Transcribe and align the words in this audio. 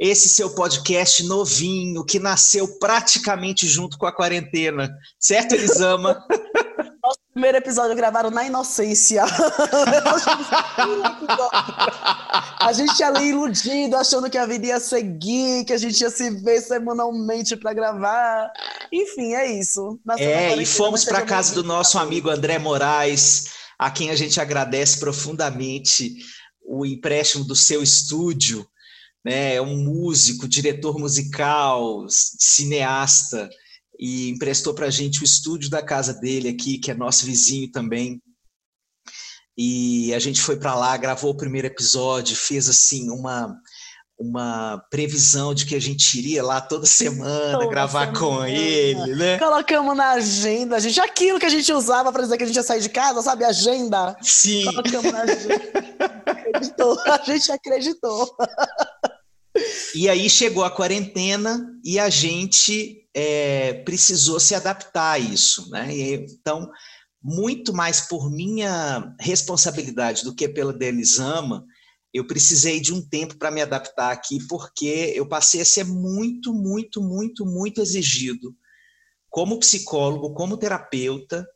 esse 0.00 0.28
seu 0.30 0.50
podcast 0.54 1.22
novinho, 1.24 2.02
que 2.02 2.18
nasceu 2.18 2.66
praticamente 2.78 3.68
junto 3.68 3.98
com 3.98 4.06
a 4.06 4.12
quarentena. 4.12 4.90
Certo, 5.18 5.54
Elisama? 5.54 6.26
Nosso 7.04 7.18
primeiro 7.32 7.58
episódio 7.58 7.94
gravaram 7.94 8.30
na 8.30 8.44
inocência. 8.44 9.24
a 12.60 12.72
gente 12.72 13.02
ali 13.02 13.28
iludido, 13.28 13.94
achando 13.96 14.30
que 14.30 14.38
a 14.38 14.46
vida 14.46 14.68
ia 14.68 14.80
seguir, 14.80 15.66
que 15.66 15.74
a 15.74 15.78
gente 15.78 16.00
ia 16.00 16.08
se 16.08 16.30
ver 16.30 16.62
semanalmente 16.62 17.54
para 17.56 17.74
gravar. 17.74 18.50
Enfim, 18.90 19.34
é 19.34 19.50
isso. 19.52 20.00
Nasceu 20.04 20.30
é, 20.30 20.56
e 20.56 20.64
fomos 20.64 21.04
para 21.04 21.22
casa 21.22 21.54
do 21.54 21.62
nosso 21.62 21.98
amigo 21.98 22.30
André 22.30 22.58
Moraes, 22.58 23.50
a 23.78 23.90
quem 23.90 24.10
a 24.10 24.16
gente 24.16 24.40
agradece 24.40 24.98
profundamente 24.98 26.16
o 26.64 26.86
empréstimo 26.86 27.44
do 27.44 27.56
seu 27.56 27.82
estúdio 27.82 28.66
né? 29.24 29.54
É 29.54 29.62
um 29.62 29.76
músico, 29.76 30.48
diretor 30.48 30.98
musical, 30.98 32.06
cineasta 32.08 33.48
e 33.98 34.30
emprestou 34.30 34.74
para 34.74 34.86
a 34.86 34.90
gente 34.90 35.20
o 35.20 35.24
estúdio 35.24 35.68
da 35.68 35.82
casa 35.82 36.14
dele 36.14 36.48
aqui, 36.48 36.78
que 36.78 36.90
é 36.90 36.94
nosso 36.94 37.26
vizinho 37.26 37.70
também. 37.70 38.20
E 39.56 40.14
a 40.14 40.18
gente 40.18 40.40
foi 40.40 40.56
para 40.56 40.74
lá, 40.74 40.96
gravou 40.96 41.32
o 41.32 41.36
primeiro 41.36 41.66
episódio, 41.66 42.34
fez 42.34 42.68
assim 42.68 43.10
uma 43.10 43.54
uma 44.20 44.84
previsão 44.90 45.54
de 45.54 45.64
que 45.64 45.74
a 45.74 45.80
gente 45.80 46.18
iria 46.18 46.44
lá 46.44 46.60
toda 46.60 46.84
semana 46.84 47.58
toda 47.58 47.70
gravar 47.70 48.00
semana. 48.00 48.18
com 48.18 48.44
ele, 48.44 49.14
né? 49.14 49.38
Colocamos 49.38 49.96
na 49.96 50.10
agenda, 50.10 50.78
gente, 50.78 51.00
aquilo 51.00 51.38
que 51.38 51.46
a 51.46 51.50
gente 51.50 51.72
usava 51.72 52.12
para 52.12 52.22
dizer 52.22 52.36
que 52.36 52.44
a 52.44 52.46
gente 52.46 52.56
ia 52.56 52.62
sair 52.62 52.82
de 52.82 52.90
casa, 52.90 53.22
sabe? 53.22 53.44
Agenda. 53.44 54.14
Sim. 54.20 54.66
Colocamos 54.66 55.10
na 55.10 55.22
agenda. 55.22 55.62
acreditou, 56.26 57.00
a 57.00 57.22
gente 57.24 57.50
acreditou. 57.50 58.36
E 59.94 60.08
aí 60.08 60.28
chegou 60.30 60.64
a 60.64 60.70
quarentena 60.70 61.66
e 61.84 61.98
a 61.98 62.08
gente 62.08 63.08
é, 63.14 63.74
precisou 63.84 64.38
se 64.38 64.54
adaptar 64.54 65.12
a 65.12 65.18
isso, 65.18 65.68
né? 65.70 65.88
Então, 65.92 66.70
muito 67.22 67.72
mais 67.72 68.02
por 68.02 68.30
minha 68.30 69.14
responsabilidade 69.20 70.24
do 70.24 70.34
que 70.34 70.48
pela 70.48 70.72
Delisama, 70.72 71.64
eu 72.12 72.26
precisei 72.26 72.80
de 72.80 72.92
um 72.92 73.00
tempo 73.00 73.36
para 73.36 73.50
me 73.50 73.62
adaptar 73.62 74.10
aqui, 74.10 74.38
porque 74.48 75.12
eu 75.14 75.28
passei 75.28 75.60
a 75.60 75.64
ser 75.64 75.84
muito, 75.84 76.52
muito, 76.52 77.00
muito, 77.00 77.46
muito 77.46 77.80
exigido 77.80 78.54
como 79.28 79.60
psicólogo, 79.60 80.34
como 80.34 80.56
terapeuta. 80.56 81.46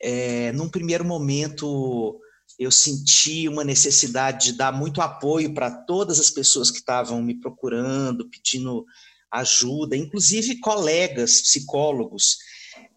É, 0.00 0.52
num 0.52 0.68
primeiro 0.68 1.04
momento, 1.04 2.18
eu 2.58 2.70
senti 2.70 3.48
uma 3.48 3.62
necessidade 3.62 4.46
de 4.46 4.52
dar 4.54 4.72
muito 4.72 5.00
apoio 5.00 5.54
para 5.54 5.70
todas 5.70 6.18
as 6.18 6.30
pessoas 6.30 6.70
que 6.70 6.78
estavam 6.78 7.22
me 7.22 7.38
procurando, 7.38 8.28
pedindo 8.28 8.84
ajuda, 9.30 9.96
inclusive 9.96 10.58
colegas 10.58 11.40
psicólogos 11.42 12.38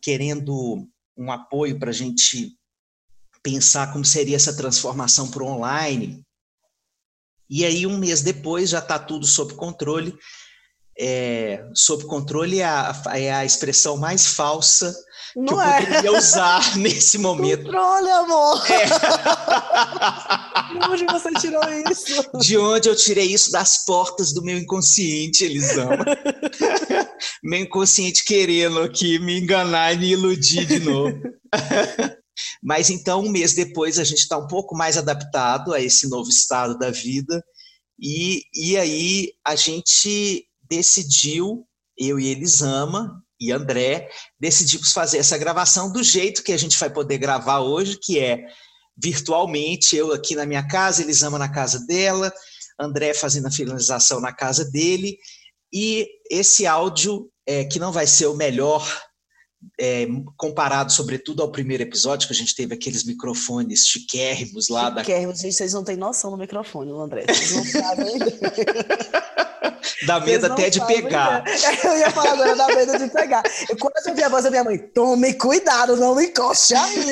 querendo 0.02 0.88
um 1.16 1.31
apoio 1.31 1.78
para 1.78 1.92
a 1.92 1.94
gente 1.94 2.58
pensar 3.44 3.92
como 3.92 4.03
seria 4.03 4.36
essa 4.36 4.56
transformação 4.56 5.30
para 5.30 5.44
o 5.44 5.48
online. 5.48 6.25
E 7.50 7.66
aí, 7.66 7.86
um 7.86 7.97
mês 7.97 8.22
depois, 8.22 8.69
já 8.69 8.80
está 8.80 8.97
tudo 8.97 9.28
sob 9.28 9.53
controle. 9.56 10.18
É, 11.03 11.66
sob 11.73 12.06
controle 12.06 12.59
é 12.59 12.66
a, 12.66 13.01
é 13.16 13.34
a 13.34 13.44
expressão 13.44 13.97
mais 13.97 14.28
falsa 14.28 14.94
não 15.35 15.45
que 15.45 15.53
eu 15.53 15.62
é. 15.62 15.85
poderia 15.85 16.12
usar 16.17 16.78
nesse 16.78 17.17
momento. 17.19 17.63
Controle, 17.63 18.09
amor! 18.12 18.62
É. 18.69 18.85
De 20.72 20.89
onde 20.89 21.06
você 21.06 21.31
tirou 21.34 21.62
isso? 21.91 22.23
De 22.39 22.57
onde 22.57 22.89
eu 22.89 22.95
tirei 22.95 23.25
isso? 23.25 23.51
Das 23.51 23.84
portas 23.85 24.34
do 24.34 24.41
meu 24.41 24.57
inconsciente, 24.57 25.44
Elisama. 25.44 26.06
meu 27.44 27.59
inconsciente 27.59 28.23
querendo 28.23 28.79
aqui 28.79 29.19
me 29.19 29.39
enganar 29.39 29.94
e 29.94 29.97
me 29.97 30.12
iludir 30.12 30.66
de 30.66 30.79
novo. 30.79 31.19
Mas 32.63 32.89
então, 32.89 33.22
um 33.22 33.29
mês 33.29 33.53
depois, 33.53 34.00
a 34.00 34.03
gente 34.06 34.19
está 34.19 34.38
um 34.38 34.47
pouco 34.47 34.75
mais 34.75 34.97
adaptado 34.97 35.73
a 35.73 35.81
esse 35.81 36.07
novo 36.09 36.29
estado 36.29 36.78
da 36.78 36.89
vida. 36.89 37.44
E, 38.00 38.44
e 38.56 38.78
aí 38.78 39.33
a 39.45 39.56
gente 39.56 40.45
decidiu, 40.72 41.68
eu 41.98 42.18
e 42.18 42.28
Elisama, 42.28 43.22
e 43.38 43.52
André, 43.52 44.09
decidimos 44.40 44.94
fazer 44.94 45.18
essa 45.18 45.38
gravação 45.38 45.92
do 45.92 46.02
jeito 46.02 46.44
que 46.44 46.54
a 46.54 46.58
gente 46.58 46.80
vai 46.80 46.90
poder 46.90 47.18
gravar 47.18 47.59
hoje, 47.59 48.00
que 48.02 48.18
é 48.18 48.46
virtualmente, 48.98 49.98
eu 49.98 50.14
aqui 50.14 50.34
na 50.34 50.46
minha 50.46 50.66
casa, 50.66 51.02
Elisama 51.02 51.38
na 51.38 51.52
casa 51.52 51.86
dela, 51.86 52.31
André 52.80 53.14
fazendo 53.14 53.48
a 53.48 53.52
finalização 53.52 54.22
na 54.22 54.31
casa 54.31 54.64
dele, 54.64 55.18
e 55.74 56.08
esse 56.30 56.66
áudio, 56.66 57.30
é, 57.46 57.66
que 57.66 57.78
não 57.78 57.92
vai 57.92 58.08
ser 58.08 58.28
o 58.28 58.36
melhor, 58.36 58.88
é, 59.80 60.08
comparado 60.38 60.92
sobretudo 60.92 61.42
ao 61.42 61.52
primeiro 61.52 61.84
episódio, 61.84 62.28
que 62.28 62.34
a 62.34 62.38
gente 62.38 62.56
teve 62.56 62.74
aqueles 62.74 63.04
microfones 63.04 63.88
chiquérrimos 63.88 64.70
lá. 64.70 64.96
Chiquérrimos, 64.98 65.38
da... 65.38 65.42
gente, 65.44 65.56
vocês 65.56 65.74
não 65.74 65.84
têm 65.84 65.96
noção 65.96 66.32
do 66.32 66.38
microfone, 66.38 66.92
André, 66.92 67.26
vocês 67.28 67.52
não 67.54 67.66
sabem. 67.82 68.20
Dá 70.06 70.20
medo 70.20 70.48
até 70.48 70.70
de 70.70 70.86
pegar. 70.86 71.44
Eu 71.84 71.98
ia 71.98 72.10
falar 72.12 72.34
agora, 72.34 72.56
dá 72.56 72.68
medo 72.68 72.98
de 72.98 73.10
pegar. 73.10 73.44
Eu, 73.70 73.78
quando 73.78 73.94
eu 74.06 74.12
ouvi 74.12 74.24
a 74.24 74.30
voz 74.30 74.44
da 74.44 74.50
minha 74.50 74.64
mãe, 74.64 74.78
tome 74.78 75.34
cuidado, 75.36 75.96
não 75.96 76.16
me 76.16 76.26
encoste 76.26 76.74
aí. 76.74 77.12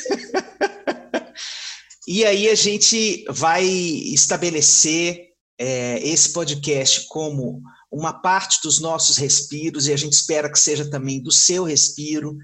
E 2.08 2.26
aí 2.26 2.50
a 2.50 2.56
gente 2.56 3.24
vai 3.30 3.64
estabelecer 3.64 5.30
é, 5.60 6.00
esse 6.02 6.34
podcast 6.34 7.06
como 7.08 7.62
uma 7.91 8.13
parte 8.13 8.59
dos 8.61 8.79
nossos 8.79 9.17
respiros 9.17 9.88
e 9.88 9.94
a 9.94 9.97
gente 9.97 10.13
espera 10.13 10.51
que 10.51 10.59
seja 10.59 10.89
também 10.89 11.22
do 11.22 11.31
seu 11.31 11.63
respiro 11.63 12.38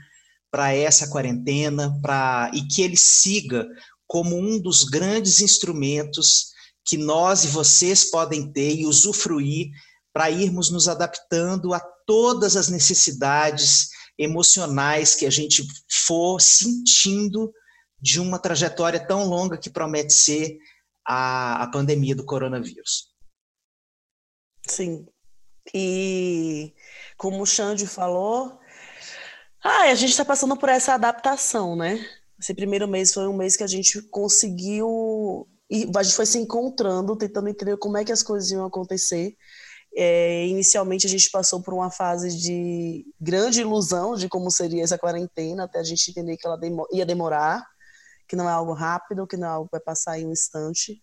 para 0.52 0.74
essa 0.74 1.10
quarentena, 1.10 2.00
para 2.02 2.50
e 2.54 2.68
que 2.68 2.82
ele 2.82 2.98
siga 2.98 3.68
como 4.08 4.38
um 4.38 4.60
dos 4.60 4.84
grandes 4.84 5.42
instrumentos 5.42 6.54
que 6.86 6.98
nós 6.98 7.44
e 7.44 7.48
vocês 7.48 8.10
podem 8.10 8.52
ter 8.52 8.76
e 8.76 8.86
usufruir 8.86 9.70
para 10.14 10.32
irmos 10.32 10.72
nos 10.72 10.88
adaptando 10.88 11.74
a 11.74 11.80
todas 12.06 12.56
as 12.56 12.70
necessidades 12.70 13.90
emocionais 14.18 15.16
que 15.16 15.26
a 15.26 15.30
gente 15.30 15.68
for 16.06 16.40
sentindo 16.40 17.52
de 18.00 18.20
uma 18.20 18.40
trajetória 18.40 19.06
tão 19.06 19.26
longa 19.26 19.58
que 19.58 19.70
promete 19.70 20.14
ser 20.14 20.58
a, 21.06 21.64
a 21.64 21.68
pandemia 21.72 22.16
do 22.16 22.26
coronavírus. 22.26 23.10
Sim. 24.68 25.06
E 25.74 26.74
como 27.18 27.42
o 27.42 27.46
Xande 27.46 27.88
falou, 27.88 28.60
ah, 29.64 29.90
a 29.90 29.96
gente 29.96 30.12
está 30.12 30.24
passando 30.24 30.56
por 30.56 30.70
essa 30.70 30.94
adaptação, 30.94 31.76
né? 31.76 32.06
Esse 32.40 32.54
primeiro 32.54 32.88
mês 32.88 33.14
foi 33.14 33.28
um 33.28 33.36
mês 33.36 33.56
que 33.56 33.64
a 33.64 33.68
gente 33.68 34.02
conseguiu. 34.04 35.48
E 35.70 35.90
a 35.96 36.04
gente 36.04 36.16
foi 36.16 36.26
se 36.26 36.38
encontrando, 36.38 37.16
tentando 37.16 37.50
entender 37.50 37.78
como 37.78 37.98
é 37.98 38.06
que 38.06 38.12
as 38.12 38.22
coisas 38.22 38.52
iam 38.52 38.66
acontecer. 38.66 39.36
É, 39.98 40.46
inicialmente 40.46 41.08
a 41.08 41.10
gente 41.10 41.32
passou 41.32 41.64
por 41.64 41.74
uma 41.74 41.90
fase 41.90 42.38
de 42.38 43.06
grande 43.20 43.62
ilusão 43.62 44.16
de 44.16 44.28
como 44.28 44.52
seria 44.52 44.84
essa 44.84 44.98
quarentena, 44.98 45.64
até 45.64 45.80
a 45.80 45.84
gente 45.84 46.12
entender 46.12 46.36
que 46.38 46.46
ela 46.46 46.60
ia 46.92 47.06
demorar, 47.06 47.66
que 48.28 48.36
não 48.36 48.48
é 48.50 48.52
algo 48.52 48.74
rápido, 48.74 49.26
que 49.26 49.38
não 49.38 49.48
é 49.48 49.52
algo 49.52 49.68
que 49.68 49.72
vai 49.72 49.82
passar 49.82 50.20
em 50.20 50.28
um 50.28 50.32
instante. 50.32 51.02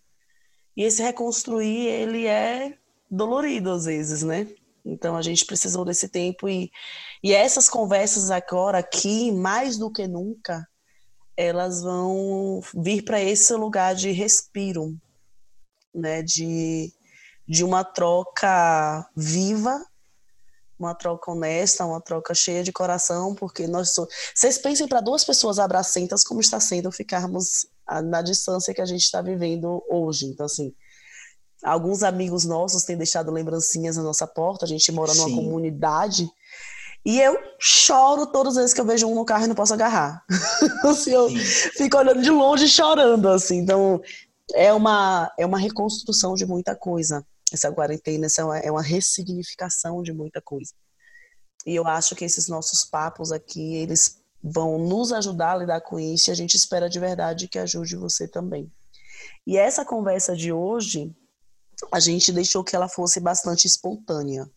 E 0.77 0.83
esse 0.83 1.01
reconstruir, 1.01 1.87
ele 1.87 2.27
é 2.27 2.77
dolorido 3.09 3.71
às 3.71 3.85
vezes, 3.85 4.23
né? 4.23 4.47
Então 4.85 5.15
a 5.15 5.21
gente 5.21 5.45
precisou 5.45 5.85
desse 5.85 6.09
tempo 6.09 6.49
e, 6.49 6.71
e 7.23 7.33
essas 7.33 7.69
conversas 7.69 8.29
agora 8.31 8.79
aqui, 8.79 9.31
mais 9.31 9.77
do 9.77 9.91
que 9.91 10.07
nunca, 10.07 10.67
elas 11.37 11.81
vão 11.81 12.59
vir 12.75 13.03
para 13.03 13.21
esse 13.21 13.53
lugar 13.53 13.95
de 13.95 14.11
respiro, 14.11 14.95
né? 15.93 16.21
De 16.21 16.93
de 17.47 17.63
uma 17.63 17.83
troca 17.83 19.07
viva, 19.15 19.85
uma 20.77 20.95
troca 20.95 21.31
honesta, 21.31 21.85
uma 21.85 22.01
troca 22.01 22.33
cheia 22.33 22.63
de 22.63 22.71
coração, 22.71 23.35
porque 23.35 23.67
nós 23.67 23.93
somos... 23.93 24.13
Vocês 24.33 24.57
pensem 24.57 24.87
para 24.87 25.01
duas 25.01 25.23
pessoas 25.23 25.59
abracentas 25.59 26.23
como 26.23 26.41
está 26.41 26.59
sendo 26.59 26.91
ficarmos 26.91 27.67
na 28.05 28.21
distância 28.21 28.73
que 28.73 28.81
a 28.81 28.85
gente 28.85 29.03
está 29.03 29.21
vivendo 29.21 29.83
hoje. 29.89 30.25
Então, 30.25 30.45
assim, 30.45 30.73
alguns 31.63 32.03
amigos 32.03 32.45
nossos 32.45 32.83
têm 32.83 32.97
deixado 32.97 33.31
lembrancinhas 33.31 33.97
na 33.97 34.03
nossa 34.03 34.27
porta, 34.27 34.65
a 34.65 34.67
gente 34.67 34.91
mora 34.91 35.13
numa 35.13 35.29
Sim. 35.29 35.35
comunidade 35.35 36.29
E 37.05 37.19
eu 37.19 37.37
choro 37.59 38.27
todas 38.27 38.55
as 38.55 38.63
vezes 38.63 38.73
que 38.73 38.81
eu 38.81 38.85
vejo 38.85 39.07
um 39.07 39.15
no 39.15 39.25
carro 39.25 39.45
e 39.45 39.47
não 39.47 39.55
posso 39.55 39.73
agarrar. 39.73 40.23
assim, 40.83 41.11
eu 41.11 41.29
Sim. 41.29 41.37
fico 41.37 41.97
olhando 41.97 42.21
de 42.21 42.29
longe 42.29 42.67
chorando, 42.67 43.27
assim. 43.29 43.57
Então, 43.57 44.01
é 44.53 44.71
uma, 44.73 45.31
é 45.37 45.45
uma 45.45 45.57
reconstrução 45.57 46.35
de 46.35 46.45
muita 46.45 46.75
coisa. 46.75 47.25
Essa 47.51 47.71
quarentena 47.71 48.25
essa 48.25 48.41
é, 48.41 48.45
uma, 48.45 48.57
é 48.59 48.71
uma 48.71 48.81
ressignificação 48.81 50.01
de 50.01 50.13
muita 50.13 50.41
coisa. 50.41 50.73
E 51.65 51.75
eu 51.75 51.87
acho 51.87 52.15
que 52.15 52.25
esses 52.25 52.47
nossos 52.47 52.83
papos 52.83 53.31
aqui, 53.31 53.75
eles 53.75 54.21
vão 54.43 54.77
nos 54.77 55.13
ajudar 55.13 55.53
a 55.53 55.57
lidar 55.57 55.81
com 55.81 55.99
isso 55.99 56.29
e 56.29 56.31
a 56.31 56.35
gente 56.35 56.55
espera 56.55 56.89
de 56.89 56.99
verdade 56.99 57.47
que 57.47 57.57
ajude 57.57 57.95
você 57.95 58.27
também. 58.27 58.69
E 59.47 59.57
essa 59.57 59.85
conversa 59.85 60.35
de 60.35 60.51
hoje, 60.51 61.15
a 61.91 61.99
gente 61.99 62.31
deixou 62.31 62.63
que 62.63 62.75
ela 62.75 62.87
fosse 62.87 63.19
bastante 63.19 63.65
espontânea. 63.65 64.49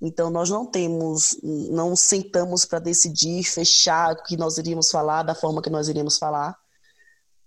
Então, 0.00 0.30
nós 0.30 0.48
não 0.48 0.64
temos, 0.64 1.38
não 1.42 1.94
sentamos 1.94 2.64
para 2.64 2.78
decidir, 2.78 3.44
fechar 3.44 4.12
o 4.12 4.22
que 4.22 4.36
nós 4.36 4.56
iríamos 4.56 4.90
falar, 4.90 5.22
da 5.22 5.34
forma 5.34 5.60
que 5.60 5.68
nós 5.68 5.88
iríamos 5.88 6.16
falar, 6.16 6.56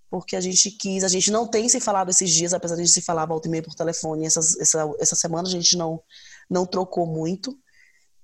porque 0.10 0.36
a 0.36 0.42
gente 0.42 0.70
quis, 0.70 1.04
a 1.04 1.08
gente 1.08 1.32
não 1.32 1.48
tem 1.48 1.68
se 1.68 1.80
falado 1.80 2.10
esses 2.10 2.30
dias, 2.30 2.54
apesar 2.54 2.76
de 2.76 2.82
a 2.82 2.86
gente 2.86 2.94
se 2.94 3.02
falar 3.02 3.26
volta 3.26 3.48
e 3.48 3.52
meia 3.52 3.64
por 3.64 3.74
telefone, 3.74 4.28
essas, 4.28 4.56
essa, 4.60 4.88
essa 5.00 5.16
semana 5.16 5.48
a 5.48 5.52
gente 5.52 5.76
não, 5.76 6.00
não 6.48 6.68
trocou 6.68 7.08
muito. 7.08 7.58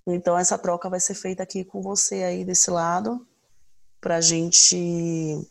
Então, 0.05 0.37
essa 0.37 0.57
troca 0.57 0.87
vai 0.87 0.99
ser 0.99 1.15
feita 1.15 1.41
aqui 1.41 1.63
com 1.63 1.81
você 1.81 2.23
aí 2.23 2.45
desse 2.45 2.69
lado, 2.69 3.27
para 3.99 4.17
a 4.17 4.21
gente 4.21 5.49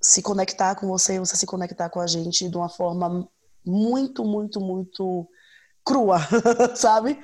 se 0.00 0.22
conectar 0.22 0.76
com 0.76 0.86
você, 0.86 1.18
você 1.18 1.36
se 1.36 1.46
conectar 1.46 1.90
com 1.90 1.98
a 1.98 2.06
gente 2.06 2.48
de 2.48 2.56
uma 2.56 2.68
forma 2.68 3.28
muito, 3.66 4.24
muito, 4.24 4.60
muito 4.60 5.28
crua, 5.84 6.18
sabe? 6.76 7.20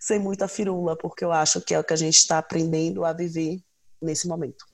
Sem 0.00 0.18
muita 0.18 0.48
firula, 0.48 0.96
porque 0.96 1.24
eu 1.24 1.32
acho 1.32 1.60
que 1.60 1.74
é 1.74 1.78
o 1.78 1.84
que 1.84 1.92
a 1.92 1.96
gente 1.96 2.16
está 2.16 2.38
aprendendo 2.38 3.04
a 3.04 3.12
viver 3.12 3.62
nesse 4.02 4.26
momento. 4.26 4.64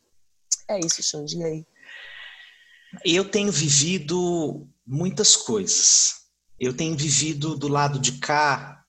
É 0.69 0.79
isso, 0.79 1.03
Xande, 1.03 1.37
e 1.37 1.45
aí? 1.45 1.67
Eu 3.05 3.31
tenho 3.31 3.53
vivido 3.53 4.69
muitas 4.87 5.37
coisas. 5.37 6.27
Eu 6.59 6.77
tenho 6.77 6.97
vivido 6.97 7.57
do 7.57 7.69
lado 7.69 7.99
de 7.99 8.19
cá, 8.19 8.85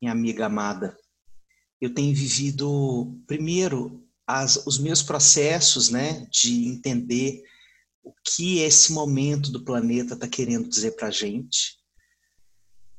minha 0.00 0.12
amiga 0.12 0.46
amada. 0.46 0.96
Eu 1.80 1.92
tenho 1.92 2.14
vivido, 2.14 3.18
primeiro, 3.26 4.04
as, 4.26 4.66
os 4.66 4.78
meus 4.78 5.02
processos 5.02 5.90
né, 5.90 6.26
de 6.30 6.68
entender 6.68 7.42
o 8.04 8.12
que 8.24 8.58
esse 8.58 8.92
momento 8.92 9.50
do 9.50 9.64
planeta 9.64 10.14
está 10.14 10.28
querendo 10.28 10.68
dizer 10.68 10.92
para 10.92 11.08
a 11.08 11.10
gente. 11.10 11.78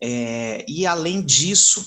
É, 0.01 0.65
e 0.67 0.85
além 0.85 1.23
disso, 1.23 1.85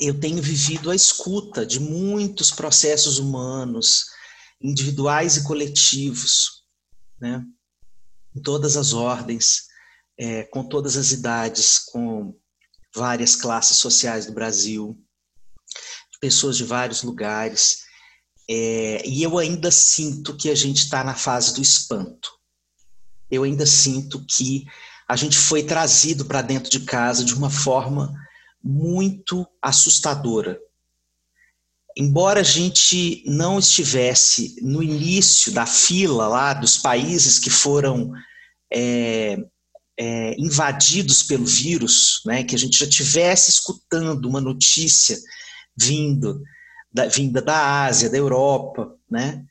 eu 0.00 0.18
tenho 0.18 0.40
vivido 0.40 0.90
a 0.90 0.94
escuta 0.94 1.66
de 1.66 1.80
muitos 1.80 2.50
processos 2.50 3.18
humanos, 3.18 4.06
individuais 4.60 5.36
e 5.36 5.44
coletivos, 5.44 6.64
né? 7.20 7.44
em 8.34 8.42
todas 8.42 8.76
as 8.76 8.92
ordens, 8.92 9.66
é, 10.18 10.44
com 10.44 10.62
todas 10.62 10.96
as 10.96 11.10
idades, 11.10 11.78
com 11.78 12.38
várias 12.94 13.34
classes 13.34 13.76
sociais 13.76 14.26
do 14.26 14.32
Brasil, 14.32 14.96
pessoas 16.20 16.56
de 16.56 16.64
vários 16.64 17.02
lugares. 17.02 17.87
É, 18.50 19.06
e 19.06 19.22
eu 19.22 19.36
ainda 19.36 19.70
sinto 19.70 20.34
que 20.36 20.48
a 20.48 20.54
gente 20.54 20.78
está 20.78 21.04
na 21.04 21.14
fase 21.14 21.54
do 21.54 21.60
espanto. 21.60 22.30
Eu 23.30 23.44
ainda 23.44 23.66
sinto 23.66 24.24
que 24.24 24.64
a 25.06 25.16
gente 25.16 25.36
foi 25.36 25.62
trazido 25.62 26.24
para 26.24 26.40
dentro 26.40 26.70
de 26.70 26.80
casa 26.80 27.24
de 27.24 27.34
uma 27.34 27.50
forma 27.50 28.14
muito 28.62 29.46
assustadora. 29.60 30.58
Embora 31.96 32.40
a 32.40 32.44
gente 32.44 33.22
não 33.26 33.58
estivesse 33.58 34.56
no 34.62 34.82
início 34.82 35.52
da 35.52 35.66
fila 35.66 36.28
lá 36.28 36.54
dos 36.54 36.78
países 36.78 37.38
que 37.38 37.50
foram 37.50 38.12
é, 38.72 39.36
é, 39.98 40.34
invadidos 40.38 41.22
pelo 41.22 41.44
vírus, 41.44 42.22
né, 42.24 42.44
que 42.44 42.54
a 42.54 42.58
gente 42.58 42.78
já 42.78 42.88
tivesse 42.88 43.50
escutando 43.50 44.26
uma 44.26 44.40
notícia 44.40 45.18
vindo 45.76 46.40
da, 46.92 47.06
vinda 47.06 47.40
da 47.40 47.84
Ásia, 47.84 48.10
da 48.10 48.16
Europa, 48.16 48.94
né? 49.10 49.44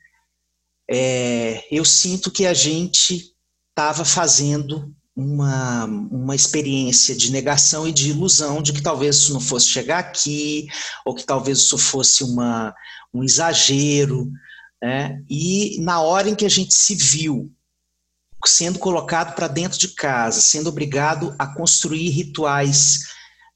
É, 0.90 1.64
eu 1.70 1.84
sinto 1.84 2.30
que 2.30 2.46
a 2.46 2.54
gente 2.54 3.34
estava 3.70 4.04
fazendo 4.04 4.94
uma, 5.14 5.84
uma 5.84 6.34
experiência 6.34 7.14
de 7.14 7.30
negação 7.30 7.86
e 7.86 7.92
de 7.92 8.10
ilusão 8.10 8.62
de 8.62 8.72
que 8.72 8.80
talvez 8.80 9.16
isso 9.16 9.32
não 9.32 9.40
fosse 9.40 9.66
chegar 9.66 9.98
aqui, 9.98 10.66
ou 11.04 11.14
que 11.14 11.24
talvez 11.24 11.58
isso 11.58 11.76
fosse 11.76 12.24
uma, 12.24 12.74
um 13.12 13.22
exagero. 13.22 14.30
Né? 14.80 15.22
E 15.28 15.78
na 15.80 16.00
hora 16.00 16.30
em 16.30 16.34
que 16.34 16.46
a 16.46 16.48
gente 16.48 16.72
se 16.72 16.94
viu 16.94 17.52
sendo 18.46 18.78
colocado 18.78 19.34
para 19.34 19.48
dentro 19.48 19.78
de 19.78 19.88
casa, 19.88 20.40
sendo 20.40 20.68
obrigado 20.68 21.34
a 21.38 21.46
construir 21.46 22.08
rituais 22.10 23.00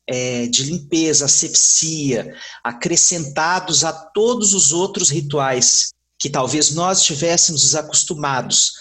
é, 0.07 0.47
de 0.47 0.65
limpeza, 0.65 1.27
asepsia, 1.27 2.35
acrescentados 2.63 3.85
a 3.85 3.93
todos 3.93 4.55
os 4.55 4.73
outros 4.73 5.11
rituais 5.11 5.93
que 6.19 6.31
talvez 6.31 6.73
nós 6.73 7.01
estivéssemos 7.01 7.63
desacostumados 7.63 8.73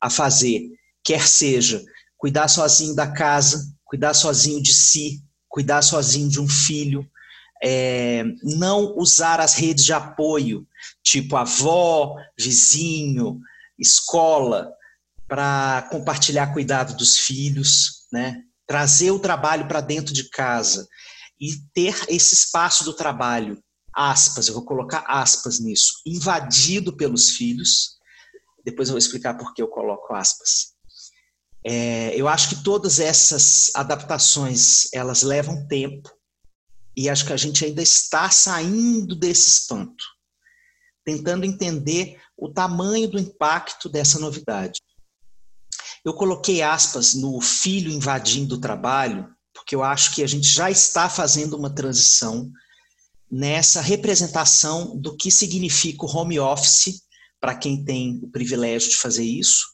a 0.00 0.10
fazer, 0.10 0.68
quer 1.04 1.26
seja 1.26 1.82
cuidar 2.16 2.48
sozinho 2.48 2.94
da 2.94 3.10
casa, 3.10 3.74
cuidar 3.84 4.12
sozinho 4.12 4.62
de 4.62 4.74
si, 4.74 5.22
cuidar 5.48 5.80
sozinho 5.80 6.28
de 6.28 6.38
um 6.38 6.48
filho, 6.48 7.08
é, 7.62 8.22
não 8.42 8.96
usar 8.98 9.40
as 9.40 9.54
redes 9.54 9.84
de 9.84 9.92
apoio, 9.92 10.66
tipo 11.02 11.36
avó, 11.36 12.16
vizinho, 12.38 13.40
escola, 13.78 14.70
para 15.26 15.88
compartilhar 15.90 16.52
cuidado 16.52 16.96
dos 16.96 17.18
filhos, 17.18 18.06
né? 18.12 18.42
Trazer 18.70 19.10
o 19.10 19.18
trabalho 19.18 19.66
para 19.66 19.80
dentro 19.80 20.14
de 20.14 20.28
casa 20.28 20.86
e 21.40 21.56
ter 21.74 22.04
esse 22.08 22.34
espaço 22.34 22.84
do 22.84 22.94
trabalho, 22.94 23.60
aspas, 23.92 24.46
eu 24.46 24.54
vou 24.54 24.64
colocar 24.64 25.04
aspas 25.08 25.58
nisso, 25.58 25.94
invadido 26.06 26.96
pelos 26.96 27.30
filhos. 27.30 27.98
Depois 28.64 28.88
eu 28.88 28.92
vou 28.92 29.00
explicar 29.00 29.34
por 29.34 29.52
que 29.54 29.60
eu 29.60 29.66
coloco 29.66 30.14
aspas. 30.14 30.68
É, 31.66 32.14
eu 32.14 32.28
acho 32.28 32.48
que 32.48 32.62
todas 32.62 33.00
essas 33.00 33.72
adaptações 33.74 34.86
elas 34.94 35.24
levam 35.24 35.66
tempo 35.66 36.08
e 36.96 37.08
acho 37.10 37.26
que 37.26 37.32
a 37.32 37.36
gente 37.36 37.64
ainda 37.64 37.82
está 37.82 38.30
saindo 38.30 39.16
desse 39.16 39.48
espanto, 39.48 40.04
tentando 41.04 41.44
entender 41.44 42.20
o 42.36 42.48
tamanho 42.48 43.10
do 43.10 43.18
impacto 43.18 43.88
dessa 43.88 44.20
novidade. 44.20 44.80
Eu 46.04 46.14
coloquei 46.14 46.62
aspas 46.62 47.14
no 47.14 47.40
filho 47.40 47.92
invadindo 47.92 48.54
o 48.54 48.60
trabalho, 48.60 49.28
porque 49.54 49.74
eu 49.74 49.82
acho 49.82 50.14
que 50.14 50.22
a 50.22 50.26
gente 50.26 50.48
já 50.48 50.70
está 50.70 51.08
fazendo 51.08 51.56
uma 51.56 51.70
transição 51.70 52.50
nessa 53.30 53.80
representação 53.80 54.96
do 54.98 55.16
que 55.16 55.30
significa 55.30 56.04
o 56.04 56.10
home 56.10 56.40
office, 56.40 57.02
para 57.40 57.54
quem 57.54 57.84
tem 57.84 58.20
o 58.22 58.28
privilégio 58.28 58.90
de 58.90 58.96
fazer 58.96 59.24
isso, 59.24 59.66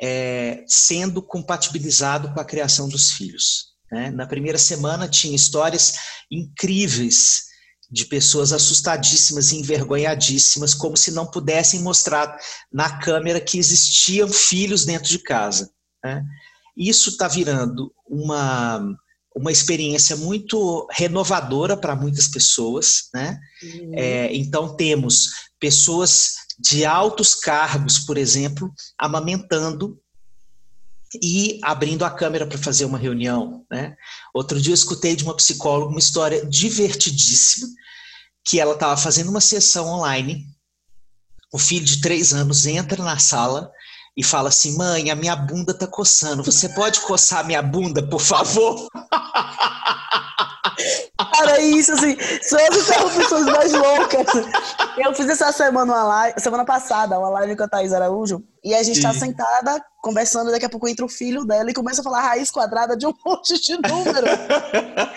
é, 0.00 0.64
sendo 0.66 1.22
compatibilizado 1.22 2.32
com 2.32 2.40
a 2.40 2.44
criação 2.44 2.88
dos 2.88 3.12
filhos. 3.12 3.74
Né? 3.90 4.10
Na 4.10 4.26
primeira 4.26 4.58
semana 4.58 5.08
tinha 5.08 5.34
histórias 5.34 5.94
incríveis 6.30 7.53
de 7.94 8.06
pessoas 8.06 8.52
assustadíssimas 8.52 9.52
e 9.52 9.56
envergonhadíssimas, 9.56 10.74
como 10.74 10.96
se 10.96 11.12
não 11.12 11.24
pudessem 11.24 11.80
mostrar 11.80 12.36
na 12.72 12.98
câmera 12.98 13.40
que 13.40 13.56
existiam 13.56 14.28
filhos 14.28 14.84
dentro 14.84 15.08
de 15.08 15.20
casa. 15.20 15.70
Né? 16.04 16.24
Isso 16.76 17.10
está 17.10 17.28
virando 17.28 17.94
uma, 18.04 18.84
uma 19.32 19.52
experiência 19.52 20.16
muito 20.16 20.88
renovadora 20.90 21.76
para 21.76 21.94
muitas 21.94 22.26
pessoas. 22.26 23.10
Né? 23.14 23.38
Uhum. 23.62 23.92
É, 23.94 24.34
então, 24.34 24.74
temos 24.74 25.28
pessoas 25.60 26.32
de 26.58 26.84
altos 26.84 27.36
cargos, 27.36 28.00
por 28.00 28.18
exemplo, 28.18 28.74
amamentando 28.98 30.00
e 31.22 31.60
abrindo 31.62 32.04
a 32.04 32.10
câmera 32.10 32.44
para 32.44 32.58
fazer 32.58 32.84
uma 32.84 32.98
reunião. 32.98 33.64
Né? 33.70 33.96
Outro 34.34 34.60
dia 34.60 34.72
eu 34.72 34.74
escutei 34.74 35.14
de 35.14 35.24
uma 35.24 35.36
psicóloga 35.36 35.90
uma 35.90 35.98
história 35.98 36.44
divertidíssima, 36.44 37.68
que 38.44 38.60
ela 38.60 38.74
estava 38.74 38.96
fazendo 38.96 39.30
uma 39.30 39.40
sessão 39.40 39.86
online, 39.86 40.46
o 41.52 41.58
filho 41.58 41.84
de 41.84 42.00
três 42.00 42.32
anos 42.32 42.66
entra 42.66 43.02
na 43.02 43.18
sala 43.18 43.70
e 44.16 44.22
fala 44.22 44.48
assim, 44.48 44.76
mãe, 44.76 45.10
a 45.10 45.16
minha 45.16 45.34
bunda 45.34 45.72
está 45.72 45.86
coçando, 45.86 46.42
você 46.42 46.68
pode 46.68 47.00
coçar 47.00 47.44
minha 47.46 47.62
bunda, 47.62 48.06
por 48.06 48.20
favor? 48.20 48.88
Cara, 51.32 51.60
isso, 51.60 51.92
assim, 51.92 52.16
são 52.42 52.58
as 52.58 52.76
interrupções 52.76 53.46
mais 53.46 53.72
loucas. 53.72 54.26
Eu 54.98 55.14
fiz 55.14 55.28
essa 55.28 55.52
semana 55.52 55.92
uma 55.92 56.04
live, 56.04 56.40
semana 56.40 56.64
passada, 56.64 57.18
uma 57.18 57.28
live 57.30 57.56
com 57.56 57.64
a 57.64 57.68
Thaís 57.68 57.92
Araújo, 57.92 58.42
e 58.62 58.74
a 58.74 58.82
gente 58.82 59.02
tá 59.02 59.12
sentada 59.12 59.84
conversando, 60.04 60.50
daqui 60.50 60.66
a 60.66 60.68
pouco 60.68 60.86
entra 60.86 61.04
o 61.04 61.08
filho 61.08 61.46
dela 61.46 61.70
e 61.70 61.74
começa 61.74 62.02
a 62.02 62.04
falar 62.04 62.20
raiz 62.20 62.50
quadrada 62.50 62.94
de 62.94 63.06
um 63.06 63.14
monte 63.24 63.58
de 63.58 63.72
número. 63.88 64.26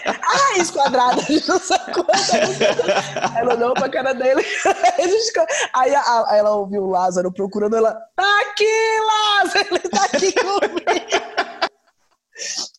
a 0.05 0.37
raiz 0.37 0.71
quadrada 0.71 1.21
de 1.23 1.45
não 1.45 1.59
sei 1.59 1.77
quanto. 1.93 3.37
Ela 3.37 3.55
olhou 3.55 3.73
pra 3.73 3.89
cara 3.89 4.13
dele. 4.13 4.43
Aí 5.73 5.93
ela 6.37 6.55
ouviu 6.55 6.83
o 6.83 6.89
Lázaro 6.89 7.31
procurando 7.33 7.75
ela. 7.75 7.93
Tá 8.15 8.41
aqui, 8.41 8.65
Lázaro! 9.05 9.67
Ele 9.71 9.89
tá 9.89 10.03
aqui 10.05 10.31
comigo. 10.31 11.36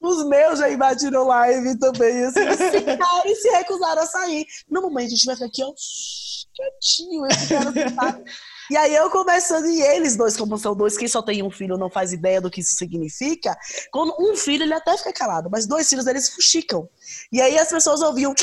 Os 0.00 0.26
meus 0.26 0.58
já 0.58 0.70
invadiram 0.70 1.24
live 1.24 1.78
também, 1.78 2.24
assim, 2.24 2.40
e 3.26 3.34
se 3.36 3.48
recusaram 3.50 4.02
a 4.02 4.06
sair. 4.06 4.46
No 4.68 4.82
momento, 4.82 5.06
a 5.06 5.10
gente 5.10 5.26
vai 5.26 5.34
ficar 5.34 5.46
aqui, 5.46 5.64
ó, 5.64 5.72
quietinho, 6.54 7.26
esse 7.26 7.48
cara 7.48 7.72
sentado. 7.72 8.24
E 8.70 8.76
aí 8.76 8.94
eu 8.94 9.08
começando, 9.10 9.66
e 9.66 9.80
eles 9.80 10.14
dois, 10.14 10.36
como 10.36 10.58
são 10.58 10.76
dois, 10.76 10.96
quem 10.96 11.08
só 11.08 11.22
tem 11.22 11.42
um 11.42 11.50
filho 11.50 11.78
não 11.78 11.88
faz 11.88 12.12
ideia 12.12 12.38
do 12.40 12.50
que 12.50 12.60
isso 12.60 12.74
significa. 12.74 13.56
Quando 13.90 14.14
um 14.20 14.36
filho, 14.36 14.62
ele 14.62 14.74
até 14.74 14.96
fica 14.96 15.12
calado, 15.12 15.48
mas 15.50 15.66
dois 15.66 15.88
filhos, 15.88 16.06
eles 16.06 16.28
fuxicam. 16.28 16.86
E 17.32 17.40
aí 17.40 17.58
as 17.58 17.70
pessoas 17.70 18.02
ouviam. 18.02 18.34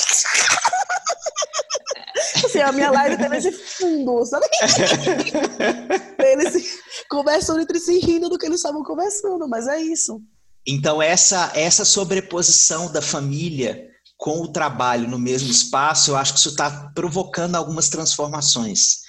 assim, 2.43 2.59
a 2.59 2.71
minha 2.71 2.89
live 2.89 3.17
teve 3.17 3.37
esse 3.37 3.51
fundo, 3.51 4.25
sabe? 4.25 4.47
eles 6.17 6.79
conversam 7.07 7.59
entre 7.59 7.79
si 7.79 7.99
rindo 7.99 8.27
do 8.27 8.39
que 8.39 8.47
eles 8.47 8.57
estavam 8.57 8.83
conversando, 8.83 9.47
mas 9.47 9.67
é 9.67 9.79
isso. 9.79 10.19
Então, 10.67 11.01
essa, 11.01 11.51
essa 11.53 11.85
sobreposição 11.85 12.91
da 12.91 13.01
família 13.01 13.87
com 14.17 14.41
o 14.41 14.51
trabalho 14.51 15.07
no 15.07 15.19
mesmo 15.19 15.51
espaço, 15.51 16.11
eu 16.11 16.15
acho 16.15 16.33
que 16.33 16.39
isso 16.39 16.49
está 16.49 16.91
provocando 16.95 17.55
algumas 17.55 17.89
transformações. 17.89 18.99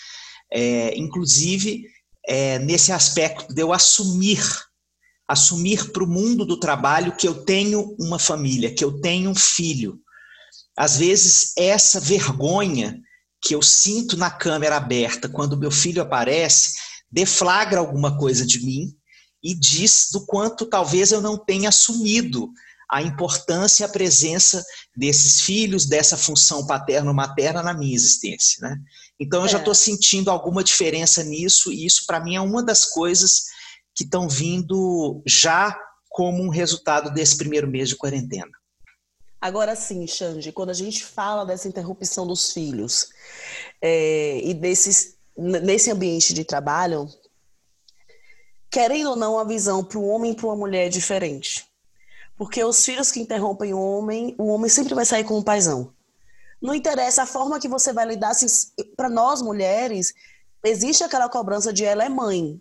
É, 0.52 0.96
inclusive, 0.96 1.84
é, 2.26 2.58
nesse 2.58 2.92
aspecto 2.92 3.54
de 3.54 3.62
eu 3.62 3.72
assumir, 3.72 4.40
assumir 5.26 5.92
para 5.92 6.04
o 6.04 6.08
mundo 6.08 6.44
do 6.44 6.58
trabalho 6.58 7.16
que 7.16 7.26
eu 7.26 7.44
tenho 7.44 7.96
uma 7.98 8.18
família, 8.18 8.74
que 8.74 8.84
eu 8.84 9.00
tenho 9.00 9.30
um 9.30 9.34
filho. 9.34 9.98
Às 10.76 10.98
vezes, 10.98 11.52
essa 11.56 12.00
vergonha 12.00 13.00
que 13.40 13.54
eu 13.54 13.62
sinto 13.62 14.16
na 14.16 14.30
câmera 14.30 14.76
aberta 14.76 15.28
quando 15.28 15.56
meu 15.56 15.70
filho 15.70 16.02
aparece 16.02 16.74
deflagra 17.10 17.78
alguma 17.78 18.18
coisa 18.18 18.44
de 18.44 18.64
mim 18.64 18.95
e 19.46 19.54
diz 19.54 20.08
do 20.12 20.26
quanto 20.26 20.66
talvez 20.66 21.12
eu 21.12 21.20
não 21.20 21.38
tenha 21.38 21.68
assumido 21.68 22.50
a 22.90 23.00
importância 23.00 23.84
e 23.84 23.86
a 23.86 23.88
presença 23.88 24.64
desses 24.96 25.42
filhos, 25.42 25.86
dessa 25.86 26.16
função 26.16 26.66
paterno-materna 26.66 27.62
na 27.62 27.72
minha 27.72 27.94
existência. 27.94 28.58
Né? 28.60 28.76
Então 29.20 29.40
eu 29.42 29.46
é. 29.46 29.48
já 29.48 29.58
estou 29.58 29.74
sentindo 29.74 30.32
alguma 30.32 30.64
diferença 30.64 31.22
nisso, 31.22 31.72
e 31.72 31.86
isso 31.86 32.04
para 32.08 32.18
mim 32.18 32.34
é 32.34 32.40
uma 32.40 32.60
das 32.60 32.86
coisas 32.86 33.44
que 33.94 34.02
estão 34.02 34.28
vindo 34.28 35.22
já 35.24 35.78
como 36.08 36.42
um 36.42 36.48
resultado 36.48 37.14
desse 37.14 37.36
primeiro 37.36 37.68
mês 37.68 37.88
de 37.88 37.96
quarentena. 37.96 38.50
Agora 39.40 39.76
sim, 39.76 40.08
Xande, 40.08 40.50
quando 40.50 40.70
a 40.70 40.74
gente 40.74 41.04
fala 41.04 41.46
dessa 41.46 41.68
interrupção 41.68 42.26
dos 42.26 42.52
filhos 42.52 43.10
é, 43.80 44.40
e 44.42 44.52
desses, 44.54 45.14
nesse 45.36 45.88
ambiente 45.88 46.34
de 46.34 46.42
trabalho, 46.42 47.08
querendo 48.70 49.10
ou 49.10 49.16
não, 49.16 49.34
uma 49.34 49.44
visão 49.44 49.84
para 49.84 49.98
um 49.98 50.08
homem 50.08 50.32
e 50.32 50.34
para 50.34 50.46
uma 50.46 50.56
mulher 50.56 50.86
é 50.86 50.88
diferente. 50.88 51.66
Porque 52.36 52.62
os 52.62 52.84
filhos 52.84 53.10
que 53.10 53.20
interrompem 53.20 53.72
o 53.72 53.80
homem, 53.80 54.34
o 54.38 54.46
homem 54.48 54.68
sempre 54.68 54.94
vai 54.94 55.04
sair 55.04 55.24
com 55.24 55.38
um 55.38 55.42
paizão. 55.42 55.92
Não 56.60 56.74
interessa 56.74 57.22
a 57.22 57.26
forma 57.26 57.60
que 57.60 57.68
você 57.68 57.92
vai 57.92 58.06
lidar. 58.06 58.32
Para 58.96 59.08
nós 59.08 59.40
mulheres, 59.40 60.12
existe 60.64 61.02
aquela 61.02 61.28
cobrança 61.28 61.72
de 61.72 61.84
ela 61.84 62.04
é 62.04 62.08
mãe. 62.08 62.60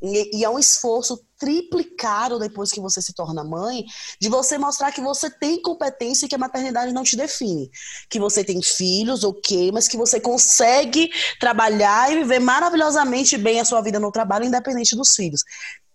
E, 0.00 0.38
e, 0.38 0.44
é 0.44 0.50
um 0.50 0.58
esforço 0.58 1.20
triplicado 1.38 2.38
depois 2.38 2.70
que 2.70 2.80
você 2.80 3.02
se 3.02 3.12
torna 3.12 3.44
mãe, 3.44 3.84
de 4.20 4.28
você 4.28 4.58
mostrar 4.58 4.92
que 4.92 5.00
você 5.00 5.30
tem 5.30 5.60
competência 5.60 6.26
e 6.26 6.28
que 6.28 6.34
a 6.34 6.38
maternidade 6.38 6.92
não 6.92 7.02
te 7.02 7.16
define. 7.16 7.70
Que 8.08 8.18
você 8.18 8.44
tem 8.44 8.62
filhos, 8.62 9.24
ok, 9.24 9.72
mas 9.72 9.88
que 9.88 9.96
você 9.96 10.20
consegue 10.20 11.10
trabalhar 11.40 12.12
e 12.12 12.16
viver 12.16 12.38
maravilhosamente 12.38 13.36
bem 13.36 13.60
a 13.60 13.64
sua 13.64 13.80
vida 13.80 13.98
no 13.98 14.12
trabalho, 14.12 14.44
independente 14.44 14.96
dos 14.96 15.14
filhos. 15.14 15.42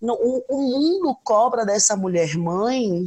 O, 0.02 0.44
o 0.50 0.62
mundo 0.62 1.18
cobra 1.24 1.66
dessa 1.66 1.96
mulher 1.96 2.36
mãe 2.38 3.06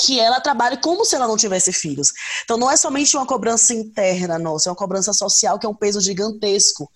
que 0.00 0.18
ela 0.18 0.40
trabalhe 0.40 0.78
como 0.78 1.04
se 1.04 1.14
ela 1.14 1.28
não 1.28 1.36
tivesse 1.36 1.72
filhos. 1.72 2.12
Então 2.42 2.56
não 2.56 2.70
é 2.70 2.76
somente 2.76 3.16
uma 3.16 3.26
cobrança 3.26 3.74
interna 3.74 4.38
nossa, 4.38 4.68
é 4.68 4.72
uma 4.72 4.76
cobrança 4.76 5.12
social 5.12 5.58
que 5.58 5.66
é 5.66 5.68
um 5.68 5.74
peso 5.74 6.00
gigantesco. 6.00 6.90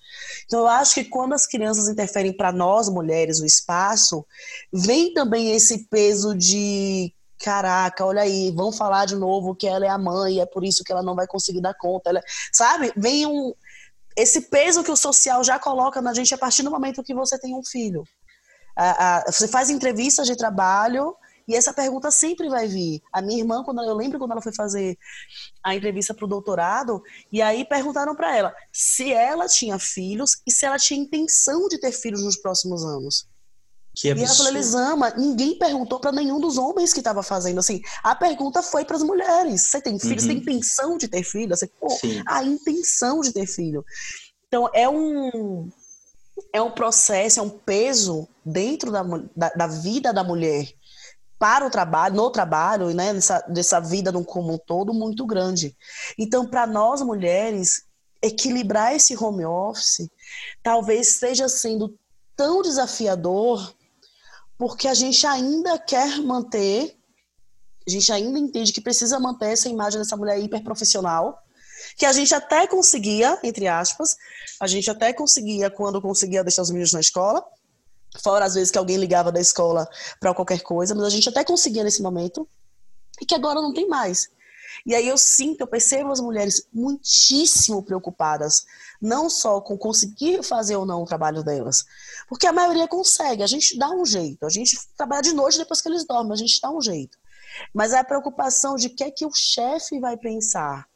Então 0.47 0.61
eu 0.61 0.69
acho 0.69 0.95
que 0.95 1.05
quando 1.05 1.35
as 1.35 1.47
crianças 1.47 1.89
interferem 1.89 2.35
para 2.35 2.51
nós 2.51 2.89
mulheres 2.89 3.41
o 3.41 3.47
espaço, 3.47 4.25
vem 4.73 5.13
também 5.13 5.51
esse 5.53 5.87
peso 5.89 6.35
de 6.35 7.13
caraca, 7.39 8.07
olha 8.07 8.23
aí, 8.23 8.51
vão 8.53 8.73
falar 8.73 9.05
de 9.05 9.17
novo 9.17 9.55
que 9.55 9.67
ela 9.67 9.85
é 9.85 9.89
a 9.89 9.99
mãe, 9.99 10.41
é 10.41 10.47
por 10.47 10.65
isso 10.65 10.83
que 10.83 10.91
ela 10.91 11.03
não 11.03 11.15
vai 11.15 11.27
conseguir 11.27 11.61
dar 11.61 11.75
conta, 11.75 12.09
ela... 12.09 12.23
sabe? 12.53 12.91
Vem 12.97 13.27
um 13.27 13.53
esse 14.17 14.43
peso 14.43 14.85
que 14.85 14.93
o 14.93 14.97
social 14.97 15.43
já 15.43 15.59
coloca 15.59 16.01
na 16.01 16.15
gente 16.15 16.33
a 16.33 16.39
partir 16.39 16.63
do 16.63 16.71
momento 16.71 17.03
que 17.03 17.13
você 17.13 17.37
tem 17.37 17.53
um 17.53 17.65
filho. 17.65 18.05
você 19.27 19.49
faz 19.49 19.71
entrevistas 19.71 20.27
de 20.27 20.37
trabalho 20.37 21.17
e 21.47 21.55
essa 21.55 21.73
pergunta 21.73 22.11
sempre 22.11 22.49
vai 22.49 22.67
vir. 22.67 23.03
A 23.13 23.21
minha 23.21 23.39
irmã, 23.41 23.63
quando 23.63 23.83
eu 23.83 23.95
lembro 23.95 24.19
quando 24.19 24.33
ela 24.33 24.43
foi 24.43 24.55
fazer 24.55 24.99
a 25.63 25.75
entrevista 25.75 26.15
para 26.15 26.25
o 26.25 26.29
doutorado, 26.29 27.03
e 27.31 27.43
aí 27.43 27.65
perguntaram 27.65 28.15
para 28.15 28.37
ela 28.37 28.55
se 28.73 29.13
ela 29.13 29.47
tinha 29.47 29.79
filhos 29.79 30.41
e 30.47 30.53
se 30.53 30.65
ela 30.65 30.79
tinha 30.79 31.01
intenção 31.01 31.69
de 31.69 31.79
ter 31.79 31.93
filhos 31.93 32.23
nos 32.23 32.37
próximos 32.37 32.85
anos. 32.85 33.29
Que 33.95 34.09
e 34.09 34.11
ela 34.11 34.27
falou, 34.35 34.51
Elisama, 34.51 35.11
ninguém 35.11 35.57
perguntou 35.57 36.01
para 36.01 36.11
nenhum 36.11 36.41
dos 36.41 36.59
homens 36.59 36.93
que 36.93 36.99
estava 36.99 37.23
fazendo. 37.23 37.61
Assim, 37.61 37.81
a 38.03 38.15
pergunta 38.17 38.61
foi 38.61 38.85
para 38.85 38.97
as 38.97 39.05
mulheres: 39.05 39.69
você 39.69 39.81
tem 39.81 39.99
filhos? 40.01 40.25
Uhum. 40.25 40.31
Você 40.31 40.41
tem 40.41 40.55
intenção 40.57 40.99
de 40.99 41.07
ter 41.07 41.23
filho? 41.23 41.55
Assim, 41.55 41.69
pô, 41.79 41.97
a 42.27 42.43
intenção 42.43 43.21
de 43.21 43.33
ter 43.33 43.47
filho. 43.47 43.85
Então, 44.49 44.69
é 44.75 44.89
um, 44.89 45.71
é 46.53 46.61
um 46.61 46.73
processo, 46.73 47.39
é 47.39 47.43
um 47.43 47.51
peso 47.51 48.27
dentro 48.45 48.91
da, 48.91 49.03
da, 49.37 49.49
da 49.51 49.67
vida 49.69 50.13
da 50.13 50.25
mulher 50.25 50.67
para 51.45 51.67
o 51.67 51.71
trabalho, 51.71 52.15
no 52.15 52.31
trabalho, 52.31 52.95
né, 52.95 53.13
nessa, 53.13 53.39
dessa 53.41 53.79
vida 53.79 54.11
no 54.11 54.25
como 54.25 54.55
um 54.55 54.57
todo, 54.57 54.95
muito 54.95 55.27
grande. 55.27 55.77
Então, 56.19 56.47
para 56.47 56.67
nós 56.67 57.03
mulheres, 57.03 57.85
equilibrar 58.23 58.95
esse 58.95 59.15
home 59.15 59.45
office 59.45 60.09
talvez 60.63 61.09
esteja 61.09 61.47
sendo 61.47 61.99
tão 62.35 62.63
desafiador 62.63 63.75
porque 64.57 64.89
a 64.89 64.95
gente 64.95 65.27
ainda 65.27 65.79
quer 65.79 66.19
manter, 66.23 66.97
a 67.87 67.91
gente 67.91 68.11
ainda 68.11 68.39
entende 68.39 68.73
que 68.73 68.81
precisa 68.81 69.21
manter 69.21 69.53
essa 69.53 69.69
imagem 69.69 69.99
dessa 69.99 70.17
mulher 70.17 70.39
hiperprofissional, 70.39 71.39
que 71.99 72.07
a 72.07 72.13
gente 72.15 72.35
até 72.35 72.67
conseguia, 72.67 73.39
entre 73.43 73.69
aspas, 73.69 74.17
a 74.59 74.67
gente 74.67 74.91
até 74.91 75.13
conseguia 75.13 75.69
quando 75.69 76.01
conseguia 76.01 76.43
deixar 76.43 76.63
os 76.63 76.71
meninos 76.71 76.95
na 76.95 77.01
escola, 77.01 77.45
Fora 78.23 78.45
às 78.45 78.55
vezes 78.55 78.71
que 78.71 78.79
alguém 78.79 78.97
ligava 78.97 79.33
da 79.33 79.41
escola 79.41 79.89
para 80.21 80.35
qualquer 80.35 80.63
coisa, 80.63 80.95
mas 80.95 81.05
a 81.05 81.11
gente 81.11 81.29
até 81.29 81.45
conseguia 81.45 81.85
nesse 81.85 82.03
momento 82.03 82.49
e 83.21 83.27
que 83.27 83.35
agora 83.35 83.61
não 83.61 83.73
tem 83.73 83.89
mais. 83.89 84.29
E 84.87 84.95
aí 84.95 85.09
eu 85.09 85.17
sinto, 85.17 85.61
eu 85.61 85.67
percebo 85.67 86.11
as 86.11 86.21
mulheres 86.21 86.67
muitíssimo 86.73 87.83
preocupadas, 87.83 88.65
não 89.01 89.31
só 89.31 89.61
com 89.61 89.79
conseguir 89.79 90.43
fazer 90.43 90.77
ou 90.77 90.85
não 90.85 91.03
o 91.03 91.07
trabalho 91.07 91.43
delas, 91.43 91.85
porque 92.29 92.47
a 92.47 92.53
maioria 92.53 92.89
consegue, 92.89 93.43
a 93.43 93.47
gente 93.47 93.79
dá 93.79 93.91
um 93.91 94.05
jeito, 94.05 94.45
a 94.45 94.51
gente 94.51 94.77
trabalha 94.97 95.23
de 95.23 95.33
noite 95.33 95.59
depois 95.59 95.81
que 95.81 95.89
eles 95.89 96.05
dormem, 96.05 96.33
a 96.33 96.37
gente 96.37 96.61
dá 96.61 96.71
um 96.71 96.81
jeito. 96.81 97.17
Mas 97.73 97.93
é 97.93 97.99
a 97.99 98.05
preocupação 98.05 98.75
de 98.77 98.89
que 98.89 99.05
é 99.05 99.11
que 99.11 99.25
o 99.25 99.33
chefe 99.33 100.01
vai 100.01 100.17
pensar. 100.17 100.89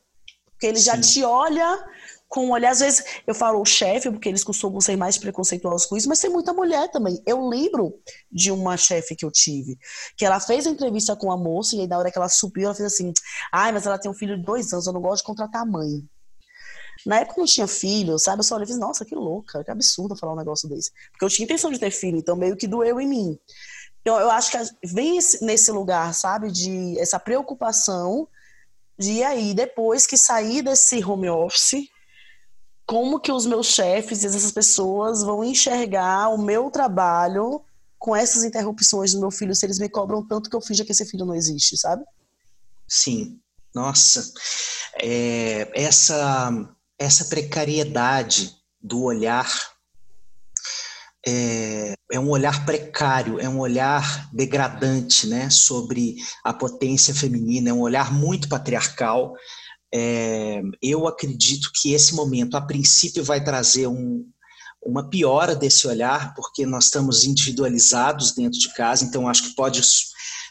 Porque 0.52 0.66
ele 0.66 0.78
Sim. 0.78 0.84
já 0.84 1.00
te 1.00 1.24
olha 1.24 1.86
com 2.28 2.46
um 2.46 2.50
olhar. 2.52 2.70
Às 2.70 2.80
vezes 2.80 3.04
eu 3.26 3.34
falo 3.34 3.60
o 3.60 3.64
chefe, 3.64 4.10
porque 4.10 4.28
eles 4.28 4.44
costumam 4.44 4.80
ser 4.80 4.96
mais 4.96 5.16
preconceituosos 5.18 5.86
com 5.86 5.96
isso, 5.96 6.08
mas 6.08 6.20
tem 6.20 6.30
muita 6.30 6.52
mulher 6.52 6.90
também. 6.90 7.20
Eu 7.26 7.48
lembro 7.48 7.98
de 8.30 8.50
uma 8.52 8.76
chefe 8.76 9.16
que 9.16 9.24
eu 9.24 9.30
tive, 9.30 9.78
que 10.16 10.24
ela 10.24 10.38
fez 10.38 10.66
a 10.66 10.70
entrevista 10.70 11.16
com 11.16 11.32
a 11.32 11.36
moça, 11.36 11.74
e 11.74 11.80
aí 11.80 11.86
na 11.86 11.98
hora 11.98 12.10
que 12.10 12.18
ela 12.18 12.28
subiu, 12.28 12.66
ela 12.66 12.74
fez 12.74 12.92
assim: 12.92 13.12
ai, 13.52 13.72
mas 13.72 13.86
ela 13.86 13.98
tem 13.98 14.10
um 14.10 14.14
filho 14.14 14.36
de 14.36 14.44
dois 14.44 14.72
anos, 14.72 14.86
eu 14.86 14.92
não 14.92 15.00
gosto 15.00 15.22
de 15.22 15.26
contratar 15.26 15.62
a 15.62 15.66
mãe. 15.66 16.06
Na 17.06 17.20
época 17.20 17.38
eu 17.38 17.42
não 17.42 17.46
tinha 17.46 17.66
filho, 17.68 18.18
sabe? 18.18 18.40
Eu 18.40 18.44
só 18.44 18.56
olhei 18.56 18.64
e 18.64 18.66
fiz, 18.66 18.78
nossa, 18.78 19.04
que 19.04 19.14
louca, 19.14 19.62
que 19.62 19.70
absurdo 19.70 20.16
falar 20.16 20.32
um 20.32 20.36
negócio 20.36 20.68
desse. 20.68 20.90
Porque 21.12 21.24
eu 21.24 21.28
tinha 21.28 21.44
intenção 21.44 21.70
de 21.70 21.78
ter 21.78 21.92
filho, 21.92 22.18
então 22.18 22.36
meio 22.36 22.56
que 22.56 22.66
doeu 22.66 23.00
em 23.00 23.06
mim. 23.06 23.38
Então 24.00 24.18
eu 24.18 24.30
acho 24.30 24.50
que 24.50 24.58
vem 24.84 25.18
nesse 25.42 25.70
lugar, 25.70 26.12
sabe, 26.12 26.50
de 26.50 26.98
essa 26.98 27.18
preocupação 27.18 28.28
de 28.98 29.22
aí, 29.22 29.54
depois 29.54 30.06
que 30.06 30.16
sair 30.16 30.60
desse 30.60 31.04
home 31.04 31.30
office, 31.30 31.88
como 32.88 33.20
que 33.20 33.30
os 33.30 33.44
meus 33.44 33.66
chefes 33.66 34.24
e 34.24 34.26
essas 34.26 34.50
pessoas 34.50 35.22
vão 35.22 35.44
enxergar 35.44 36.30
o 36.30 36.38
meu 36.38 36.70
trabalho 36.70 37.60
com 37.98 38.16
essas 38.16 38.44
interrupções 38.44 39.12
do 39.12 39.20
meu 39.20 39.30
filho 39.30 39.54
se 39.54 39.66
eles 39.66 39.78
me 39.78 39.90
cobram 39.90 40.26
tanto 40.26 40.48
que 40.48 40.56
eu 40.56 40.60
finja 40.62 40.86
que 40.86 40.92
esse 40.92 41.04
filho 41.04 41.26
não 41.26 41.34
existe, 41.34 41.76
sabe? 41.76 42.02
Sim. 42.88 43.38
Nossa. 43.74 44.32
É, 45.02 45.70
essa 45.74 46.50
essa 46.98 47.26
precariedade 47.26 48.56
do 48.80 49.02
olhar 49.02 49.46
é, 51.26 51.92
é, 52.10 52.18
um 52.18 52.30
olhar 52.30 52.64
precário, 52.64 53.38
é 53.38 53.46
um 53.46 53.58
olhar 53.58 54.30
degradante 54.32 55.26
né, 55.26 55.50
sobre 55.50 56.16
a 56.42 56.54
potência 56.54 57.14
feminina, 57.14 57.68
é 57.68 57.72
um 57.72 57.80
olhar 57.80 58.10
muito 58.12 58.48
patriarcal. 58.48 59.34
É, 59.92 60.60
eu 60.82 61.06
acredito 61.06 61.70
que 61.74 61.92
esse 61.92 62.14
momento, 62.14 62.56
a 62.56 62.60
princípio, 62.60 63.24
vai 63.24 63.42
trazer 63.42 63.86
um, 63.86 64.26
uma 64.84 65.08
piora 65.08 65.54
desse 65.54 65.86
olhar, 65.86 66.34
porque 66.34 66.66
nós 66.66 66.84
estamos 66.84 67.24
individualizados 67.24 68.32
dentro 68.32 68.58
de 68.58 68.72
casa, 68.74 69.04
então 69.04 69.28
acho 69.28 69.44
que 69.44 69.54
pode 69.54 69.80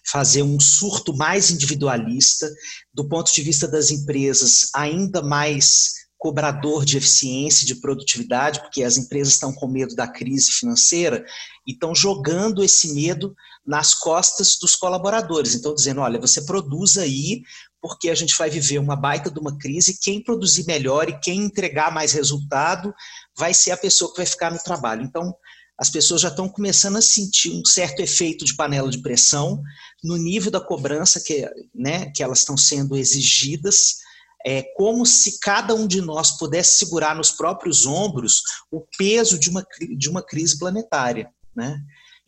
fazer 0.10 0.42
um 0.42 0.60
surto 0.60 1.16
mais 1.16 1.52
individualista, 1.52 2.50
do 2.94 3.08
ponto 3.08 3.32
de 3.34 3.42
vista 3.42 3.68
das 3.68 3.92
empresas, 3.92 4.70
ainda 4.74 5.22
mais 5.22 6.08
cobrador 6.18 6.84
de 6.84 6.98
eficiência, 6.98 7.66
de 7.66 7.76
produtividade, 7.76 8.60
porque 8.62 8.84
as 8.84 8.98
empresas 8.98 9.34
estão 9.34 9.54
com 9.54 9.68
medo 9.68 9.96
da 9.96 10.08
crise 10.08 10.52
financeira 10.52 11.24
e 11.66 11.74
estão 11.74 11.94
jogando 11.94 12.64
esse 12.64 12.94
medo 12.94 13.36
nas 13.66 13.94
costas 13.94 14.58
dos 14.60 14.76
colaboradores. 14.76 15.54
Então, 15.54 15.76
dizendo: 15.76 16.02
olha, 16.02 16.20
você 16.20 16.42
produz 16.42 16.98
aí, 16.98 17.42
porque 17.88 18.10
a 18.10 18.16
gente 18.16 18.38
vai 18.38 18.50
viver 18.50 18.80
uma 18.80 18.96
baita 18.96 19.32
de 19.32 19.40
uma 19.40 19.58
crise, 19.58 19.98
quem 20.02 20.22
produzir 20.22 20.66
melhor 20.66 21.08
e 21.10 21.18
quem 21.20 21.46
entregar 21.46 21.92
mais 21.92 22.12
resultado 22.12 22.94
vai 23.36 23.54
ser 23.54 23.72
a 23.72 23.78
pessoa 23.78 24.12
que 24.12 24.18
vai 24.18 24.26
ficar 24.26 24.52
no 24.52 24.60
trabalho. 24.60 25.04
Então, 25.04 25.34
as 25.80 25.90
pessoas 25.90 26.22
já 26.22 26.28
estão 26.28 26.50
começando 26.50 26.98
a 26.98 27.02
sentir 27.02 27.52
um 27.52 27.64
certo 27.64 28.02
efeito 28.02 28.44
de 28.44 28.56
panela 28.56 28.90
de 28.90 28.98
pressão 28.98 29.62
no 30.04 30.18
nível 30.18 30.52
da 30.52 30.60
cobrança 30.60 31.22
que, 31.22 31.50
né, 31.74 32.12
que 32.12 32.22
elas 32.22 32.40
estão 32.40 32.58
sendo 32.58 32.98
exigidas 32.98 33.98
é 34.46 34.64
como 34.76 35.06
se 35.06 35.40
cada 35.40 35.74
um 35.74 35.88
de 35.88 36.02
nós 36.02 36.38
pudesse 36.38 36.78
segurar 36.78 37.16
nos 37.16 37.32
próprios 37.32 37.86
ombros 37.86 38.42
o 38.72 38.82
peso 38.98 39.40
de 39.40 39.50
uma, 39.50 39.66
de 39.98 40.10
uma 40.10 40.22
crise 40.22 40.58
planetária. 40.58 41.30
Né? 41.56 41.80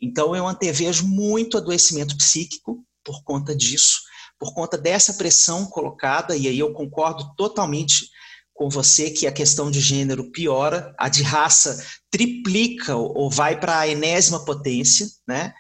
Então, 0.01 0.35
eu 0.35 0.47
antevejo 0.47 1.05
muito 1.05 1.57
adoecimento 1.57 2.15
psíquico 2.17 2.83
por 3.03 3.23
conta 3.23 3.55
disso, 3.55 4.01
por 4.39 4.53
conta 4.53 4.77
dessa 4.77 5.13
pressão 5.15 5.65
colocada, 5.65 6.35
e 6.35 6.47
aí 6.47 6.57
eu 6.57 6.73
concordo 6.73 7.33
totalmente 7.35 8.09
com 8.53 8.69
você 8.69 9.09
que 9.09 9.27
a 9.27 9.31
questão 9.31 9.69
de 9.69 9.79
gênero 9.79 10.31
piora, 10.31 10.93
a 10.97 11.09
de 11.09 11.23
raça 11.23 11.85
triplica 12.09 12.95
ou 12.95 13.29
vai 13.29 13.59
para 13.59 13.79
a 13.79 13.87
enésima 13.87 14.43
potência, 14.43 15.07
né? 15.27 15.53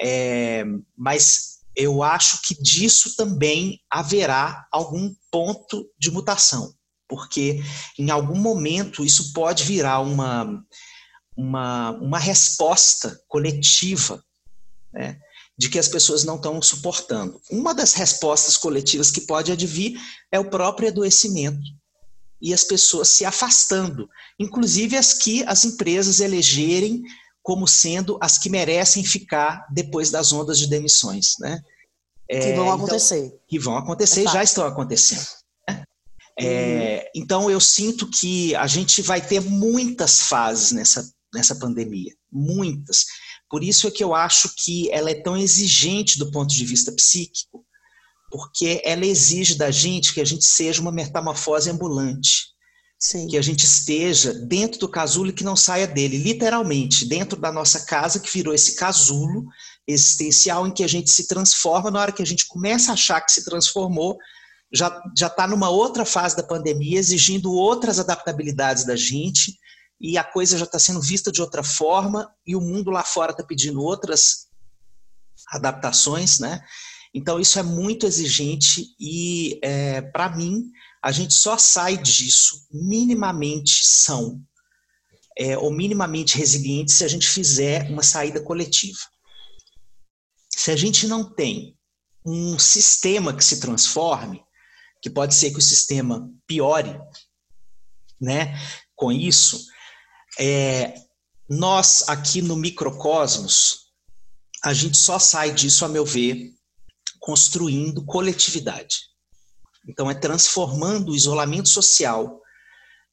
É, 0.00 0.64
mas 0.96 1.56
eu 1.74 2.02
acho 2.02 2.42
que 2.42 2.54
disso 2.60 3.16
também 3.16 3.80
haverá 3.90 4.66
algum 4.72 5.14
ponto 5.30 5.88
de 5.98 6.10
mutação, 6.10 6.72
porque 7.08 7.62
em 7.98 8.10
algum 8.10 8.38
momento 8.38 9.04
isso 9.04 9.32
pode 9.32 9.64
virar 9.64 10.00
uma, 10.00 10.62
uma, 11.36 11.90
uma 11.92 12.18
resposta 12.18 13.20
coletiva 13.28 14.22
né, 14.92 15.18
de 15.58 15.68
que 15.68 15.78
as 15.78 15.88
pessoas 15.88 16.24
não 16.24 16.36
estão 16.36 16.60
suportando. 16.60 17.40
Uma 17.50 17.74
das 17.74 17.94
respostas 17.94 18.56
coletivas 18.56 19.10
que 19.10 19.22
pode 19.22 19.50
advir 19.50 19.98
é 20.30 20.38
o 20.38 20.50
próprio 20.50 20.88
adoecimento 20.88 21.64
e 22.40 22.52
as 22.52 22.64
pessoas 22.64 23.08
se 23.08 23.24
afastando, 23.24 24.08
inclusive 24.38 24.96
as 24.96 25.14
que 25.14 25.42
as 25.44 25.64
empresas 25.64 26.20
elegerem 26.20 27.02
como 27.42 27.66
sendo 27.66 28.18
as 28.20 28.36
que 28.36 28.50
merecem 28.50 29.04
ficar 29.04 29.66
depois 29.72 30.10
das 30.10 30.32
ondas 30.32 30.58
de 30.58 30.66
demissões, 30.66 31.34
né? 31.38 31.60
É, 32.28 32.40
que 32.40 32.56
vão 32.56 32.64
então, 32.64 32.72
acontecer. 32.72 33.24
Então, 33.24 33.38
que 33.48 33.58
vão 33.58 33.76
acontecer 33.76 34.24
e 34.24 34.32
já 34.32 34.42
estão 34.42 34.66
acontecendo. 34.66 35.24
Né? 35.68 35.84
É, 36.38 36.96
uhum. 37.14 37.22
Então, 37.22 37.50
eu 37.50 37.60
sinto 37.60 38.10
que 38.10 38.54
a 38.56 38.66
gente 38.66 39.00
vai 39.00 39.24
ter 39.24 39.40
muitas 39.40 40.22
fases 40.22 40.72
nessa, 40.72 41.08
nessa 41.32 41.54
pandemia, 41.54 42.12
muitas. 42.32 43.04
Por 43.50 43.62
isso 43.62 43.86
é 43.86 43.90
que 43.90 44.02
eu 44.02 44.14
acho 44.14 44.50
que 44.56 44.90
ela 44.90 45.10
é 45.10 45.14
tão 45.14 45.36
exigente 45.36 46.18
do 46.18 46.30
ponto 46.30 46.52
de 46.52 46.64
vista 46.64 46.92
psíquico, 46.92 47.64
porque 48.30 48.80
ela 48.84 49.06
exige 49.06 49.54
da 49.54 49.70
gente 49.70 50.12
que 50.12 50.20
a 50.20 50.24
gente 50.24 50.44
seja 50.44 50.80
uma 50.80 50.92
metamorfose 50.92 51.70
ambulante. 51.70 52.56
Sim. 52.98 53.26
que 53.26 53.36
a 53.36 53.42
gente 53.42 53.62
esteja 53.62 54.32
dentro 54.32 54.80
do 54.80 54.88
casulo 54.88 55.28
e 55.28 55.32
que 55.32 55.44
não 55.44 55.54
saia 55.54 55.86
dele, 55.86 56.16
literalmente, 56.16 57.04
dentro 57.04 57.38
da 57.38 57.52
nossa 57.52 57.84
casa 57.84 58.18
que 58.18 58.32
virou 58.32 58.54
esse 58.54 58.74
casulo 58.74 59.44
existencial 59.86 60.66
em 60.66 60.72
que 60.72 60.82
a 60.82 60.88
gente 60.88 61.10
se 61.10 61.28
transforma, 61.28 61.90
na 61.90 62.00
hora 62.00 62.12
que 62.12 62.22
a 62.22 62.26
gente 62.26 62.46
começa 62.46 62.90
a 62.90 62.94
achar 62.94 63.20
que 63.20 63.30
se 63.30 63.44
transformou, 63.44 64.16
já 64.72 65.02
já 65.16 65.26
está 65.26 65.46
numa 65.46 65.68
outra 65.68 66.04
fase 66.04 66.36
da 66.36 66.42
pandemia, 66.42 66.98
exigindo 66.98 67.52
outras 67.52 68.00
adaptabilidades 68.00 68.84
da 68.84 68.96
gente, 68.96 69.56
e 70.00 70.18
a 70.18 70.24
coisa 70.24 70.58
já 70.58 70.64
está 70.64 70.78
sendo 70.78 71.00
vista 71.00 71.32
de 71.32 71.40
outra 71.40 71.62
forma, 71.62 72.30
e 72.46 72.54
o 72.54 72.60
mundo 72.60 72.90
lá 72.90 73.02
fora 73.02 73.32
está 73.32 73.42
pedindo 73.42 73.82
outras 73.82 74.48
adaptações, 75.48 76.38
né? 76.38 76.62
Então 77.14 77.40
isso 77.40 77.58
é 77.58 77.62
muito 77.62 78.06
exigente 78.06 78.94
e 79.00 79.58
é, 79.62 80.02
para 80.02 80.36
mim 80.36 80.70
a 81.02 81.10
gente 81.10 81.32
só 81.32 81.56
sai 81.56 81.96
disso 81.96 82.66
minimamente 82.70 83.86
são 83.86 84.42
é, 85.38 85.56
ou 85.56 85.70
minimamente 85.70 86.36
resiliente 86.36 86.92
se 86.92 87.04
a 87.04 87.08
gente 87.08 87.28
fizer 87.28 87.90
uma 87.90 88.02
saída 88.02 88.42
coletiva. 88.42 88.98
Se 90.50 90.70
a 90.70 90.76
gente 90.76 91.06
não 91.06 91.24
tem 91.34 91.76
um 92.24 92.58
sistema 92.58 93.34
que 93.34 93.44
se 93.44 93.60
transforme, 93.60 94.42
que 95.02 95.10
pode 95.10 95.34
ser 95.34 95.50
que 95.50 95.58
o 95.58 95.62
sistema 95.62 96.30
piore, 96.46 96.98
né? 98.20 98.58
Com 98.94 99.12
isso, 99.12 99.66
é, 100.38 100.94
nós 101.48 102.08
aqui 102.08 102.42
no 102.42 102.56
microcosmos, 102.56 103.86
a 104.64 104.72
gente 104.72 104.98
só 104.98 105.18
sai 105.18 105.52
disso, 105.52 105.84
a 105.84 105.88
meu 105.88 106.04
ver, 106.04 106.52
construindo 107.20 108.04
coletividade. 108.04 108.98
Então, 109.88 110.10
é 110.10 110.14
transformando 110.14 111.12
o 111.12 111.14
isolamento 111.14 111.68
social 111.68 112.40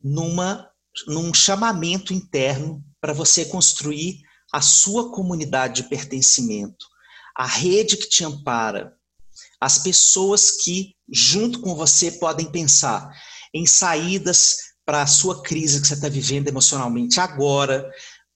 numa, 0.01 0.69
num 1.07 1.33
chamamento 1.33 2.13
interno 2.13 2.83
para 2.99 3.13
você 3.13 3.45
construir 3.45 4.21
a 4.51 4.61
sua 4.61 5.11
comunidade 5.11 5.81
de 5.81 5.89
pertencimento, 5.89 6.85
a 7.35 7.45
rede 7.45 7.97
que 7.97 8.07
te 8.07 8.23
ampara, 8.23 8.95
as 9.59 9.79
pessoas 9.79 10.51
que, 10.51 10.95
junto 11.11 11.61
com 11.61 11.75
você, 11.75 12.11
podem 12.11 12.51
pensar 12.51 13.09
em 13.53 13.65
saídas 13.65 14.72
para 14.85 15.01
a 15.01 15.07
sua 15.07 15.41
crise 15.41 15.81
que 15.81 15.87
você 15.87 15.93
está 15.93 16.09
vivendo 16.09 16.47
emocionalmente 16.47 17.19
agora, 17.19 17.89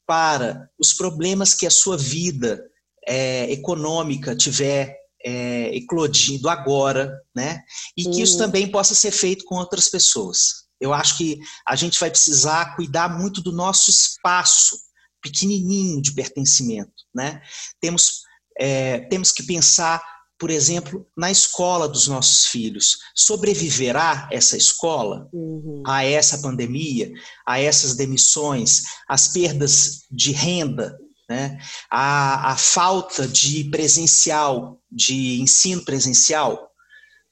para 0.06 0.70
os 0.80 0.94
problemas 0.94 1.54
que 1.54 1.68
a 1.68 1.72
sua 1.72 1.98
vida 1.98 2.64
é, 3.06 3.52
econômica 3.52 4.36
tiver 4.36 4.96
é, 5.24 5.76
eclodindo 5.76 6.50
agora, 6.50 7.20
né? 7.36 7.62
E 7.98 8.04
que 8.04 8.22
isso 8.22 8.34
uhum. 8.34 8.46
também 8.46 8.72
possa 8.72 8.96
ser 8.96 9.12
feito 9.12 9.44
com 9.46 9.56
outras 9.56 9.90
pessoas. 9.90 10.68
Eu 10.80 10.94
acho 10.94 11.18
que 11.18 11.40
a 11.66 11.76
gente 11.76 12.00
vai 12.00 12.10
precisar 12.10 12.76
cuidar 12.76 13.10
muito 13.10 13.42
do 13.42 13.52
nosso 13.52 13.90
espaço 13.90 14.78
pequenininho 15.22 16.02
de 16.02 16.14
pertencimento, 16.14 17.04
né? 17.14 17.42
Temos 17.82 18.22
é, 18.60 19.02
temos 19.02 19.32
que 19.32 19.44
pensar, 19.44 20.02
por 20.40 20.52
exemplo, 20.52 21.08
na 21.18 21.32
escola 21.32 21.88
dos 21.88 22.08
nossos 22.08 22.46
filhos. 22.48 22.98
Sobreviverá 23.16 24.30
essa 24.32 24.56
escola 24.56 25.28
uhum. 25.34 25.82
a 25.86 26.04
essa 26.04 26.38
pandemia, 26.40 27.12
a 27.46 27.60
essas 27.60 27.96
demissões, 27.96 28.84
as 29.10 29.30
perdas 29.30 30.04
de 30.12 30.32
renda, 30.32 30.98
né? 31.30 31.58
a, 31.90 32.52
a 32.52 32.58
falta 32.58 33.28
de 33.28 33.66
presencial, 33.66 34.80
de 34.92 35.42
ensino 35.42 35.84
presencial. 35.84 36.70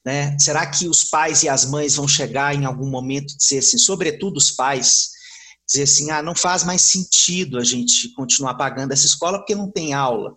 Né? 0.04 0.36
Será 0.38 0.66
que 0.66 0.88
os 0.88 1.04
pais 1.04 1.42
e 1.42 1.48
as 1.48 1.64
mães 1.64 1.94
vão 1.94 2.08
chegar 2.08 2.54
em 2.54 2.64
algum 2.64 2.88
momento 2.88 3.32
e 3.32 3.36
dizer 3.36 3.58
assim, 3.58 3.78
sobretudo 3.78 4.36
os 4.36 4.50
pais, 4.50 5.10
dizer 5.66 5.84
assim, 5.84 6.10
ah, 6.10 6.22
não 6.22 6.34
faz 6.34 6.64
mais 6.64 6.82
sentido 6.82 7.58
a 7.58 7.64
gente 7.64 8.12
continuar 8.14 8.54
pagando 8.54 8.92
essa 8.92 9.06
escola 9.06 9.38
porque 9.38 9.54
não 9.54 9.70
tem 9.70 9.94
aula, 9.94 10.34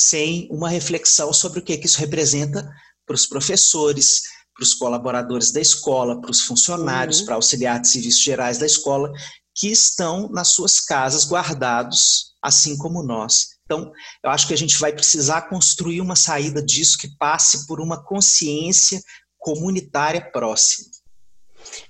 sem 0.00 0.48
uma 0.50 0.70
reflexão 0.70 1.30
sobre 1.30 1.58
o 1.58 1.62
que, 1.62 1.76
que 1.76 1.84
isso 1.84 1.98
representa 1.98 2.66
para 3.06 3.14
os 3.14 3.26
professores, 3.26 4.22
para 4.54 4.62
os 4.62 4.72
colaboradores 4.72 5.52
da 5.52 5.60
escola, 5.60 6.18
para 6.18 6.30
os 6.30 6.40
funcionários, 6.40 7.20
uhum. 7.20 7.26
para 7.26 7.34
auxiliares 7.34 7.82
de 7.82 7.92
serviços 7.92 8.22
gerais 8.22 8.56
da 8.56 8.64
escola, 8.64 9.12
que 9.54 9.68
estão 9.68 10.30
nas 10.30 10.48
suas 10.48 10.80
casas 10.80 11.26
guardados, 11.26 12.32
assim 12.42 12.78
como 12.78 13.02
nós. 13.02 13.48
Então, 13.66 13.92
eu 14.24 14.30
acho 14.30 14.48
que 14.48 14.54
a 14.54 14.58
gente 14.58 14.78
vai 14.78 14.90
precisar 14.90 15.42
construir 15.42 16.00
uma 16.00 16.16
saída 16.16 16.62
disso 16.62 16.96
que 16.96 17.14
passe 17.18 17.66
por 17.66 17.78
uma 17.78 18.02
consciência 18.02 19.02
comunitária 19.38 20.30
próxima. 20.32 20.88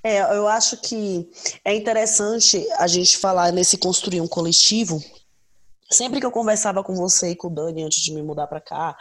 É, 0.03 0.21
eu 0.37 0.49
acho 0.49 0.77
que 0.79 1.29
é 1.65 1.75
interessante 1.77 2.67
a 2.77 2.89
gente 2.89 3.17
falar 3.17 3.53
nesse 3.53 3.79
construir 3.79 4.21
um 4.21 4.27
coletivo. 4.27 5.01
Sempre 5.93 6.21
que 6.21 6.27
eu 6.27 6.33
conversava 6.33 6.83
com 6.85 6.95
você 6.95 7.31
e 7.31 7.37
com 7.37 7.49
o 7.49 7.51
Dani 7.51 7.83
antes 7.83 8.03
de 8.03 8.13
me 8.13 8.23
mudar 8.23 8.47
para 8.47 8.61
cá, 8.61 8.97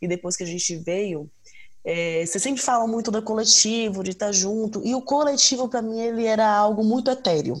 e 0.00 0.08
depois 0.08 0.36
que 0.36 0.42
a 0.44 0.46
gente 0.46 0.76
veio, 0.76 1.30
É, 1.82 2.26
você 2.26 2.38
sempre 2.38 2.60
fala 2.60 2.86
muito 2.86 3.10
do 3.10 3.22
coletivo, 3.22 4.02
de 4.04 4.10
estar 4.10 4.32
junto, 4.32 4.82
e 4.84 4.94
o 4.94 5.00
coletivo 5.00 5.66
para 5.66 5.80
mim 5.80 5.98
ele 5.98 6.26
era 6.26 6.46
algo 6.46 6.84
muito 6.84 7.10
etéreo, 7.10 7.56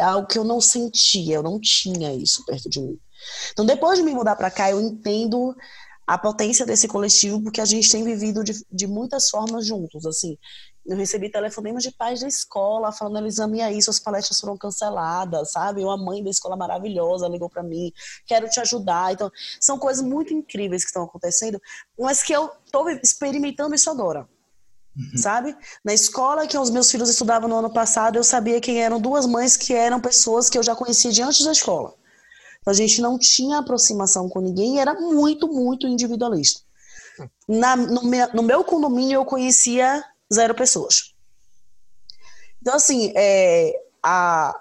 é 0.00 0.04
algo 0.04 0.26
que 0.26 0.38
eu 0.38 0.44
não 0.44 0.58
sentia, 0.58 1.34
eu 1.36 1.42
não 1.42 1.60
tinha 1.60 2.14
isso 2.14 2.44
perto 2.46 2.70
de 2.70 2.80
mim. 2.80 2.98
Então, 3.52 3.66
depois 3.66 3.98
de 3.98 4.04
me 4.04 4.14
mudar 4.14 4.36
para 4.36 4.50
cá, 4.50 4.70
eu 4.70 4.80
entendo 4.80 5.54
a 6.06 6.16
potência 6.16 6.64
desse 6.64 6.88
coletivo, 6.88 7.42
porque 7.42 7.60
a 7.60 7.66
gente 7.66 7.90
tem 7.90 8.02
vivido 8.04 8.42
de, 8.42 8.54
de 8.72 8.86
muitas 8.86 9.28
formas 9.28 9.66
juntos, 9.66 10.06
assim. 10.06 10.38
Eu 10.88 10.96
recebi 10.96 11.28
telefonemas 11.28 11.82
de 11.82 11.90
pais 11.90 12.20
da 12.20 12.28
escola 12.28 12.92
falando, 12.92 13.18
Elisama, 13.18 13.56
e 13.56 13.60
aí, 13.60 13.82
suas 13.82 13.98
palestras 13.98 14.38
foram 14.38 14.56
canceladas, 14.56 15.52
sabe? 15.52 15.82
Uma 15.82 15.96
mãe 15.96 16.22
da 16.22 16.30
escola 16.30 16.56
maravilhosa 16.56 17.26
ligou 17.26 17.50
para 17.50 17.62
mim, 17.62 17.92
quero 18.24 18.48
te 18.48 18.60
ajudar. 18.60 19.12
Então, 19.12 19.30
são 19.60 19.78
coisas 19.78 20.04
muito 20.04 20.32
incríveis 20.32 20.82
que 20.82 20.88
estão 20.88 21.02
acontecendo, 21.02 21.60
mas 21.98 22.22
que 22.22 22.32
eu 22.32 22.50
estou 22.64 22.88
experimentando 22.88 23.74
isso 23.74 23.90
agora. 23.90 24.28
Uhum. 24.96 25.18
Sabe? 25.18 25.56
Na 25.84 25.92
escola 25.92 26.46
que 26.46 26.56
os 26.56 26.70
meus 26.70 26.90
filhos 26.90 27.10
estudavam 27.10 27.48
no 27.48 27.56
ano 27.56 27.72
passado, 27.72 28.16
eu 28.16 28.24
sabia 28.24 28.60
quem 28.60 28.82
eram 28.82 29.00
duas 29.00 29.26
mães 29.26 29.56
que 29.56 29.74
eram 29.74 30.00
pessoas 30.00 30.48
que 30.48 30.56
eu 30.56 30.62
já 30.62 30.74
conhecia 30.74 31.10
de 31.10 31.20
antes 31.20 31.44
da 31.44 31.52
escola. 31.52 31.94
Então, 32.60 32.70
a 32.70 32.74
gente 32.74 33.00
não 33.00 33.18
tinha 33.18 33.58
aproximação 33.58 34.28
com 34.28 34.40
ninguém 34.40 34.76
e 34.76 34.78
era 34.78 34.94
muito, 34.94 35.48
muito 35.48 35.86
individualista. 35.86 36.60
Na, 37.48 37.76
no, 37.76 38.04
meu, 38.04 38.28
no 38.34 38.42
meu 38.42 38.64
condomínio, 38.64 39.16
eu 39.16 39.24
conhecia 39.24 40.04
zero 40.32 40.54
pessoas. 40.54 41.14
Então, 42.60 42.74
assim, 42.74 43.12
é, 43.14 43.72
a, 44.02 44.58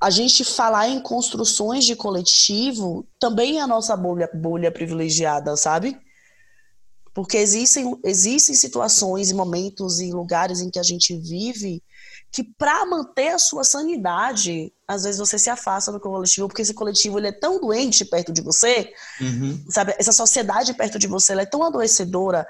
a 0.00 0.10
gente 0.10 0.44
falar 0.44 0.88
em 0.88 1.00
construções 1.00 1.84
de 1.84 1.96
coletivo 1.96 3.06
também 3.18 3.58
é 3.58 3.62
a 3.62 3.66
nossa 3.66 3.96
bolha, 3.96 4.30
bolha 4.32 4.70
privilegiada, 4.70 5.56
sabe? 5.56 5.98
Porque 7.14 7.36
existem, 7.36 7.98
existem 8.04 8.54
situações 8.54 9.30
e 9.30 9.34
momentos 9.34 10.00
e 10.00 10.10
lugares 10.10 10.60
em 10.60 10.70
que 10.70 10.78
a 10.78 10.82
gente 10.82 11.16
vive 11.16 11.82
que 12.32 12.42
para 12.42 12.86
manter 12.86 13.28
a 13.28 13.38
sua 13.38 13.62
sanidade, 13.62 14.72
às 14.88 15.02
vezes 15.02 15.18
você 15.18 15.38
se 15.38 15.50
afasta 15.50 15.92
do 15.92 16.00
coletivo, 16.00 16.48
porque 16.48 16.62
esse 16.62 16.72
coletivo 16.72 17.18
ele 17.18 17.28
é 17.28 17.32
tão 17.32 17.60
doente 17.60 18.06
perto 18.06 18.32
de 18.32 18.40
você, 18.40 18.90
uhum. 19.20 19.62
sabe? 19.68 19.94
Essa 19.98 20.12
sociedade 20.12 20.72
perto 20.72 20.98
de 20.98 21.06
você 21.06 21.34
é 21.34 21.44
tão 21.44 21.62
adoecedora 21.62 22.48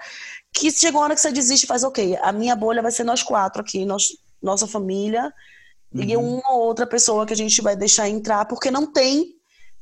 que 0.52 0.70
chega 0.70 0.96
uma 0.96 1.04
hora 1.04 1.14
que 1.16 1.20
você 1.20 1.32
desiste 1.32 1.64
e 1.64 1.66
faz, 1.66 1.82
ok, 1.82 2.16
a 2.22 2.30
minha 2.30 2.54
bolha 2.54 2.80
vai 2.80 2.92
ser 2.92 3.02
nós 3.02 3.24
quatro 3.24 3.60
aqui, 3.60 3.84
nós, 3.84 4.10
nossa 4.40 4.68
família, 4.68 5.34
uhum. 5.92 6.02
e 6.02 6.16
uma 6.16 6.52
ou 6.52 6.60
outra 6.60 6.86
pessoa 6.86 7.26
que 7.26 7.32
a 7.32 7.36
gente 7.36 7.60
vai 7.60 7.74
deixar 7.74 8.08
entrar, 8.08 8.44
porque 8.44 8.70
não 8.70 8.86
tem 8.86 9.34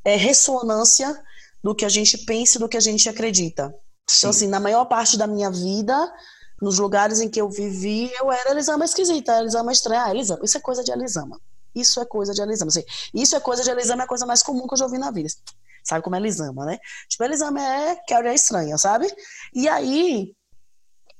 é, 0.03 0.17
ressonância 0.17 1.15
do 1.63 1.75
que 1.75 1.85
a 1.85 1.91
gente 1.91 2.17
pensa 2.25 2.57
e 2.57 2.61
do 2.61 2.71
que 2.71 2.77
a 2.79 2.81
gente 2.81 3.07
acredita. 3.07 3.65
Então, 3.65 3.75
Sim. 4.09 4.17
Então, 4.19 4.31
assim, 4.31 4.47
na 4.49 4.61
maior 4.61 4.87
parte 4.87 5.19
da 5.19 5.27
minha 5.27 5.51
vida, 5.51 6.11
nos 6.61 6.79
lugares 6.79 7.20
em 7.20 7.29
que 7.29 7.40
eu 7.40 7.49
vivi, 7.49 8.12
eu 8.20 8.31
era 8.31 8.51
Elisama 8.51 8.85
esquisita, 8.85 9.38
Elisama 9.38 9.73
estranha. 9.73 10.05
Ah, 10.05 10.11
Elisama, 10.11 10.40
isso 10.42 10.59
é 10.59 10.61
coisa 10.61 10.85
de 10.85 10.92
Elisama. 10.92 11.40
Isso 11.75 12.01
é 12.01 12.05
coisa 12.05 12.35
de 12.35 12.42
Elisama. 12.42 12.68
Assim, 12.68 12.85
isso 13.14 13.35
é 13.35 13.40
coisa 13.40 13.62
de 13.62 13.70
Elisama, 13.70 14.03
é 14.03 14.05
a 14.05 14.09
coisa 14.09 14.27
mais 14.27 14.42
comum 14.42 14.66
que 14.66 14.75
eu 14.75 14.79
já 14.79 14.85
ouvi 14.85 14.99
na 14.99 15.11
vida. 15.11 15.29
Sabe 15.83 16.03
como 16.03 16.16
é 16.16 16.18
Elisama, 16.18 16.66
né? 16.66 16.79
Tipo, 17.09 17.25
Elisama 17.25 17.61
é 17.61 17.96
Carrie 18.07 18.29
é 18.29 18.35
estranha, 18.35 18.77
sabe? 18.77 19.12
E 19.55 19.68
aí, 19.68 20.35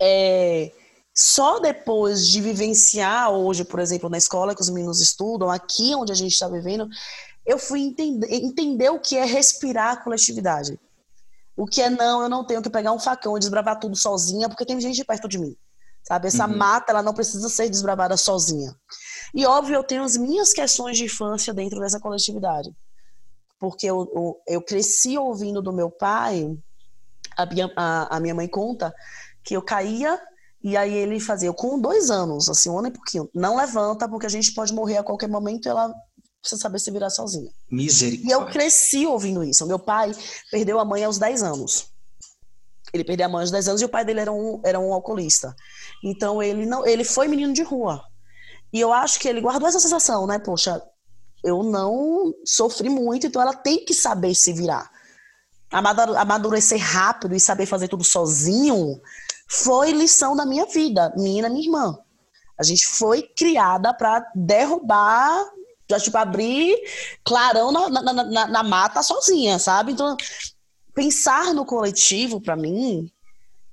é, 0.01 0.71
só 1.15 1.59
depois 1.59 2.27
de 2.27 2.41
vivenciar 2.41 3.31
hoje, 3.31 3.65
por 3.65 3.81
exemplo, 3.81 4.09
na 4.09 4.19
escola 4.19 4.55
que 4.55 4.61
os 4.61 4.71
meninos 4.71 5.01
estudam, 5.01 5.51
aqui 5.51 5.95
onde 5.95 6.13
a 6.13 6.15
gente 6.15 6.33
está 6.33 6.49
vivendo, 6.49 6.89
eu 7.47 7.59
fui 7.59 7.81
entender, 7.81 8.33
entender 8.33 8.91
o 8.91 9.01
que 9.01 9.17
é 9.17 9.25
respirar 9.25 9.93
a 9.93 9.97
coletividade. 9.97 10.79
O 11.61 11.67
que 11.67 11.83
é 11.83 11.91
não, 11.91 12.23
eu 12.23 12.29
não 12.31 12.43
tenho 12.43 12.63
que 12.63 12.71
pegar 12.71 12.91
um 12.91 12.99
facão 12.99 13.37
e 13.37 13.39
desbravar 13.39 13.79
tudo 13.79 13.95
sozinha, 13.95 14.49
porque 14.49 14.65
tem 14.65 14.81
gente 14.81 15.05
perto 15.05 15.29
de 15.29 15.39
mim. 15.39 15.55
Sabe? 16.03 16.29
Essa 16.29 16.47
uhum. 16.47 16.57
mata, 16.57 16.91
ela 16.91 17.03
não 17.03 17.13
precisa 17.13 17.51
ser 17.51 17.69
desbravada 17.69 18.17
sozinha. 18.17 18.75
E 19.35 19.45
óbvio, 19.45 19.75
eu 19.75 19.85
tenho 19.85 20.03
as 20.03 20.17
minhas 20.17 20.55
questões 20.55 20.97
de 20.97 21.05
infância 21.05 21.53
dentro 21.53 21.79
dessa 21.79 22.01
coletividade. 22.01 22.75
Porque 23.59 23.85
eu, 23.85 24.11
eu, 24.15 24.41
eu 24.49 24.63
cresci 24.63 25.19
ouvindo 25.19 25.61
do 25.61 25.71
meu 25.71 25.91
pai, 25.91 26.51
a 27.37 27.45
minha, 27.45 27.71
a, 27.77 28.17
a 28.17 28.21
minha 28.21 28.35
mãe 28.35 28.49
conta, 28.49 28.91
que 29.45 29.55
eu 29.55 29.61
caía 29.61 30.19
e 30.65 30.79
aí 30.79 30.95
ele 30.95 31.21
fazia, 31.21 31.49
eu 31.51 31.55
com 31.55 31.79
dois 31.79 32.11
anos, 32.11 32.49
assim, 32.49 32.71
um 32.71 32.79
ano 32.79 32.89
e 32.89 32.93
pouquinho, 32.93 33.29
não 33.35 33.57
levanta 33.57 34.09
porque 34.09 34.25
a 34.25 34.31
gente 34.31 34.55
pode 34.55 34.73
morrer 34.73 34.97
a 34.97 35.03
qualquer 35.03 35.29
momento 35.29 35.67
e 35.67 35.69
ela 35.69 35.95
precisa 36.41 36.61
saber 36.61 36.79
se 36.79 36.91
virar 36.91 37.11
sozinha. 37.11 37.51
Misericórdia. 37.71 38.29
E 38.29 38.33
eu 38.33 38.47
cresci 38.47 39.07
ouvindo 39.07 39.45
isso. 39.45 39.67
Meu 39.67 39.79
pai 39.79 40.13
perdeu 40.51 40.79
a 40.79 40.85
mãe 40.85 41.05
aos 41.05 41.19
10 41.19 41.43
anos. 41.43 41.89
Ele 42.93 43.05
perdeu 43.05 43.27
a 43.27 43.29
mãe 43.29 43.43
aos 43.43 43.51
10 43.51 43.69
anos 43.69 43.83
e 43.83 43.85
o 43.85 43.89
pai 43.89 44.05
dele 44.05 44.21
era 44.21 44.33
um, 44.33 44.61
era 44.65 44.81
um 44.81 44.93
alcoolista. 44.93 45.55
Então 46.03 46.43
ele 46.43 46.67
não, 46.67 46.87
ele 46.87 47.05
foi 47.05 47.29
menino 47.29 47.53
de 47.53 47.63
rua. 47.63 48.03
E 48.73 48.81
eu 48.81 48.93
acho 48.93 49.19
que 49.19 49.29
ele 49.29 49.41
guardou 49.41 49.69
essa 49.69 49.81
sensação, 49.81 50.27
né? 50.27 50.39
Poxa, 50.39 50.83
eu 51.43 51.63
não 51.63 52.33
sofri 52.45 52.89
muito, 52.89 53.27
então 53.27 53.41
ela 53.43 53.55
tem 53.55 53.85
que 53.85 53.95
saber 53.95 54.35
se 54.35 54.53
virar. 54.53 54.91
Amadurecer 55.71 56.81
rápido 56.81 57.35
e 57.35 57.41
saber 57.41 57.67
fazer 57.67 57.89
tudo 57.89 58.03
sozinho 58.03 59.01
foi 59.49 59.93
lição 59.93 60.35
da 60.35 60.47
minha 60.47 60.67
vida, 60.67 61.13
minha 61.17 61.41
e 61.41 61.43
da 61.43 61.49
minha 61.49 61.65
irmã. 61.65 61.99
A 62.59 62.63
gente 62.63 62.87
foi 62.87 63.23
criada 63.23 63.95
para 63.95 64.25
derrubar 64.35 65.45
já, 65.91 66.01
tipo, 66.01 66.17
abrir 66.17 66.77
clarão 67.25 67.71
na, 67.71 67.89
na, 67.89 68.13
na, 68.13 68.47
na 68.47 68.63
mata 68.63 69.03
sozinha, 69.03 69.59
sabe? 69.59 69.93
Então, 69.93 70.17
pensar 70.95 71.53
no 71.55 71.65
coletivo, 71.65 72.41
para 72.41 72.57
mim, 72.57 73.11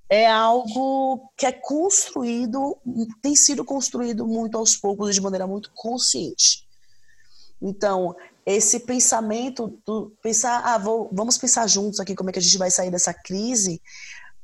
é 0.10 0.26
algo 0.26 1.30
que 1.36 1.46
é 1.46 1.52
construído, 1.52 2.78
tem 3.22 3.36
sido 3.36 3.64
construído 3.66 4.26
muito 4.26 4.58
aos 4.58 4.76
poucos 4.76 5.10
e 5.10 5.14
de 5.14 5.22
maneira 5.22 5.46
muito 5.46 5.72
consciente. 5.76 6.66
Então, 7.62 8.16
esse 8.46 8.80
pensamento 8.80 9.78
do 9.86 10.14
pensar, 10.22 10.62
ah, 10.64 10.78
vou, 10.78 11.10
vamos 11.12 11.38
pensar 11.38 11.68
juntos 11.68 12.00
aqui 12.00 12.16
como 12.16 12.30
é 12.30 12.34
que 12.34 12.40
a 12.40 12.42
gente 12.42 12.58
vai 12.58 12.72
sair 12.72 12.90
dessa 12.90 13.14
crise, 13.14 13.82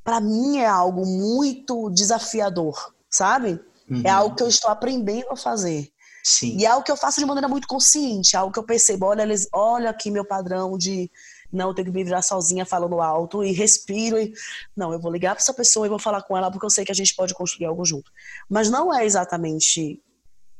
para 0.03 0.19
mim 0.19 0.57
é 0.57 0.65
algo 0.65 1.05
muito 1.05 1.89
desafiador, 1.89 2.93
sabe? 3.09 3.61
É 3.89 3.93
uhum. 3.93 4.01
É 4.03 4.09
algo 4.09 4.35
que 4.35 4.43
eu 4.43 4.47
estou 4.49 4.69
aprendendo 4.69 5.31
a 5.31 5.37
fazer. 5.37 5.92
Sim. 6.23 6.57
E 6.57 6.65
é 6.65 6.69
algo 6.69 6.83
que 6.83 6.91
eu 6.91 6.95
faço 6.95 7.19
de 7.19 7.25
maneira 7.25 7.49
muito 7.49 7.67
consciente, 7.67 8.35
é 8.35 8.39
algo 8.39 8.53
que 8.53 8.59
eu 8.59 8.63
percebo, 8.63 9.07
olha, 9.07 9.23
eles, 9.23 9.47
olha 9.51 9.89
aqui 9.89 10.09
meu 10.09 10.23
padrão 10.23 10.77
de 10.77 11.11
não 11.51 11.69
eu 11.69 11.73
tenho 11.75 11.87
que 11.87 11.93
me 11.93 12.03
virar 12.03 12.23
sozinha 12.23 12.65
falando 12.65 12.99
alto 12.99 13.43
e 13.43 13.51
respiro 13.51 14.17
e 14.17 14.33
não, 14.75 14.91
eu 14.91 14.99
vou 14.99 15.11
ligar 15.11 15.35
para 15.35 15.43
essa 15.43 15.53
pessoa 15.53 15.85
e 15.85 15.89
vou 15.89 15.99
falar 15.99 16.23
com 16.23 16.35
ela 16.35 16.49
porque 16.49 16.65
eu 16.65 16.69
sei 16.69 16.83
que 16.83 16.91
a 16.91 16.95
gente 16.95 17.13
pode 17.13 17.33
construir 17.33 17.67
algo 17.67 17.85
junto. 17.85 18.09
Mas 18.49 18.69
não 18.69 18.93
é 18.93 19.05
exatamente 19.05 20.01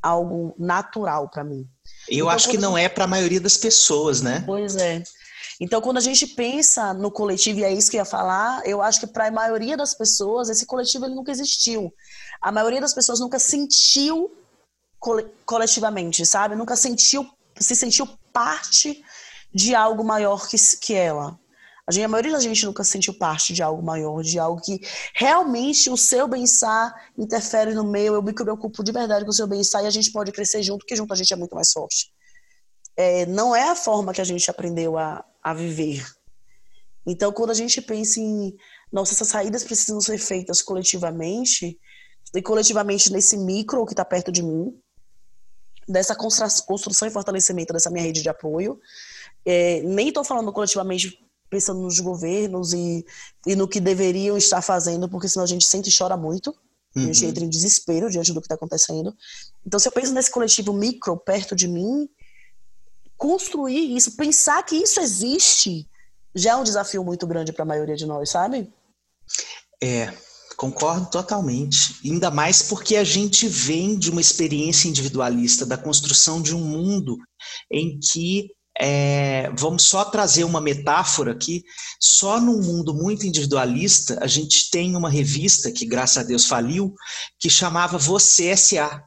algo 0.02 0.54
natural 0.60 1.30
para 1.30 1.44
mim. 1.44 1.68
Eu 2.08 2.26
então, 2.26 2.30
acho 2.30 2.50
que 2.50 2.58
não 2.58 2.78
é 2.78 2.88
para 2.88 3.06
a 3.06 3.08
maioria 3.08 3.40
das 3.40 3.58
pessoas, 3.58 4.22
né? 4.22 4.44
Pois 4.46 4.76
é. 4.76 5.02
Então, 5.60 5.82
quando 5.82 5.98
a 5.98 6.02
gente 6.02 6.28
pensa 6.28 6.94
no 6.94 7.10
coletivo, 7.10 7.60
e 7.60 7.64
é 7.64 7.72
isso 7.72 7.90
que 7.90 7.96
eu 7.96 8.02
ia 8.02 8.06
falar, 8.06 8.62
eu 8.66 8.82
acho 8.82 9.00
que 9.00 9.08
para 9.08 9.28
a 9.28 9.32
maioria 9.32 9.78
das 9.78 9.94
pessoas, 9.94 10.50
esse 10.50 10.66
coletivo 10.66 11.06
ele 11.06 11.16
nunca 11.16 11.32
existiu. 11.32 11.94
A 12.42 12.52
maioria 12.52 12.82
das 12.82 12.94
pessoas 12.94 13.20
nunca 13.20 13.40
sentiu 13.40 14.32
coletivamente, 15.46 16.26
sabe? 16.26 16.56
Nunca 16.56 16.76
sentiu, 16.76 17.30
se 17.60 17.76
sentiu 17.76 18.08
parte 18.32 19.04
de 19.54 19.76
algo 19.76 20.04
maior 20.04 20.48
que, 20.48 20.58
que 20.82 20.94
ela. 20.94 21.40
A, 21.86 21.92
gente, 21.92 22.06
a 22.06 22.08
maioria 22.08 22.32
da 22.32 22.40
gente 22.40 22.66
nunca 22.66 22.84
se 22.84 22.92
sentiu 22.92 23.14
parte 23.14 23.54
de 23.54 23.62
algo 23.62 23.84
maior, 23.84 24.24
de 24.24 24.40
algo 24.40 24.62
que 24.62 24.80
realmente 25.14 25.90
o 25.90 25.98
seu 25.98 26.28
bem-estar 26.28 26.94
interfere 27.18 27.74
no 27.74 27.84
meu, 27.84 28.14
eu 28.14 28.24
me 28.24 28.34
preocupo 28.34 28.84
de 28.84 28.92
verdade 28.92 29.26
com 29.26 29.32
o 29.32 29.34
seu 29.34 29.46
bem-estar 29.46 29.84
e 29.84 29.88
a 29.88 29.92
gente 29.92 30.12
pode 30.12 30.32
crescer 30.32 30.64
junto, 30.64 30.80
porque 30.80 30.96
junto 30.96 31.12
a 31.12 31.18
gente 31.18 31.34
é 31.34 31.36
muito 31.36 31.54
mais 31.54 31.72
forte. 31.72 32.10
É, 32.96 33.26
não 33.26 33.54
é 33.54 33.70
a 33.70 33.76
forma 33.76 34.14
que 34.14 34.22
a 34.22 34.24
gente 34.24 34.50
aprendeu 34.50 34.98
a, 34.98 35.26
a 35.44 35.54
viver. 35.54 36.06
Então, 37.06 37.34
quando 37.34 37.50
a 37.50 37.56
gente 37.56 37.82
pensa 37.82 38.22
em, 38.22 38.56
nossa, 38.90 39.14
essas 39.14 39.28
saídas 39.28 39.66
precisam 39.66 40.00
ser 40.00 40.18
feitas 40.18 40.62
coletivamente, 40.62 41.78
e 42.34 42.42
coletivamente 42.42 43.12
nesse 43.12 43.38
micro 43.38 43.86
que 43.86 43.94
está 43.94 44.04
perto 44.04 44.32
de 44.32 44.42
mim, 44.42 44.74
dessa 45.88 46.16
construção 46.16 47.08
e 47.08 47.12
fortalecimento 47.12 47.74
dessa 47.74 47.90
minha 47.90 48.04
rede 48.04 48.22
de 48.22 48.30
apoio. 48.30 48.80
É, 49.46 49.82
nem 49.82 50.10
estou 50.10 50.24
falando 50.24 50.52
coletivamente 50.52 51.20
pensando 51.50 51.82
nos 51.82 52.00
governos 52.00 52.74
e, 52.74 53.06
e 53.46 53.56
no 53.56 53.68
que 53.68 53.80
deveriam 53.80 54.36
estar 54.36 54.62
fazendo, 54.62 55.08
porque 55.08 55.30
senão 55.30 55.44
a 55.44 55.48
gente 55.48 55.66
sente 55.66 55.90
e 55.90 55.96
chora 55.96 56.18
muito. 56.18 56.50
Uhum. 56.96 57.04
A 57.04 57.06
gente 57.06 57.24
uhum. 57.24 57.30
entra 57.30 57.46
em 57.46 57.50
desespero 57.50 58.10
diante 58.10 58.34
do 58.34 58.42
que 58.42 58.46
está 58.46 58.56
acontecendo. 58.56 59.16
Então, 59.66 59.80
se 59.80 59.88
eu 59.88 59.92
penso 59.92 60.14
nesse 60.14 60.32
coletivo 60.32 60.74
micro 60.74 61.16
perto 61.18 61.56
de 61.56 61.68
mim, 61.68 62.10
construir 63.18 63.96
isso, 63.96 64.16
pensar 64.16 64.64
que 64.64 64.76
isso 64.76 65.00
existe, 65.00 65.88
já 66.34 66.52
é 66.52 66.56
um 66.56 66.64
desafio 66.64 67.04
muito 67.04 67.28
grande 67.28 67.54
para 67.54 67.64
a 67.64 67.68
maioria 67.68 67.96
de 67.96 68.06
nós, 68.06 68.30
sabe? 68.30 68.72
É, 69.82 70.12
Concordo 70.64 71.10
totalmente. 71.10 72.00
Ainda 72.06 72.32
mais 72.32 72.62
porque 72.62 72.96
a 72.96 73.04
gente 73.04 73.50
vem 73.50 74.00
de 74.00 74.10
uma 74.10 74.22
experiência 74.22 74.88
individualista, 74.88 75.66
da 75.66 75.78
construção 75.78 76.42
de 76.42 76.56
um 76.56 76.64
mundo 76.64 77.18
em 77.70 78.00
que 78.00 78.48
é, 78.80 79.52
vamos 79.58 79.84
só 79.84 80.06
trazer 80.06 80.46
uma 80.46 80.62
metáfora 80.62 81.34
aqui. 81.34 81.66
Só 82.00 82.40
num 82.40 82.62
mundo 82.62 82.94
muito 82.94 83.28
individualista, 83.28 84.18
a 84.22 84.28
gente 84.28 84.70
tem 84.72 84.96
uma 84.96 85.10
revista 85.10 85.70
que, 85.70 85.86
graças 85.86 86.24
a 86.24 86.24
Deus, 86.26 86.46
faliu, 86.46 86.96
que 87.38 87.50
chamava 87.50 87.98
Você 87.98 88.48
S.A. 88.48 89.04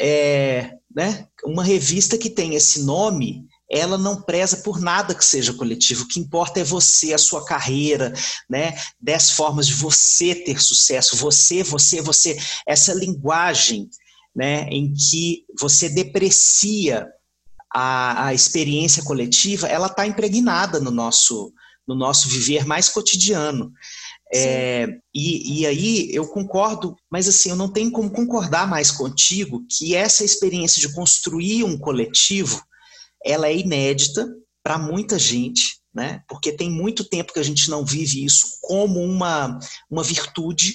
É. 0.00 0.06
É, 0.08 0.74
né? 0.96 1.26
Uma 1.44 1.62
revista 1.62 2.16
que 2.16 2.30
tem 2.30 2.54
esse 2.54 2.84
nome, 2.84 3.46
ela 3.72 3.96
não 3.96 4.20
preza 4.20 4.58
por 4.58 4.78
nada 4.78 5.14
que 5.14 5.24
seja 5.24 5.54
coletivo. 5.54 6.04
O 6.04 6.08
que 6.08 6.20
importa 6.20 6.60
é 6.60 6.64
você, 6.64 7.14
a 7.14 7.18
sua 7.18 7.42
carreira, 7.44 8.12
né? 8.48 8.74
Dez 9.00 9.30
formas 9.30 9.66
de 9.66 9.72
você 9.72 10.34
ter 10.34 10.60
sucesso. 10.60 11.16
Você, 11.16 11.62
você, 11.62 12.02
você. 12.02 12.38
Essa 12.66 12.92
linguagem 12.92 13.88
né, 14.36 14.68
em 14.70 14.92
que 14.92 15.44
você 15.58 15.88
deprecia 15.88 17.08
a, 17.74 18.26
a 18.26 18.34
experiência 18.34 19.02
coletiva, 19.02 19.66
ela 19.66 19.86
está 19.86 20.06
impregnada 20.06 20.78
no 20.78 20.90
nosso, 20.90 21.52
no 21.88 21.94
nosso 21.94 22.28
viver 22.28 22.66
mais 22.66 22.90
cotidiano. 22.90 23.72
É, 24.34 24.86
e, 25.14 25.60
e, 25.60 25.66
aí 25.66 26.14
eu 26.14 26.26
concordo, 26.26 26.96
mas 27.10 27.28
assim, 27.28 27.50
eu 27.50 27.56
não 27.56 27.70
tenho 27.70 27.90
como 27.90 28.10
concordar 28.10 28.66
mais 28.66 28.90
contigo 28.90 29.64
que 29.68 29.94
essa 29.94 30.24
experiência 30.24 30.80
de 30.80 30.94
construir 30.94 31.64
um 31.64 31.78
coletivo, 31.78 32.62
ela 33.24 33.48
é 33.48 33.56
inédita 33.56 34.26
para 34.62 34.78
muita 34.78 35.18
gente, 35.18 35.78
né? 35.94 36.22
Porque 36.28 36.52
tem 36.52 36.70
muito 36.70 37.04
tempo 37.04 37.32
que 37.32 37.40
a 37.40 37.44
gente 37.44 37.68
não 37.70 37.84
vive 37.84 38.24
isso 38.24 38.58
como 38.62 39.00
uma, 39.00 39.58
uma 39.90 40.02
virtude, 40.02 40.74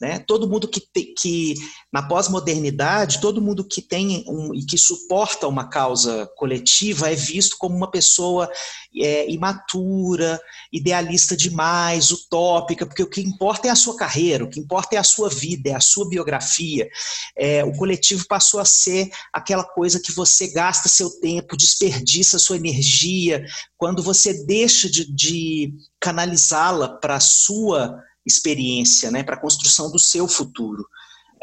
né? 0.00 0.18
Todo 0.18 0.48
mundo 0.48 0.68
que, 0.68 0.80
te, 0.80 1.14
que 1.14 1.54
na 1.90 2.02
pós-modernidade, 2.02 3.20
todo 3.20 3.40
mundo 3.40 3.64
que 3.64 3.80
tem 3.80 4.24
um, 4.28 4.54
e 4.54 4.64
que 4.64 4.76
suporta 4.76 5.48
uma 5.48 5.68
causa 5.68 6.30
coletiva 6.36 7.10
é 7.10 7.14
visto 7.14 7.56
como 7.58 7.74
uma 7.74 7.90
pessoa 7.90 8.50
é, 8.94 9.30
imatura, 9.30 10.38
idealista 10.70 11.34
demais, 11.34 12.10
utópica, 12.10 12.84
porque 12.84 13.02
o 13.02 13.08
que 13.08 13.22
importa 13.22 13.68
é 13.68 13.70
a 13.70 13.76
sua 13.76 13.96
carreira, 13.96 14.44
o 14.44 14.50
que 14.50 14.60
importa 14.60 14.96
é 14.96 14.98
a 14.98 15.04
sua 15.04 15.30
vida, 15.30 15.70
é 15.70 15.74
a 15.74 15.80
sua 15.80 16.06
biografia. 16.06 16.86
É, 17.34 17.64
o 17.64 17.72
coletivo 17.72 18.26
passou 18.28 18.60
a 18.60 18.66
ser 18.66 19.10
aquela 19.32 19.64
coisa 19.64 19.98
que 19.98 20.12
você 20.12 20.48
gasta 20.48 20.90
seu 20.90 21.10
tempo, 21.20 21.56
desperdiça 21.56 22.38
sua 22.38 22.56
energia, 22.56 23.46
quando 23.78 24.02
você 24.02 24.44
deixa 24.44 24.90
de, 24.90 25.10
de 25.10 25.72
canalizá-la 25.98 26.88
para 26.88 27.16
a 27.16 27.20
sua 27.20 27.98
experiência, 28.26 29.10
né, 29.10 29.22
para 29.22 29.36
a 29.36 29.40
construção 29.40 29.90
do 29.90 29.98
seu 29.98 30.26
futuro. 30.26 30.84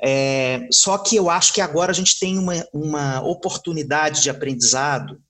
É, 0.03 0.67
só 0.71 0.97
que 0.97 1.15
eu 1.15 1.29
acho 1.29 1.53
que 1.53 1.61
agora 1.61 1.91
a 1.91 1.95
gente 1.95 2.19
tem 2.19 2.37
uma, 2.37 2.53
uma 2.73 3.21
oportunidade 3.21 4.21
de 4.21 4.29
aprendizado 4.29 5.21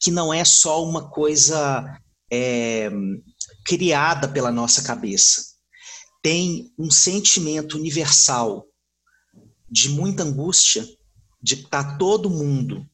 que 0.00 0.10
não 0.10 0.34
é 0.34 0.44
só 0.44 0.84
uma 0.84 1.08
coisa 1.08 1.98
é, 2.30 2.90
criada 3.64 4.28
pela 4.28 4.50
nossa 4.50 4.82
cabeça. 4.82 5.42
Tem 6.22 6.72
um 6.78 6.90
sentimento 6.90 7.78
universal 7.78 8.66
de 9.70 9.88
muita 9.90 10.22
angústia 10.22 10.84
de 11.42 11.54
estar 11.54 11.84
tá 11.84 11.96
todo 11.96 12.30
mundo 12.30 12.84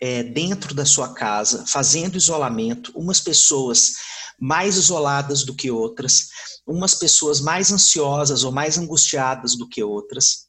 é, 0.00 0.22
dentro 0.22 0.74
da 0.74 0.84
sua 0.84 1.12
casa, 1.14 1.66
fazendo 1.66 2.16
isolamento, 2.16 2.92
umas 2.94 3.20
pessoas 3.20 3.94
mais 4.40 4.76
isoladas 4.76 5.44
do 5.44 5.54
que 5.54 5.70
outras, 5.70 6.28
umas 6.66 6.94
pessoas 6.94 7.40
mais 7.40 7.72
ansiosas 7.72 8.44
ou 8.44 8.52
mais 8.52 8.78
angustiadas 8.78 9.56
do 9.56 9.68
que 9.68 9.82
outras, 9.82 10.46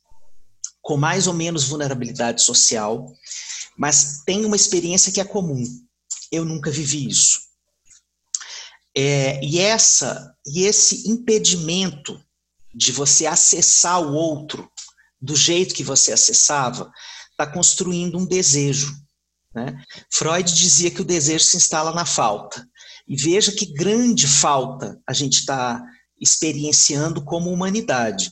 com 0.82 0.98
mais 0.98 1.28
ou 1.28 1.34
menos 1.34 1.64
vulnerabilidade 1.64 2.42
social, 2.42 3.12
mas 3.78 4.24
tem 4.26 4.46
uma 4.46 4.56
experiência 4.56 5.12
que 5.12 5.22
é 5.22 5.26
comum. 5.26 5.64
Eu 6.32 6.46
nunca 6.46 6.70
vivi 6.70 7.08
isso. 7.08 7.40
É, 8.96 9.44
e 9.44 9.60
essa 9.60 10.36
e 10.46 10.64
esse 10.64 11.10
impedimento 11.10 12.20
de 12.74 12.92
você 12.92 13.26
acessar 13.26 14.02
o 14.02 14.14
outro 14.14 14.70
do 15.22 15.36
jeito 15.36 15.76
que 15.76 15.84
você 15.84 16.12
acessava 16.12 16.92
está 17.32 17.46
construindo 17.48 18.18
um 18.18 18.26
desejo. 18.26 18.94
Né? 19.54 19.82
Freud 20.12 20.54
dizia 20.54 20.92
que 20.92 21.02
o 21.02 21.06
desejo 21.06 21.46
se 21.46 21.58
instala 21.58 21.94
na 21.94 22.06
falta. 22.06 22.68
E 23.10 23.16
veja 23.16 23.52
que 23.52 23.74
grande 23.74 24.28
falta 24.28 25.02
a 25.06 25.14
gente 25.14 25.40
está 25.40 25.84
experienciando 26.22 27.24
como 27.26 27.52
humanidade. 27.52 28.32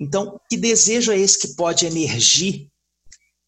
Então, 0.00 0.40
que 0.50 0.56
desejo 0.56 1.12
é 1.12 1.18
esse 1.18 1.38
que 1.38 1.54
pode 1.54 1.86
emergir 1.86 2.68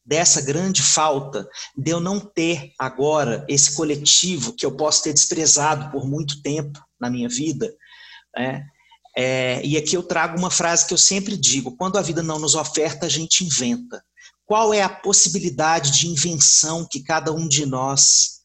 dessa 0.06 0.40
grande 0.40 0.82
falta 0.82 1.46
de 1.76 1.90
eu 1.90 2.00
não 2.00 2.20
ter 2.20 2.72
agora 2.78 3.44
esse 3.48 3.74
coletivo 3.74 4.54
que 4.54 4.64
eu 4.64 4.74
posso 4.74 5.02
ter 5.02 5.12
desprezado 5.12 5.90
por 5.90 6.06
muito 6.08 6.40
tempo 6.42 6.80
na 7.00 7.10
minha 7.10 7.28
vida? 7.28 7.74
Né? 8.36 8.64
É, 9.16 9.60
e 9.64 9.76
aqui 9.76 9.96
eu 9.96 10.02
trago 10.02 10.38
uma 10.38 10.50
frase 10.50 10.86
que 10.86 10.94
eu 10.94 10.98
sempre 10.98 11.36
digo: 11.36 11.76
quando 11.76 11.98
a 11.98 12.02
vida 12.02 12.22
não 12.22 12.38
nos 12.38 12.54
oferta, 12.54 13.06
a 13.06 13.08
gente 13.08 13.44
inventa. 13.44 14.02
Qual 14.46 14.72
é 14.72 14.80
a 14.80 14.88
possibilidade 14.88 15.90
de 15.90 16.06
invenção 16.06 16.86
que 16.88 17.02
cada 17.02 17.32
um 17.32 17.48
de 17.48 17.66
nós 17.66 18.37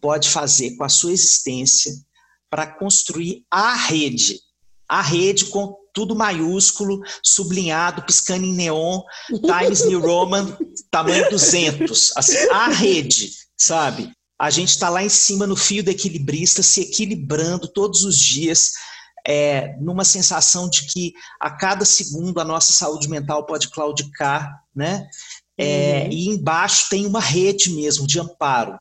pode 0.00 0.28
fazer 0.28 0.76
com 0.76 0.84
a 0.84 0.88
sua 0.88 1.12
existência 1.12 1.92
para 2.50 2.66
construir 2.66 3.44
a 3.50 3.74
rede 3.74 4.40
a 4.88 5.02
rede 5.02 5.46
com 5.46 5.76
tudo 5.92 6.16
maiúsculo, 6.16 7.00
sublinhado, 7.22 8.02
piscando 8.02 8.46
em 8.46 8.54
neon, 8.54 9.02
Times 9.28 9.84
New 9.84 10.00
Roman, 10.00 10.56
tamanho 10.90 11.28
200. 11.28 12.16
Assim, 12.16 12.36
a 12.50 12.68
rede, 12.68 13.32
sabe? 13.56 14.10
A 14.40 14.50
gente 14.50 14.70
está 14.70 14.88
lá 14.88 15.02
em 15.02 15.08
cima 15.08 15.46
no 15.46 15.56
fio 15.56 15.82
do 15.84 15.90
equilibrista, 15.90 16.62
se 16.62 16.80
equilibrando 16.80 17.68
todos 17.68 18.04
os 18.04 18.16
dias, 18.16 18.70
é, 19.26 19.76
numa 19.80 20.04
sensação 20.04 20.70
de 20.70 20.86
que 20.86 21.12
a 21.40 21.50
cada 21.50 21.84
segundo 21.84 22.40
a 22.40 22.44
nossa 22.44 22.72
saúde 22.72 23.08
mental 23.08 23.44
pode 23.44 23.68
claudicar, 23.68 24.48
né? 24.74 25.06
É, 25.60 26.04
uhum. 26.04 26.12
E 26.12 26.28
embaixo 26.28 26.86
tem 26.88 27.04
uma 27.04 27.20
rede 27.20 27.70
mesmo 27.70 28.06
de 28.06 28.20
amparo. 28.20 28.78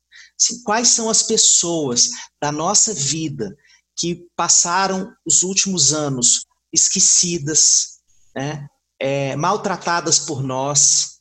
Quais 0.63 0.89
são 0.89 1.10
as 1.10 1.23
pessoas 1.23 2.10
da 2.41 2.52
nossa 2.52 2.93
vida 2.93 3.56
que 3.95 4.28
passaram 4.36 5.12
os 5.26 5.41
últimos 5.41 5.93
anos 5.93 6.45
esquecidas, 6.71 8.00
né? 8.36 8.67
é, 9.00 9.36
maltratadas 9.36 10.19
por 10.19 10.43
nós, 10.43 11.17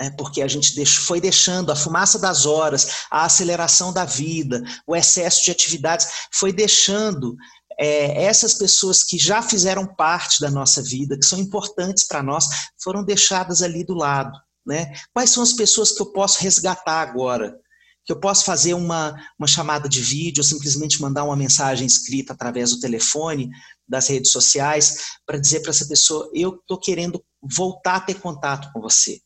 é, 0.00 0.10
porque 0.10 0.42
a 0.42 0.48
gente 0.48 0.84
foi 0.86 1.20
deixando 1.20 1.70
a 1.70 1.76
fumaça 1.76 2.18
das 2.18 2.46
horas, 2.46 3.06
a 3.10 3.24
aceleração 3.24 3.92
da 3.92 4.04
vida, 4.04 4.62
o 4.86 4.96
excesso 4.96 5.44
de 5.44 5.50
atividades, 5.50 6.08
foi 6.32 6.52
deixando 6.52 7.36
é, 7.78 8.24
essas 8.24 8.54
pessoas 8.54 9.04
que 9.04 9.18
já 9.18 9.42
fizeram 9.42 9.86
parte 9.86 10.40
da 10.40 10.50
nossa 10.50 10.82
vida, 10.82 11.16
que 11.16 11.24
são 11.24 11.38
importantes 11.38 12.04
para 12.04 12.22
nós, 12.22 12.46
foram 12.82 13.04
deixadas 13.04 13.62
ali 13.62 13.84
do 13.84 13.94
lado. 13.94 14.36
Né? 14.66 14.92
Quais 15.12 15.30
são 15.30 15.42
as 15.42 15.52
pessoas 15.52 15.92
que 15.92 16.02
eu 16.02 16.12
posso 16.12 16.40
resgatar 16.40 17.00
agora? 17.00 17.56
Que 18.04 18.12
eu 18.12 18.18
posso 18.18 18.44
fazer 18.44 18.74
uma, 18.74 19.14
uma 19.38 19.46
chamada 19.46 19.88
de 19.88 20.00
vídeo, 20.00 20.40
ou 20.40 20.44
simplesmente 20.44 21.00
mandar 21.00 21.24
uma 21.24 21.36
mensagem 21.36 21.86
escrita 21.86 22.32
através 22.32 22.70
do 22.70 22.80
telefone, 22.80 23.50
das 23.88 24.08
redes 24.08 24.32
sociais, 24.32 24.96
para 25.26 25.38
dizer 25.38 25.60
para 25.60 25.70
essa 25.70 25.86
pessoa: 25.86 26.30
eu 26.34 26.56
estou 26.56 26.78
querendo 26.78 27.22
voltar 27.42 27.96
a 27.96 28.00
ter 28.00 28.14
contato 28.14 28.70
com 28.72 28.80
você. 28.80 29.20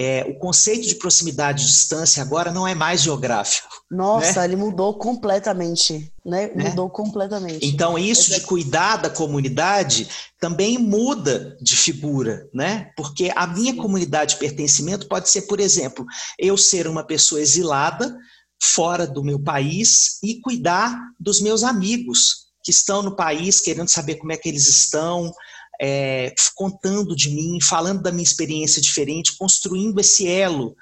É, 0.00 0.24
o 0.28 0.38
conceito 0.38 0.86
de 0.86 0.94
proximidade 0.94 1.64
e 1.64 1.66
distância 1.66 2.22
agora 2.22 2.52
não 2.52 2.68
é 2.68 2.72
mais 2.72 3.02
geográfico. 3.02 3.68
Nossa, 3.90 4.40
né? 4.40 4.44
ele 4.44 4.54
mudou 4.54 4.94
completamente, 4.94 6.12
né? 6.24 6.52
né? 6.54 6.68
Mudou 6.68 6.88
completamente. 6.88 7.66
Então, 7.66 7.98
isso 7.98 8.30
de 8.32 8.42
cuidar 8.42 8.98
da 8.98 9.10
comunidade 9.10 10.08
também 10.40 10.78
muda 10.78 11.56
de 11.60 11.74
figura, 11.74 12.48
né? 12.54 12.92
Porque 12.96 13.32
a 13.34 13.44
minha 13.48 13.74
comunidade 13.74 14.34
de 14.34 14.40
pertencimento 14.40 15.08
pode 15.08 15.28
ser, 15.28 15.42
por 15.42 15.58
exemplo, 15.58 16.06
eu 16.38 16.56
ser 16.56 16.86
uma 16.86 17.02
pessoa 17.02 17.40
exilada 17.40 18.16
fora 18.62 19.04
do 19.04 19.24
meu 19.24 19.40
país 19.40 20.18
e 20.22 20.40
cuidar 20.40 20.96
dos 21.18 21.40
meus 21.40 21.64
amigos 21.64 22.48
que 22.62 22.70
estão 22.70 23.02
no 23.02 23.16
país, 23.16 23.60
querendo 23.60 23.88
saber 23.88 24.16
como 24.16 24.30
é 24.30 24.36
que 24.36 24.48
eles 24.48 24.68
estão, 24.68 25.32
é, 25.80 26.34
contando 26.54 27.14
de 27.14 27.30
mim, 27.30 27.60
falando 27.60 28.02
da 28.02 28.10
minha 28.10 28.22
experiência 28.22 28.82
diferente, 28.82 29.36
construindo 29.36 30.00
esse 30.00 30.26
elo 30.26 30.76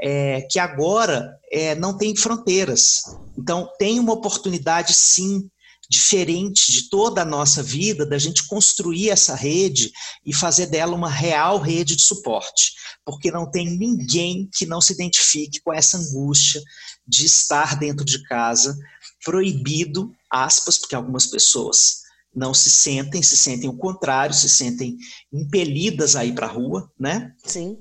é, 0.00 0.42
que 0.50 0.58
agora 0.58 1.38
é, 1.50 1.74
não 1.76 1.96
tem 1.96 2.16
fronteiras. 2.16 3.02
Então, 3.38 3.70
tem 3.78 4.00
uma 4.00 4.12
oportunidade, 4.12 4.92
sim, 4.92 5.48
diferente 5.88 6.72
de 6.72 6.88
toda 6.88 7.22
a 7.22 7.24
nossa 7.24 7.62
vida, 7.62 8.06
da 8.06 8.18
gente 8.18 8.46
construir 8.46 9.10
essa 9.10 9.34
rede 9.34 9.92
e 10.24 10.34
fazer 10.34 10.66
dela 10.66 10.94
uma 10.94 11.10
real 11.10 11.60
rede 11.60 11.94
de 11.94 12.02
suporte, 12.02 12.72
porque 13.04 13.30
não 13.30 13.48
tem 13.48 13.68
ninguém 13.68 14.48
que 14.54 14.64
não 14.64 14.80
se 14.80 14.92
identifique 14.92 15.60
com 15.60 15.72
essa 15.72 15.98
angústia 15.98 16.62
de 17.06 17.26
estar 17.26 17.78
dentro 17.78 18.04
de 18.04 18.22
casa, 18.24 18.76
proibido, 19.24 20.10
aspas, 20.30 20.78
porque 20.78 20.94
algumas 20.94 21.26
pessoas 21.26 22.01
não 22.34 22.54
se 22.54 22.70
sentem, 22.70 23.22
se 23.22 23.36
sentem 23.36 23.68
o 23.68 23.76
contrário, 23.76 24.34
se 24.34 24.48
sentem 24.48 24.96
impelidas 25.32 26.16
a 26.16 26.24
ir 26.24 26.34
para 26.34 26.46
a 26.46 26.50
rua, 26.50 26.90
né? 26.98 27.32
Sim. 27.44 27.78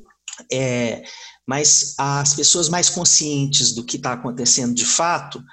É, 0.52 1.04
mas 1.48 1.94
as 1.98 2.34
pessoas 2.34 2.70
mais 2.70 2.90
conscientes 2.90 3.74
do 3.74 3.84
que 3.84 3.98
está 3.98 4.14
acontecendo 4.14 4.74
de 4.74 4.86
fato 4.86 5.44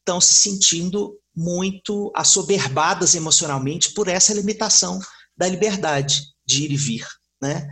estão 0.00 0.20
se 0.20 0.34
sentindo 0.34 1.18
muito 1.34 2.12
assoberbadas 2.16 3.14
emocionalmente 3.14 3.92
por 3.92 4.08
essa 4.08 4.34
limitação 4.34 4.98
da 5.36 5.46
liberdade 5.46 6.22
de 6.44 6.64
ir 6.64 6.72
e 6.72 6.76
vir, 6.76 7.06
né? 7.40 7.68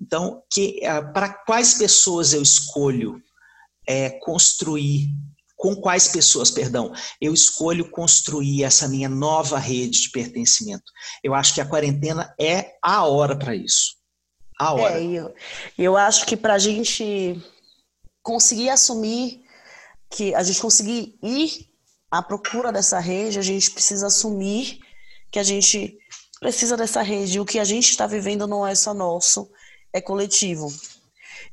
Então, 0.00 0.42
que 0.50 0.84
ah, 0.86 1.02
para 1.02 1.28
quais 1.28 1.74
pessoas 1.74 2.32
eu 2.32 2.42
escolho 2.42 3.20
é, 3.86 4.10
construir 4.20 5.10
com 5.60 5.76
quais 5.76 6.08
pessoas, 6.08 6.50
perdão, 6.50 6.90
eu 7.20 7.34
escolho 7.34 7.90
construir 7.90 8.64
essa 8.64 8.88
minha 8.88 9.10
nova 9.10 9.58
rede 9.58 10.00
de 10.00 10.10
pertencimento. 10.10 10.90
Eu 11.22 11.34
acho 11.34 11.52
que 11.52 11.60
a 11.60 11.66
quarentena 11.66 12.34
é 12.40 12.78
a 12.82 13.04
hora 13.04 13.36
para 13.36 13.54
isso. 13.54 13.96
A 14.58 14.72
hora. 14.72 14.98
É, 14.98 15.04
eu, 15.04 15.34
eu 15.76 15.96
acho 15.98 16.24
que 16.24 16.34
para 16.34 16.54
a 16.54 16.58
gente 16.58 17.38
conseguir 18.22 18.70
assumir 18.70 19.42
que 20.08 20.34
a 20.34 20.42
gente 20.42 20.62
conseguir 20.62 21.18
ir 21.22 21.68
à 22.10 22.22
procura 22.22 22.72
dessa 22.72 22.98
rede, 22.98 23.38
a 23.38 23.42
gente 23.42 23.70
precisa 23.70 24.06
assumir 24.06 24.78
que 25.30 25.38
a 25.38 25.42
gente 25.42 25.98
precisa 26.40 26.74
dessa 26.74 27.02
rede. 27.02 27.38
O 27.38 27.44
que 27.44 27.58
a 27.58 27.64
gente 27.64 27.90
está 27.90 28.06
vivendo 28.06 28.46
não 28.46 28.66
é 28.66 28.74
só 28.74 28.94
nosso, 28.94 29.50
é 29.92 30.00
coletivo. 30.00 30.72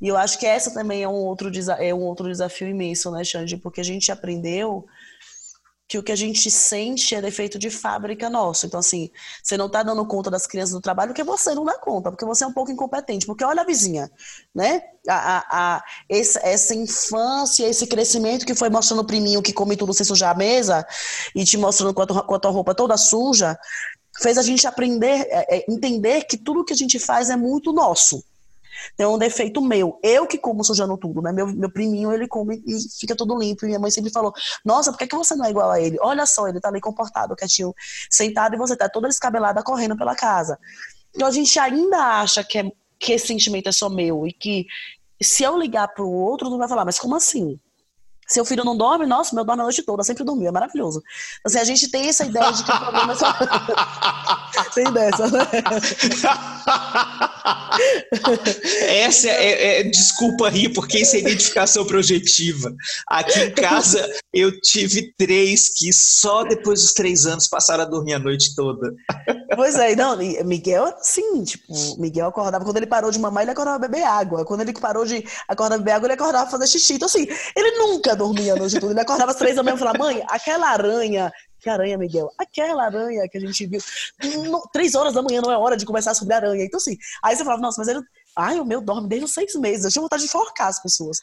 E 0.01 0.07
eu 0.07 0.17
acho 0.17 0.39
que 0.39 0.45
essa 0.45 0.73
também 0.73 1.03
é 1.03 1.07
um 1.07 1.13
outro, 1.13 1.51
é 1.79 1.93
um 1.93 2.01
outro 2.01 2.27
desafio 2.27 2.67
imenso, 2.67 3.11
né, 3.11 3.23
Xande? 3.23 3.57
Porque 3.57 3.81
a 3.81 3.83
gente 3.83 4.11
aprendeu 4.11 4.85
que 5.87 5.97
o 5.97 6.03
que 6.03 6.11
a 6.11 6.15
gente 6.15 6.51
sente 6.51 7.15
é 7.15 7.21
defeito 7.21 7.57
de 7.57 7.69
fábrica 7.69 8.29
nosso. 8.29 8.65
Então, 8.65 8.79
assim, 8.79 9.09
você 9.41 9.55
não 9.55 9.67
está 9.67 9.81
dando 9.83 10.05
conta 10.05 10.29
das 10.29 10.45
crianças 10.45 10.73
do 10.73 10.81
trabalho 10.81 11.11
porque 11.11 11.23
você 11.23 11.55
não 11.55 11.63
dá 11.63 11.77
conta, 11.79 12.11
porque 12.11 12.25
você 12.25 12.43
é 12.43 12.47
um 12.47 12.51
pouco 12.51 12.71
incompetente. 12.71 13.25
Porque 13.25 13.43
olha 13.43 13.61
a 13.61 13.65
vizinha, 13.65 14.11
né? 14.53 14.81
A, 15.07 15.37
a, 15.37 15.45
a 15.77 15.83
esse, 16.09 16.37
essa 16.43 16.75
infância, 16.75 17.65
esse 17.65 17.87
crescimento 17.87 18.45
que 18.45 18.53
foi 18.53 18.69
mostrando 18.69 18.99
o 18.99 19.07
priminho 19.07 19.41
que 19.41 19.53
come 19.53 19.77
tudo 19.77 19.93
sem 19.93 20.05
sujar 20.05 20.35
a 20.35 20.37
mesa 20.37 20.85
e 21.33 21.45
te 21.45 21.57
mostrando 21.57 21.93
com 21.93 22.01
a 22.01 22.07
tua, 22.07 22.23
com 22.23 22.35
a 22.35 22.39
tua 22.39 22.51
roupa 22.51 22.75
toda 22.75 22.97
suja, 22.97 23.57
fez 24.21 24.37
a 24.37 24.41
gente 24.41 24.67
aprender, 24.67 25.25
é, 25.29 25.57
é, 25.57 25.65
entender 25.69 26.25
que 26.25 26.37
tudo 26.37 26.65
que 26.65 26.73
a 26.73 26.77
gente 26.77 26.99
faz 26.99 27.29
é 27.29 27.37
muito 27.37 27.71
nosso. 27.71 28.21
Tem 28.95 29.05
um 29.05 29.17
defeito 29.17 29.61
meu. 29.61 29.99
Eu 30.03 30.27
que 30.27 30.37
como 30.37 30.63
sujando 30.63 30.97
tudo, 30.97 31.21
né? 31.21 31.31
Meu, 31.31 31.47
meu 31.47 31.71
priminho, 31.71 32.11
ele 32.11 32.27
come 32.27 32.63
e 32.65 32.77
fica 32.99 33.15
tudo 33.15 33.37
limpo. 33.37 33.65
E 33.65 33.67
minha 33.67 33.79
mãe 33.79 33.91
sempre 33.91 34.11
falou: 34.11 34.33
Nossa, 34.63 34.91
por 34.91 34.97
que, 34.97 35.07
que 35.07 35.15
você 35.15 35.35
não 35.35 35.45
é 35.45 35.49
igual 35.49 35.71
a 35.71 35.79
ele? 35.79 35.97
Olha 36.01 36.25
só, 36.25 36.47
ele 36.47 36.59
tá 36.59 36.69
ali 36.69 36.79
comportado, 36.79 37.35
quietinho, 37.35 37.73
sentado, 38.09 38.55
e 38.55 38.57
você 38.57 38.75
tá 38.75 38.89
toda 38.89 39.07
descabelada 39.07 39.63
correndo 39.63 39.97
pela 39.97 40.15
casa. 40.15 40.57
Então 41.15 41.27
a 41.27 41.31
gente 41.31 41.57
ainda 41.59 41.97
acha 42.21 42.43
que, 42.43 42.59
é, 42.59 42.71
que 42.99 43.13
esse 43.13 43.27
sentimento 43.27 43.69
é 43.69 43.71
só 43.71 43.89
meu 43.89 44.27
e 44.27 44.33
que 44.33 44.65
se 45.21 45.43
eu 45.43 45.57
ligar 45.57 45.87
pro 45.89 46.07
outro, 46.07 46.49
não 46.49 46.57
vai 46.57 46.67
falar, 46.67 46.85
mas 46.85 46.99
como 46.99 47.15
assim? 47.15 47.59
Seu 48.27 48.43
filho 48.43 48.63
não 48.63 48.75
dorme? 48.75 49.05
Nossa, 49.05 49.33
meu 49.33 49.45
dorme 49.45 49.61
a 49.61 49.65
noite 49.65 49.83
toda, 49.83 50.03
sempre 50.03 50.23
dormiu, 50.23 50.49
é 50.49 50.51
maravilhoso. 50.51 51.01
Assim, 51.43 51.59
a 51.59 51.63
gente 51.63 51.89
tem 51.89 52.07
essa 52.07 52.25
ideia 52.25 52.51
de 52.51 52.63
que 52.63 52.71
o 52.71 52.79
problema 52.79 53.13
é 53.13 53.15
só. 53.15 53.33
tem 54.75 54.91
dessa, 54.91 55.27
né? 55.29 55.47
Essa 58.87 59.29
é, 59.29 59.79
é, 59.79 59.83
desculpa 59.83 60.49
rir, 60.49 60.69
porque 60.69 60.99
isso 60.99 61.15
é 61.15 61.19
identificação 61.19 61.85
projetiva. 61.85 62.73
Aqui 63.07 63.39
em 63.39 63.51
casa 63.51 64.09
eu 64.33 64.59
tive 64.61 65.13
três 65.17 65.69
que 65.69 65.93
só 65.93 66.43
depois 66.43 66.81
dos 66.81 66.93
três 66.93 67.25
anos 67.25 67.47
passaram 67.47 67.83
a 67.83 67.87
dormir 67.87 68.13
a 68.13 68.19
noite 68.19 68.55
toda. 68.55 68.93
Pois 69.55 69.75
é, 69.75 69.95
não, 69.95 70.17
Miguel, 70.45 70.93
sim, 71.01 71.43
tipo, 71.43 71.63
Miguel 71.97 72.27
acordava, 72.27 72.65
quando 72.65 72.77
ele 72.77 72.87
parou 72.87 73.09
de 73.09 73.19
mamar, 73.19 73.43
ele 73.43 73.51
acordava 73.51 73.79
beber 73.79 74.03
água. 74.03 74.45
Quando 74.45 74.61
ele 74.61 74.73
parou 74.73 75.05
de 75.05 75.25
acordar 75.47 75.77
beber 75.77 75.91
água, 75.91 76.07
ele 76.07 76.13
acordava 76.13 76.49
fazer 76.49 76.67
xixi. 76.67 76.93
Então, 76.93 77.07
assim, 77.07 77.27
ele 77.55 77.71
nunca 77.77 78.15
dormia 78.17 78.53
a 78.53 78.55
noite 78.55 78.79
toda. 78.79 78.91
Ele 78.91 78.99
acordava 78.99 79.31
às 79.31 79.37
três 79.37 79.55
da 79.55 79.63
manhã 79.63 79.75
e 79.75 79.79
falava, 79.79 79.97
mãe, 79.97 80.23
aquela 80.27 80.69
aranha 80.69 81.31
que 81.59 81.69
aranha, 81.69 81.97
Miguel? 81.97 82.31
Aquela 82.37 82.85
aranha 82.85 83.27
que 83.27 83.37
a 83.37 83.41
gente 83.41 83.65
viu. 83.65 83.81
No, 84.49 84.61
três 84.71 84.93
horas 84.95 85.13
da 85.13 85.21
manhã 85.21 85.41
não 85.41 85.51
é 85.51 85.57
hora 85.57 85.75
de 85.75 85.85
conversar 85.85 86.13
sobre 86.13 86.33
aranha. 86.33 86.63
Então, 86.63 86.77
assim, 86.77 86.97
aí 87.23 87.35
você 87.35 87.43
falava, 87.43 87.61
nossa, 87.61 87.79
mas 87.79 87.87
ele. 87.87 88.01
Ai, 88.35 88.59
o 88.59 88.65
meu 88.65 88.79
dorme 88.79 89.09
desde 89.09 89.25
os 89.25 89.33
seis 89.33 89.55
meses. 89.55 89.85
Eu 89.85 89.91
tinha 89.91 90.01
vontade 90.01 90.23
de 90.23 90.29
forcar 90.29 90.67
as 90.67 90.81
pessoas. 90.81 91.17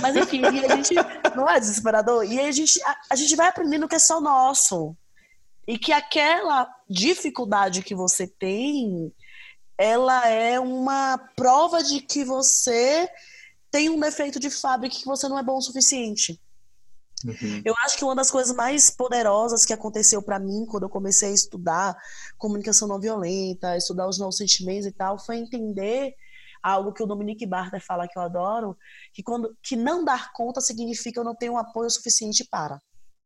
Mas, 0.00 0.16
enfim, 0.16 0.44
a 0.44 0.50
gente. 0.76 0.94
Não 1.36 1.48
é 1.48 1.60
desesperador? 1.60 2.24
E 2.24 2.40
a 2.40 2.50
gente, 2.50 2.82
a, 2.82 2.96
a 3.10 3.16
gente 3.16 3.36
vai 3.36 3.48
aprendendo 3.48 3.86
que 3.88 3.94
é 3.94 4.00
só 4.00 4.20
nosso. 4.20 4.96
E 5.66 5.78
que 5.78 5.92
aquela 5.92 6.68
dificuldade 6.90 7.82
que 7.82 7.94
você 7.94 8.26
tem, 8.26 9.12
ela 9.78 10.28
é 10.28 10.58
uma 10.58 11.18
prova 11.36 11.84
de 11.84 12.00
que 12.00 12.24
você 12.24 13.08
tem 13.72 13.88
um 13.88 13.98
defeito 13.98 14.38
de 14.38 14.50
fábrica 14.50 14.94
que 14.94 15.06
você 15.06 15.26
não 15.26 15.38
é 15.38 15.42
bom 15.42 15.56
o 15.56 15.62
suficiente. 15.62 16.38
Uhum. 17.24 17.62
Eu 17.64 17.74
acho 17.82 17.96
que 17.96 18.04
uma 18.04 18.14
das 18.14 18.30
coisas 18.30 18.54
mais 18.54 18.90
poderosas 18.90 19.64
que 19.64 19.72
aconteceu 19.72 20.22
para 20.22 20.38
mim 20.38 20.66
quando 20.66 20.82
eu 20.82 20.90
comecei 20.90 21.30
a 21.30 21.34
estudar 21.34 21.96
comunicação 22.36 22.86
não 22.86 23.00
violenta, 23.00 23.76
estudar 23.76 24.06
os 24.06 24.18
novos 24.18 24.36
sentimentos 24.36 24.86
e 24.86 24.92
tal, 24.92 25.18
foi 25.18 25.38
entender 25.38 26.14
algo 26.62 26.92
que 26.92 27.02
o 27.02 27.06
Dominique 27.06 27.46
Barter 27.46 27.84
fala 27.84 28.06
que 28.06 28.18
eu 28.18 28.22
adoro, 28.22 28.76
que 29.12 29.22
quando 29.22 29.56
que 29.62 29.74
não 29.74 30.04
dar 30.04 30.32
conta 30.32 30.60
significa 30.60 31.18
eu 31.18 31.24
não 31.24 31.34
tenho 31.34 31.54
um 31.54 31.58
apoio 31.58 31.90
suficiente 31.90 32.44
para. 32.44 32.78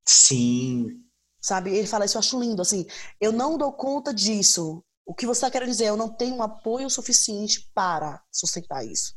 Sim. 0.07 1.03
Sabe? 1.41 1.75
Ele 1.75 1.89
fala 1.89 2.05
isso, 2.05 2.17
eu 2.17 2.21
acho 2.21 2.39
lindo, 2.39 2.63
assim, 2.63 2.87
eu 3.21 3.33
não 3.33 3.59
dou 3.59 3.73
conta 3.73 4.15
disso. 4.15 4.83
O 5.05 5.15
que 5.15 5.27
você 5.27 5.39
está 5.39 5.51
querendo 5.51 5.71
dizer? 5.71 5.87
Eu 5.87 5.97
não 5.97 6.09
tenho 6.09 6.37
um 6.37 6.43
apoio 6.43 6.89
suficiente 6.89 7.69
para 7.75 8.23
sustentar 8.31 8.85
isso. 8.85 9.15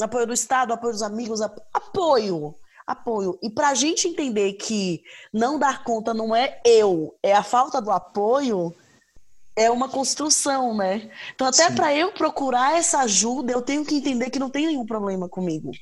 Apoio 0.00 0.26
do 0.26 0.32
Estado, 0.32 0.72
apoio 0.72 0.92
dos 0.92 1.02
amigos, 1.02 1.40
apoio 1.40 2.54
apoio. 2.86 3.36
E 3.42 3.50
para 3.50 3.70
a 3.70 3.74
gente 3.74 4.06
entender 4.06 4.52
que 4.52 5.02
não 5.32 5.58
dar 5.58 5.82
conta 5.82 6.14
não 6.14 6.34
é 6.34 6.60
eu, 6.64 7.16
é 7.22 7.34
a 7.34 7.42
falta 7.42 7.82
do 7.82 7.90
apoio, 7.90 8.72
é 9.56 9.70
uma 9.70 9.88
construção, 9.88 10.76
né? 10.76 11.10
Então, 11.34 11.46
até 11.46 11.70
para 11.70 11.94
eu 11.94 12.12
procurar 12.12 12.76
essa 12.76 13.00
ajuda, 13.00 13.52
eu 13.52 13.62
tenho 13.62 13.84
que 13.84 13.96
entender 13.96 14.30
que 14.30 14.38
não 14.38 14.50
tem 14.50 14.66
nenhum 14.66 14.84
problema 14.84 15.28
comigo. 15.28 15.72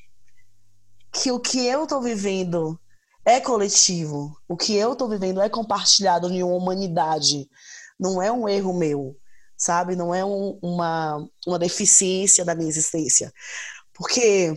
Que 1.11 1.31
o 1.31 1.39
que 1.39 1.65
eu 1.65 1.83
estou 1.83 2.01
vivendo 2.01 2.79
é 3.25 3.41
coletivo. 3.41 4.35
O 4.47 4.55
que 4.55 4.75
eu 4.75 4.93
estou 4.93 5.09
vivendo 5.09 5.41
é 5.41 5.49
compartilhado 5.49 6.29
em 6.29 6.41
uma 6.41 6.55
humanidade. 6.55 7.49
Não 7.99 8.21
é 8.21 8.31
um 8.31 8.47
erro 8.47 8.73
meu, 8.73 9.17
sabe? 9.57 9.93
Não 9.93 10.15
é 10.15 10.23
um, 10.23 10.57
uma, 10.61 11.27
uma 11.45 11.59
deficiência 11.59 12.45
da 12.45 12.55
minha 12.55 12.69
existência. 12.69 13.33
Porque 13.95 14.53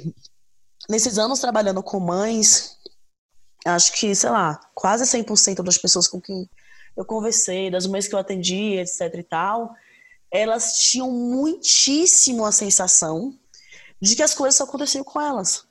nesses 0.88 1.16
anos 1.16 1.40
trabalhando 1.40 1.83
com 1.83 2.01
mães, 2.01 2.77
acho 3.64 3.92
que, 3.92 4.14
sei 4.14 4.31
lá, 4.31 4.61
quase 4.74 5.05
100% 5.05 5.62
das 5.62 5.79
pessoas 5.79 6.09
com 6.09 6.20
quem 6.20 6.48
eu 6.96 7.05
conversei, 7.05 7.70
das 7.70 7.87
mães 7.87 8.09
que 8.09 8.14
eu 8.14 8.18
atendi, 8.18 8.79
etc 8.79 9.14
e 9.14 9.22
tal, 9.22 9.74
elas 10.31 10.74
tinham 10.74 11.11
muitíssimo 11.11 12.44
a 12.44 12.53
sensação 12.53 13.38
de 14.01 14.16
que 14.16 14.22
as 14.22 14.35
coisas 14.35 14.57
só 14.57 14.64
aconteciam 14.64 15.05
com 15.05 15.20
elas. 15.20 15.66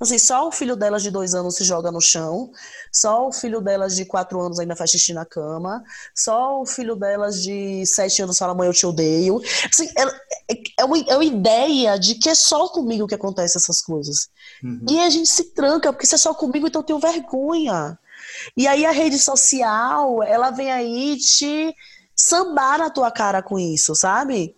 Assim, 0.00 0.18
só 0.18 0.48
o 0.48 0.52
filho 0.52 0.74
delas 0.74 1.02
de 1.02 1.10
dois 1.10 1.34
anos 1.34 1.56
se 1.56 1.64
joga 1.64 1.92
no 1.92 2.00
chão, 2.00 2.50
só 2.90 3.28
o 3.28 3.32
filho 3.32 3.60
delas 3.60 3.94
de 3.94 4.06
quatro 4.06 4.40
anos 4.40 4.58
ainda 4.58 4.74
faz 4.74 4.90
xixi 4.90 5.12
na 5.12 5.26
cama, 5.26 5.84
só 6.14 6.62
o 6.62 6.64
filho 6.64 6.96
delas 6.96 7.42
de 7.42 7.84
sete 7.84 8.22
anos 8.22 8.38
fala, 8.38 8.54
mãe, 8.54 8.66
eu 8.66 8.72
te 8.72 8.86
odeio. 8.86 9.42
Assim, 9.70 9.90
uma, 9.98 10.20
é 10.78 10.84
uma 10.84 11.24
ideia 11.24 11.98
de 11.98 12.14
que 12.14 12.28
é 12.28 12.34
só 12.34 12.68
comigo 12.68 13.06
que 13.06 13.14
acontecem 13.14 13.58
essas 13.58 13.80
coisas. 13.80 14.28
Uhum. 14.62 14.84
E 14.88 14.98
a 15.00 15.10
gente 15.10 15.28
se 15.28 15.52
tranca, 15.54 15.92
porque 15.92 16.06
se 16.06 16.14
é 16.14 16.18
só 16.18 16.34
comigo, 16.34 16.66
então 16.66 16.80
eu 16.80 16.86
tenho 16.86 16.98
vergonha. 16.98 17.98
E 18.56 18.66
aí 18.66 18.84
a 18.84 18.90
rede 18.90 19.18
social, 19.18 20.22
ela 20.22 20.50
vem 20.50 20.70
aí 20.70 21.16
te 21.18 21.74
sambar 22.14 22.78
na 22.78 22.90
tua 22.90 23.10
cara 23.10 23.42
com 23.42 23.58
isso, 23.58 23.94
sabe? 23.94 24.54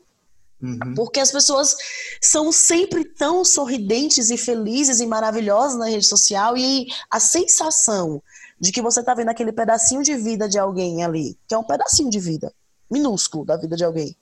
Uhum. 0.61 0.94
Porque 0.94 1.20
as 1.20 1.31
pessoas 1.33 1.76
são 2.20 2.52
sempre 2.52 3.05
tão 3.05 3.44
sorridentes 3.44 4.31
e 4.31 4.37
felizes 4.37 5.00
e 5.00 5.07
maravilhosas 5.07 5.78
na 5.78 5.87
rede 5.87 6.07
social 6.07 6.57
e 6.57 6.87
a 7.11 7.18
sensação 7.18 8.22
de 8.61 8.70
que 8.70 8.81
você 8.81 9.00
está 9.00 9.12
vendo 9.12 9.28
aquele 9.28 9.52
pedacinho 9.52 10.02
de 10.02 10.16
vida 10.16 10.48
de 10.48 10.59
alguém 10.59 11.05
ali, 11.05 11.37
que 11.48 11.55
é 11.55 11.59
um 11.59 11.64
pedacinho 11.64 12.11
de 12.11 12.20
vida 12.20 12.52
minúsculo 12.92 13.44
da 13.44 13.57
vida 13.57 13.76
de 13.76 13.85
alguém 13.85 14.16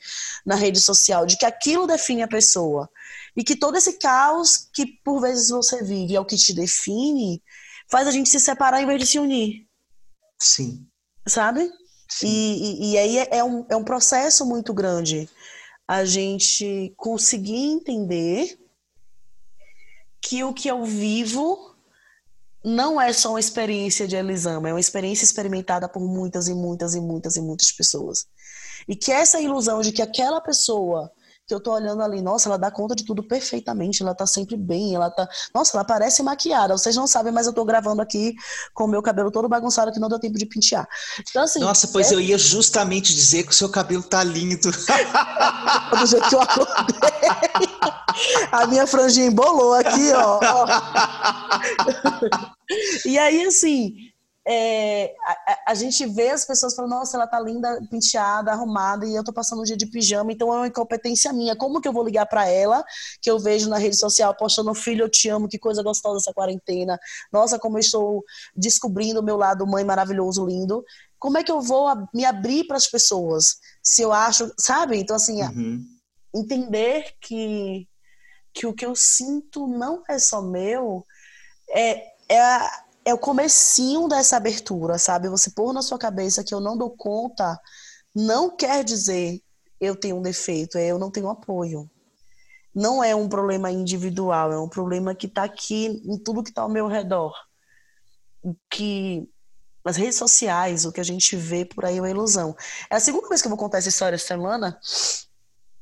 na 0.45 0.55
rede 0.55 0.81
social, 0.81 1.27
de 1.27 1.37
que 1.37 1.45
aquilo 1.45 1.87
define 1.87 2.23
a 2.23 2.29
pessoa 2.29 2.89
e 3.37 3.45
que 3.45 3.57
todo 3.57 3.77
esse 3.77 3.95
caos 3.95 4.69
que 4.73 4.87
por 5.05 5.21
vezes 5.21 5.49
você 5.49 5.83
vive 5.83 6.17
é 6.17 6.21
o 6.21 6.25
que 6.25 6.37
te 6.37 6.53
define, 6.53 7.43
faz 7.89 8.07
a 8.07 8.11
gente 8.11 8.29
se 8.29 8.41
separar 8.41 8.81
em 8.81 8.87
vez 8.87 9.01
de 9.01 9.07
se 9.07 9.19
unir. 9.19 9.67
Sim. 10.39 10.87
Sabe? 11.27 11.71
Sim. 12.09 12.27
E, 12.27 12.63
e, 12.63 12.93
e 12.93 12.99
aí 12.99 13.19
é, 13.19 13.39
é 13.39 13.45
um, 13.45 13.67
é 13.69 13.77
um 13.77 13.85
processo 13.85 14.47
muito 14.47 14.73
grande 14.73 15.29
a 15.87 16.05
gente 16.05 16.93
conseguir 16.97 17.57
entender 17.57 18.59
que 20.21 20.45
o 20.45 20.53
que 20.53 20.69
eu 20.69 20.85
vivo 20.85 21.75
não 22.65 23.01
é 23.01 23.13
só 23.13 23.31
uma 23.31 23.41
experiência 23.41 24.07
de 24.07 24.17
Elisama, 24.17 24.69
é 24.69 24.73
uma 24.73 24.81
experiência 24.81 25.25
experimentada 25.25 25.89
por 25.89 26.01
muitas 26.01 26.47
e 26.47 26.55
muitas 26.55 26.95
e 26.95 27.01
muitas 27.01 27.37
e 27.37 27.41
muitas 27.41 27.73
pessoas. 27.73 28.29
E 28.91 28.97
que 28.97 29.13
essa 29.13 29.41
ilusão 29.41 29.81
de 29.83 29.93
que 29.93 30.03
aquela 30.03 30.41
pessoa 30.41 31.13
que 31.47 31.55
eu 31.55 31.61
tô 31.61 31.73
olhando 31.73 32.03
ali, 32.03 32.21
nossa, 32.21 32.49
ela 32.49 32.57
dá 32.57 32.73
conta 32.73 32.95
de 32.95 33.05
tudo 33.05 33.23
perfeitamente, 33.23 34.03
ela 34.03 34.17
tá 34.17 34.27
sempre 34.27 34.57
bem, 34.57 34.97
ela 34.97 35.09
tá. 35.09 35.29
Nossa, 35.55 35.77
ela 35.77 35.85
parece 35.85 36.25
maquiada. 36.25 36.77
Vocês 36.77 36.97
não 36.97 37.07
sabem, 37.07 37.33
mas 37.33 37.47
eu 37.47 37.53
tô 37.53 37.65
gravando 37.65 38.03
aqui 38.03 38.35
com 38.75 38.85
o 38.85 38.89
meu 38.89 39.01
cabelo 39.01 39.31
todo 39.31 39.49
bagunçado 39.49 39.93
que 39.93 40.01
não 40.01 40.09
deu 40.09 40.19
tempo 40.19 40.37
de 40.37 40.45
pentear. 40.45 40.89
Então, 41.21 41.45
assim. 41.45 41.61
Nossa, 41.61 41.87
pois 41.87 42.11
é... 42.11 42.17
eu 42.17 42.21
ia 42.21 42.37
justamente 42.37 43.15
dizer 43.15 43.45
que 43.45 43.53
o 43.53 43.55
seu 43.55 43.69
cabelo 43.69 44.03
tá 44.03 44.25
lindo. 44.25 44.71
Do 45.97 46.07
jeito 46.07 46.29
que 46.29 46.35
eu 46.35 46.41
acordei. 46.41 47.31
A 48.51 48.67
minha 48.67 48.89
franjinha 48.89 49.27
embolou 49.27 49.75
aqui, 49.75 50.11
ó. 50.13 50.41
ó. 50.43 50.67
e 53.07 53.17
aí, 53.17 53.45
assim, 53.45 54.10
é, 54.53 55.15
a, 55.25 55.61
a, 55.69 55.75
gente 55.75 56.05
vê 56.07 56.31
as 56.31 56.45
pessoas 56.45 56.75
falando, 56.75 56.91
nossa, 56.91 57.17
ela 57.17 57.27
tá 57.29 57.39
linda, 57.39 57.81
penteada, 57.89 58.51
arrumada, 58.51 59.07
e 59.07 59.15
eu 59.15 59.23
tô 59.23 59.33
passando 59.33 59.61
um 59.61 59.65
dia 59.65 59.77
de 59.77 59.87
pijama, 59.87 60.33
então 60.33 60.53
é 60.53 60.57
uma 60.57 60.67
incompetência 60.67 61.33
minha. 61.33 61.55
Como 61.55 61.81
que 61.81 61.87
eu 61.87 61.93
vou 61.93 62.05
ligar 62.05 62.27
para 62.27 62.49
ela, 62.49 62.85
que 63.23 63.31
eu 63.31 63.39
vejo 63.39 63.69
na 63.69 63.79
rede 63.79 63.97
social 63.97 64.35
postando, 64.35 64.75
filho, 64.75 65.05
eu 65.05 65.09
te 65.09 65.29
amo, 65.29 65.47
que 65.47 65.57
coisa 65.57 65.85
gostosa 65.85 66.19
essa 66.19 66.35
quarentena. 66.35 66.99
Nossa, 67.33 67.61
como 67.61 67.77
eu 67.77 67.81
estou 67.81 68.25
descobrindo 68.57 69.21
o 69.21 69.23
meu 69.23 69.37
lado 69.37 69.65
mãe 69.69 69.85
maravilhoso, 69.85 70.45
lindo. 70.45 70.85
Como 71.17 71.39
é 71.39 71.45
que 71.45 71.53
eu 71.53 71.61
vou 71.61 71.87
me 72.13 72.25
abrir 72.25 72.65
para 72.65 72.77
as 72.77 72.89
pessoas? 72.89 73.59
Se 73.81 74.03
eu 74.03 74.13
acho, 74.13 74.53
sabe? 74.59 74.99
Então, 74.99 75.15
assim, 75.15 75.41
uhum. 75.45 75.87
entender 76.35 77.15
que, 77.21 77.87
que 78.53 78.67
o 78.67 78.75
que 78.75 78.85
eu 78.85 78.97
sinto 78.97 79.69
não 79.69 80.03
é 80.09 80.19
só 80.19 80.43
meu, 80.43 81.07
é, 81.73 82.05
é 82.29 82.41
a 82.41 82.90
é 83.05 83.15
o 83.15 83.19
comecinho 83.19 84.09
dessa 84.09 84.37
abertura, 84.37 84.99
sabe? 84.99 85.29
Você 85.29 85.51
pôr 85.51 85.73
na 85.73 85.83
sua 85.83 85.99
cabeça 85.99 86.45
que 86.45 86.55
eu 86.55 86.61
não 86.61 86.77
dou 86.77 86.91
conta, 86.91 87.59
não 88.15 88.55
quer 88.55 88.85
dizer 88.85 89.41
eu 89.81 89.97
tenho 89.97 90.17
um 90.17 90.23
defeito, 90.23 90.77
é 90.77 90.87
eu 90.87 90.99
não 90.99 91.11
tenho 91.11 91.31
apoio. 91.31 91.91
Não 92.75 93.03
é 93.03 93.15
um 93.15 93.29
problema 93.29 93.71
individual, 93.71 94.53
é 94.53 94.59
um 94.59 94.69
problema 94.69 95.15
que 95.15 95.27
está 95.27 95.43
aqui 95.45 95.87
em 96.05 96.19
tudo 96.19 96.43
que 96.43 96.51
está 96.51 96.63
ao 96.63 96.69
meu 96.69 96.87
redor. 96.87 97.35
Que 98.71 99.29
as 99.85 99.97
redes 99.97 100.17
sociais, 100.17 100.85
o 100.85 100.93
que 100.93 101.01
a 101.01 101.05
gente 101.05 101.35
vê 101.35 101.65
por 101.65 101.85
aí 101.85 101.97
é 101.97 102.01
uma 102.01 102.11
ilusão. 102.11 102.55
É 102.91 102.97
a 102.97 103.01
segunda 103.01 103.29
vez 103.29 103.41
que 103.41 103.49
eu 103.49 103.51
vou 103.51 103.59
contar 103.59 103.79
essa 103.79 103.89
história 103.89 104.15
essa 104.15 104.27
semana, 104.27 104.79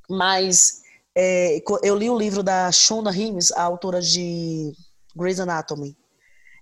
mas 0.08 0.80
é, 1.14 1.60
eu 1.82 1.96
li 1.96 2.08
o 2.08 2.16
livro 2.16 2.42
da 2.42 2.70
Shonda 2.70 3.10
Rhimes, 3.10 3.50
a 3.52 3.62
autora 3.62 4.00
de 4.00 4.72
Grey's 5.14 5.40
Anatomy. 5.40 5.96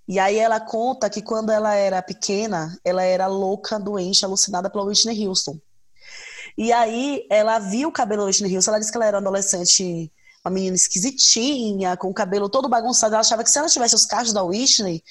E 0.09 0.19
aí 0.21 0.39
ela 0.39 0.61
conta 0.61 1.11
que 1.11 1.21
quando 1.21 1.51
ela 1.51 1.75
era 1.75 2.01
pequena, 2.01 2.79
ela 2.85 3.03
era 3.03 3.27
louca, 3.27 3.79
doente, 3.79 4.25
alucinada 4.25 4.71
pela 4.71 4.85
Whitney 4.85 5.27
Houston. 5.27 5.59
E 6.57 6.73
aí 6.73 7.27
ela 7.29 7.59
viu 7.59 7.89
o 7.89 7.93
cabelo 7.93 8.23
da 8.23 8.27
Whitney 8.29 8.55
Houston, 8.55 8.71
ela 8.71 8.79
disse 8.79 8.93
que 8.93 8.97
ela 8.97 9.07
era 9.07 9.17
uma 9.17 9.23
adolescente, 9.23 10.13
uma 10.45 10.51
menina 10.51 10.77
esquisitinha, 10.77 11.97
com 11.97 12.09
o 12.09 12.15
cabelo 12.15 12.49
todo 12.49 12.69
bagunçado. 12.69 13.15
Ela 13.15 13.21
achava 13.21 13.43
que 13.43 13.51
se 13.51 13.59
ela 13.59 13.69
tivesse 13.69 13.97
os 13.97 14.07
cachos 14.07 14.33
da 14.33 14.45
Whitney, 14.45 15.03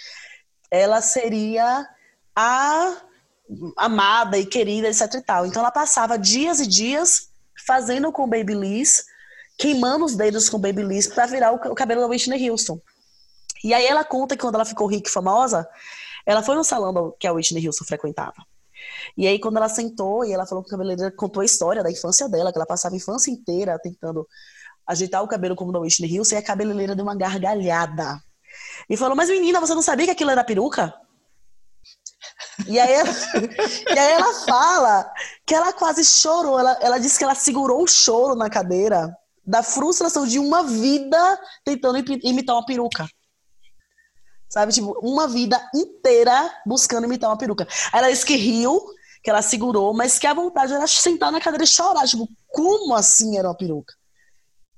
ela 0.72 1.02
seria 1.02 1.88
a 2.36 2.98
amada 3.78 4.38
e 4.38 4.46
querida, 4.46 4.88
etc 4.88 5.14
e 5.14 5.22
tal. 5.22 5.46
Então 5.46 5.62
ela 5.62 5.72
passava 5.72 6.18
dias 6.18 6.60
e 6.60 6.68
dias 6.68 7.30
fazendo 7.68 8.12
com 8.12 8.28
Babyliss, 8.28 9.06
queimando 9.58 10.06
os 10.06 10.16
dedos 10.16 10.48
com 10.50 10.60
Babyliss 10.60 11.08
para 11.08 11.26
virar 11.26 11.52
o 11.52 11.76
cabelo 11.76 12.02
da 12.02 12.08
Whitney 12.08 12.50
Houston. 12.50 12.80
E 13.64 13.74
aí 13.74 13.86
ela 13.86 14.04
conta 14.04 14.36
que 14.36 14.42
quando 14.42 14.56
ela 14.56 14.66
ficou 14.66 14.88
rica 14.88 15.10
e 15.10 15.12
famosa, 15.12 15.68
ela 16.26 16.42
foi 16.42 16.56
no 16.56 16.64
salão 16.64 17.16
que 17.20 17.28
a 17.28 17.34
Whitney 17.34 17.68
Houston 17.68 17.86
frequentava. 17.86 18.36
E 19.18 19.28
aí, 19.28 19.40
quando 19.40 19.58
ela 19.58 19.70
sentou 19.70 20.26
e 20.26 20.34
ela 20.34 20.46
falou 20.46 20.64
que 20.64 20.70
o 20.70 20.72
cabeleireiro 20.72 21.16
contou 21.16 21.42
a 21.42 21.46
história 21.46 21.84
da 21.84 21.92
infância 21.92 22.28
dela, 22.28 22.52
que 22.52 22.58
ela 22.58 22.66
passava 22.66 22.96
a 22.96 22.98
infância 22.98 23.32
inteira 23.32 23.80
tentando 23.80 24.28
ajeitar 24.86 25.24
o 25.24 25.28
cabelo 25.28 25.56
como 25.56 25.72
da 25.72 25.80
Whitney 25.80 26.20
Houston, 26.20 26.36
e 26.36 26.38
a 26.38 26.44
cabeleireira 26.44 26.96
deu 26.96 27.04
uma 27.04 27.16
gargalhada. 27.16 28.22
E 28.90 28.98
falou, 28.98 29.16
mas 29.16 29.30
menina, 29.30 29.60
você 29.60 29.74
não 29.74 29.82
sabia 29.82 30.06
que 30.06 30.12
aquilo 30.12 30.32
era 30.32 30.44
peruca? 30.44 30.94
E 32.68 32.80
aí, 32.80 32.94
ela, 32.94 33.10
e 33.96 34.00
aí 34.00 34.12
ela 34.14 34.34
fala 34.46 35.12
que 35.46 35.54
ela 35.54 35.74
quase 35.74 36.04
chorou. 36.04 36.60
Ela, 36.60 36.78
ela 36.82 36.98
disse 36.98 37.18
que 37.18 37.24
ela 37.24 37.36
segurou 37.36 37.84
o 37.84 37.88
choro 37.88 38.36
na 38.36 38.50
cadeira 38.50 39.16
da 39.46 39.62
frustração 39.62 40.26
de 40.26 40.40
uma 40.40 40.64
vida 40.64 41.40
tentando 41.64 42.00
imitar 42.24 42.56
uma 42.56 42.66
peruca. 42.66 43.08
Sabe? 44.56 44.72
Tipo, 44.72 44.98
uma 45.04 45.28
vida 45.28 45.62
inteira 45.76 46.50
buscando 46.66 47.04
imitar 47.04 47.30
uma 47.30 47.38
peruca. 47.38 47.68
Ela 47.92 48.10
disse 48.10 48.26
que 48.26 48.38
riu, 48.38 48.82
que 49.22 49.30
ela 49.30 49.42
segurou, 49.42 49.94
mas 49.94 50.18
que 50.18 50.26
a 50.26 50.34
vontade 50.34 50.72
era 50.72 50.88
sentar 50.88 51.30
na 51.30 51.42
cadeira 51.42 51.66
e 51.66 51.68
chorar. 51.68 52.08
Tipo, 52.08 52.26
como 52.48 52.96
assim 52.96 53.38
era 53.38 53.50
uma 53.50 53.58
peruca? 53.58 53.94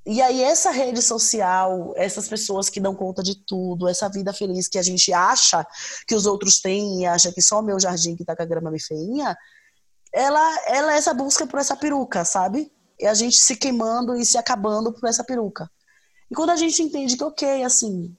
E 0.03 0.19
aí, 0.19 0.41
essa 0.41 0.71
rede 0.71 0.99
social, 0.99 1.93
essas 1.95 2.27
pessoas 2.27 2.71
que 2.71 2.79
dão 2.79 2.95
conta 2.95 3.21
de 3.21 3.35
tudo, 3.45 3.87
essa 3.87 4.09
vida 4.09 4.33
feliz 4.33 4.67
que 4.67 4.79
a 4.79 4.81
gente 4.81 5.13
acha 5.13 5.63
que 6.07 6.15
os 6.15 6.25
outros 6.25 6.59
têm 6.59 7.01
e 7.01 7.05
acha 7.05 7.31
que 7.31 7.39
só 7.39 7.59
o 7.59 7.63
meu 7.63 7.79
jardim 7.79 8.15
que 8.15 8.25
tá 8.25 8.35
com 8.35 8.41
a 8.41 8.47
grama 8.47 8.71
bem 8.71 8.79
feinha, 8.79 9.37
ela, 10.11 10.57
ela 10.69 10.93
é 10.95 10.97
essa 10.97 11.13
busca 11.13 11.45
por 11.45 11.59
essa 11.59 11.75
peruca, 11.75 12.25
sabe? 12.25 12.71
E 12.99 13.05
a 13.05 13.13
gente 13.13 13.37
se 13.37 13.55
queimando 13.55 14.15
e 14.15 14.25
se 14.25 14.39
acabando 14.39 14.91
por 14.91 15.07
essa 15.07 15.23
peruca. 15.23 15.69
E 16.31 16.33
quando 16.33 16.49
a 16.49 16.55
gente 16.55 16.81
entende 16.81 17.15
que, 17.15 17.23
ok, 17.23 17.63
assim, 17.63 18.17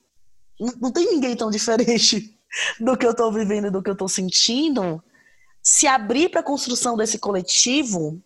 não 0.80 0.90
tem 0.90 1.06
ninguém 1.06 1.36
tão 1.36 1.50
diferente 1.50 2.38
do 2.80 2.96
que 2.96 3.06
eu 3.06 3.12
estou 3.12 3.32
vivendo 3.32 3.68
e 3.68 3.70
do 3.70 3.82
que 3.82 3.90
eu 3.90 3.94
estou 3.94 4.09
sentindo, 4.09 5.02
se 5.62 5.86
abrir 5.86 6.30
para 6.30 6.40
a 6.40 6.44
construção 6.44 6.96
desse 6.96 7.18
coletivo 7.18 8.22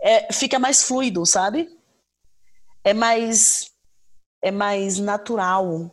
é, 0.00 0.32
fica 0.32 0.58
mais 0.58 0.82
fluido, 0.82 1.24
sabe? 1.24 1.68
É 2.84 2.94
mais 2.94 3.70
é 4.42 4.50
mais 4.50 4.98
natural 4.98 5.92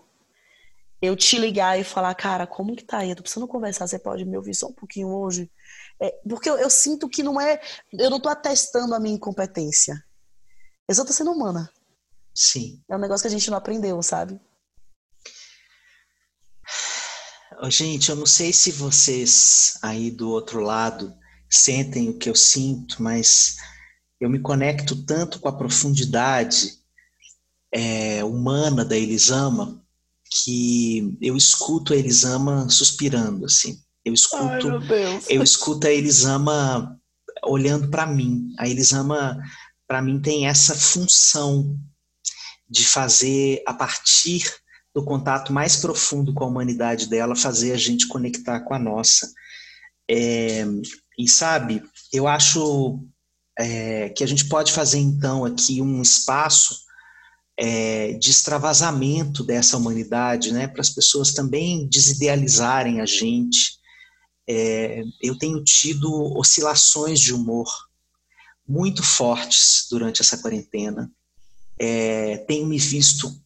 eu 1.01 1.17
te 1.17 1.37
ligar 1.37 1.77
e 1.77 1.83
falar, 1.83 2.15
cara, 2.15 2.47
como 2.47 2.75
que 2.75 2.83
tá 2.85 2.99
aí? 2.99 3.09
Eu 3.09 3.15
tô 3.17 3.23
precisando 3.23 3.47
conversar, 3.47 3.87
você 3.87 3.99
pode 3.99 4.23
me 4.23 4.37
ouvir 4.37 4.55
só 4.55 4.67
um 4.67 4.73
pouquinho 4.73 5.09
hoje? 5.09 5.51
É, 5.99 6.11
porque 6.27 6.49
eu, 6.49 6.57
eu, 6.57 6.69
sinto 6.69 7.09
que 7.09 7.21
não 7.21 7.41
é. 7.41 7.59
Eu 7.91 8.09
não 8.09 8.21
tô 8.21 8.29
atestando 8.29 8.95
a 8.95 8.99
minha 9.01 9.15
incompetência. 9.15 10.01
Eu 10.87 10.95
só 10.95 11.03
tô 11.03 11.11
sendo 11.11 11.31
humana. 11.31 11.69
Sim. 12.33 12.81
É 12.89 12.95
um 12.95 12.99
negócio 12.99 13.23
que 13.23 13.27
a 13.27 13.37
gente 13.37 13.49
não 13.51 13.57
aprendeu, 13.57 14.01
sabe? 14.01 14.39
Gente, 17.69 18.09
eu 18.09 18.15
não 18.15 18.25
sei 18.25 18.51
se 18.51 18.71
vocês 18.71 19.77
aí 19.81 20.11
do 20.11 20.29
outro 20.29 20.59
lado 20.59 21.13
sentem 21.49 22.09
o 22.09 22.17
que 22.17 22.29
eu 22.29 22.35
sinto, 22.35 23.01
mas 23.01 23.55
eu 24.19 24.29
me 24.29 24.39
conecto 24.39 25.05
tanto 25.05 25.39
com 25.39 25.47
a 25.47 25.57
profundidade 25.57 26.73
é, 27.73 28.23
humana 28.23 28.83
da 28.83 28.97
Elisama 28.97 29.83
que 30.43 31.15
eu 31.21 31.37
escuto 31.37 31.93
a 31.93 31.95
Elisama 31.95 32.69
suspirando 32.69 33.45
assim. 33.45 33.79
Eu 34.03 34.13
escuto, 34.13 34.69
Ai, 34.69 35.21
eu 35.29 35.43
escuto 35.43 35.87
a 35.87 35.91
Elisama 35.91 36.99
olhando 37.45 37.89
para 37.89 38.05
mim. 38.05 38.53
A 38.57 38.67
Elisama 38.67 39.39
para 39.87 40.01
mim 40.01 40.21
tem 40.21 40.47
essa 40.47 40.75
função 40.75 41.77
de 42.69 42.85
fazer 42.85 43.61
a 43.65 43.73
partir 43.73 44.43
do 44.93 45.03
contato 45.03 45.51
mais 45.51 45.75
profundo 45.75 46.33
com 46.33 46.43
a 46.43 46.47
humanidade 46.47 47.09
dela, 47.09 47.35
fazer 47.35 47.71
a 47.71 47.77
gente 47.77 48.07
conectar 48.07 48.59
com 48.61 48.73
a 48.73 48.79
nossa. 48.79 49.31
É, 50.09 50.65
e 51.17 51.27
sabe, 51.27 51.81
eu 52.11 52.27
acho 52.27 52.99
é, 53.57 54.09
que 54.09 54.23
a 54.23 54.27
gente 54.27 54.45
pode 54.45 54.71
fazer 54.71 54.99
então 54.99 55.45
aqui 55.45 55.81
um 55.81 56.01
espaço 56.01 56.83
é, 57.57 58.13
de 58.13 58.29
extravasamento 58.29 59.43
dessa 59.43 59.77
humanidade, 59.77 60.51
né, 60.51 60.67
para 60.67 60.81
as 60.81 60.89
pessoas 60.89 61.33
também 61.33 61.87
desidealizarem 61.87 63.01
a 63.01 63.05
gente. 63.05 63.79
É, 64.47 65.03
eu 65.21 65.37
tenho 65.37 65.63
tido 65.63 66.37
oscilações 66.37 67.19
de 67.19 67.33
humor 67.33 67.67
muito 68.67 69.03
fortes 69.03 69.87
durante 69.89 70.21
essa 70.21 70.37
quarentena. 70.37 71.11
É, 71.79 72.37
tenho 72.47 72.67
me 72.67 72.77
visto 72.77 73.42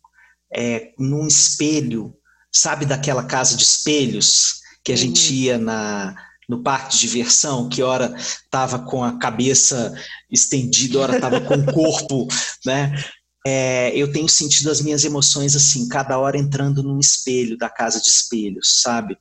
é, 0.53 0.93
num 0.97 1.27
espelho, 1.27 2.13
sabe 2.51 2.85
daquela 2.85 3.23
casa 3.23 3.55
de 3.55 3.63
espelhos 3.63 4.61
que 4.83 4.91
a 4.91 4.95
uhum. 4.95 5.01
gente 5.01 5.33
ia 5.33 5.57
na, 5.57 6.15
no 6.47 6.63
parque 6.63 6.93
de 6.93 6.99
diversão, 6.99 7.67
que 7.67 7.83
hora 7.83 8.15
estava 8.17 8.79
com 8.79 9.03
a 9.03 9.17
cabeça 9.19 9.93
estendida, 10.31 10.99
hora 10.99 11.15
estava 11.15 11.41
com 11.41 11.55
o 11.55 11.65
corpo, 11.73 12.27
né? 12.65 13.03
É, 13.45 13.91
eu 13.95 14.11
tenho 14.11 14.27
sentido 14.27 14.69
as 14.69 14.81
minhas 14.81 15.05
emoções 15.05 15.55
assim, 15.55 15.87
cada 15.87 16.17
hora 16.17 16.37
entrando 16.37 16.83
num 16.83 16.99
espelho 16.99 17.57
da 17.57 17.69
casa 17.69 18.01
de 18.01 18.07
espelhos, 18.07 18.81
sabe? 18.81 19.17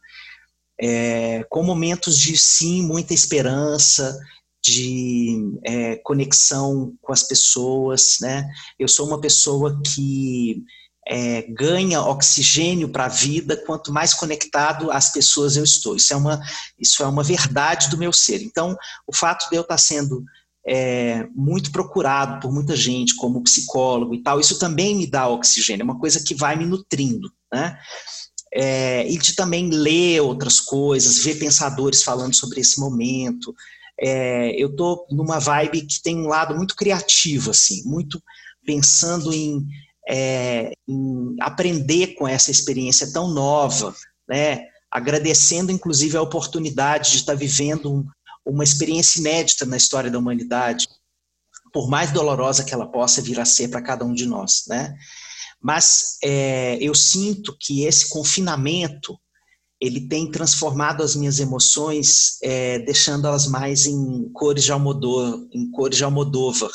É, 0.81 1.45
com 1.49 1.63
momentos 1.63 2.19
de 2.19 2.37
sim, 2.37 2.83
muita 2.83 3.15
esperança, 3.15 4.19
de 4.63 5.59
é, 5.65 5.97
conexão 5.97 6.95
com 7.01 7.13
as 7.13 7.23
pessoas, 7.23 8.17
né? 8.21 8.49
Eu 8.79 8.89
sou 8.89 9.07
uma 9.07 9.21
pessoa 9.21 9.81
que 9.83 10.65
é, 11.07 11.43
ganha 11.43 12.03
oxigênio 12.03 12.89
para 12.89 13.05
a 13.05 13.09
vida 13.09 13.57
quanto 13.57 13.93
mais 13.93 14.13
conectado 14.13 14.91
às 14.91 15.13
pessoas 15.13 15.57
eu 15.57 15.63
estou. 15.63 15.95
Isso 15.95 16.13
é 16.13 16.17
uma, 16.17 16.41
isso 16.79 17.03
é 17.03 17.07
uma 17.07 17.23
verdade 17.23 17.89
do 17.89 17.97
meu 17.97 18.13
ser. 18.13 18.43
Então, 18.43 18.77
o 19.07 19.15
fato 19.15 19.49
de 19.49 19.57
eu 19.57 19.63
estar 19.63 19.79
sendo 19.79 20.25
é, 20.67 21.29
muito 21.33 21.71
procurado 21.71 22.41
por 22.41 22.53
muita 22.53 22.75
gente, 22.75 23.15
como 23.15 23.43
psicólogo 23.45 24.15
e 24.15 24.23
tal, 24.23 24.41
isso 24.41 24.59
também 24.59 24.97
me 24.97 25.07
dá 25.07 25.29
oxigênio, 25.29 25.83
é 25.83 25.85
uma 25.85 26.01
coisa 26.01 26.21
que 26.21 26.35
vai 26.35 26.57
me 26.57 26.67
nutrindo, 26.67 27.31
né? 27.53 27.79
É, 28.53 29.07
e 29.09 29.19
de 29.19 29.35
também 29.35 29.69
ler 29.71 30.21
outras 30.23 30.61
coisas, 30.61 31.19
ver 31.19 31.39
pensadores 31.39 32.03
falando 32.03 32.35
sobre 32.35 32.61
esse 32.61 32.81
momento. 32.81 33.55
É, 34.01 34.51
eu 34.61 34.71
estou 34.71 35.07
numa 35.11 35.39
vibe 35.39 35.83
que 35.83 36.03
tem 36.03 36.17
um 36.17 36.27
lado 36.27 36.55
muito 36.57 36.75
criativo, 36.75 37.51
assim, 37.51 37.83
muito 37.85 38.21
pensando 38.65 39.33
em, 39.33 39.67
é, 40.09 40.73
em 40.89 41.37
aprender 41.41 42.15
com 42.15 42.27
essa 42.27 42.51
experiência 42.51 43.13
tão 43.13 43.29
nova, 43.29 43.95
né? 44.29 44.67
agradecendo 44.91 45.73
inclusive 45.73 46.17
a 46.17 46.23
oportunidade 46.23 47.11
de 47.11 47.17
estar 47.19 47.35
vivendo 47.35 47.93
um, 47.93 48.07
uma 48.47 48.65
experiência 48.65 49.19
inédita 49.19 49.67
na 49.67 49.77
história 49.77 50.11
da 50.11 50.19
humanidade, 50.19 50.89
por 51.73 51.89
mais 51.89 52.13
dolorosa 52.13 52.65
que 52.65 52.73
ela 52.73 52.87
possa 52.87 53.21
vir 53.21 53.39
a 53.41 53.45
ser 53.45 53.69
para 53.69 53.83
cada 53.83 54.05
um 54.05 54.15
de 54.15 54.25
nós, 54.27 54.65
né? 54.69 54.97
Mas 55.61 56.17
é, 56.23 56.79
eu 56.81 56.95
sinto 56.95 57.57
que 57.59 57.85
esse 57.85 58.09
confinamento 58.09 59.19
ele 59.81 60.09
tem 60.09 60.31
transformado 60.31 61.03
as 61.03 61.15
minhas 61.15 61.39
emoções, 61.39 62.39
é, 62.43 62.79
deixando-elas 62.79 63.47
mais 63.47 63.85
em 63.87 64.31
cores 64.33 64.65
de 64.65 64.73
Almodóvar, 64.73 65.41
em 65.53 65.71
cores 65.71 65.99
de 65.99 66.05
Almodóvar, 66.05 66.71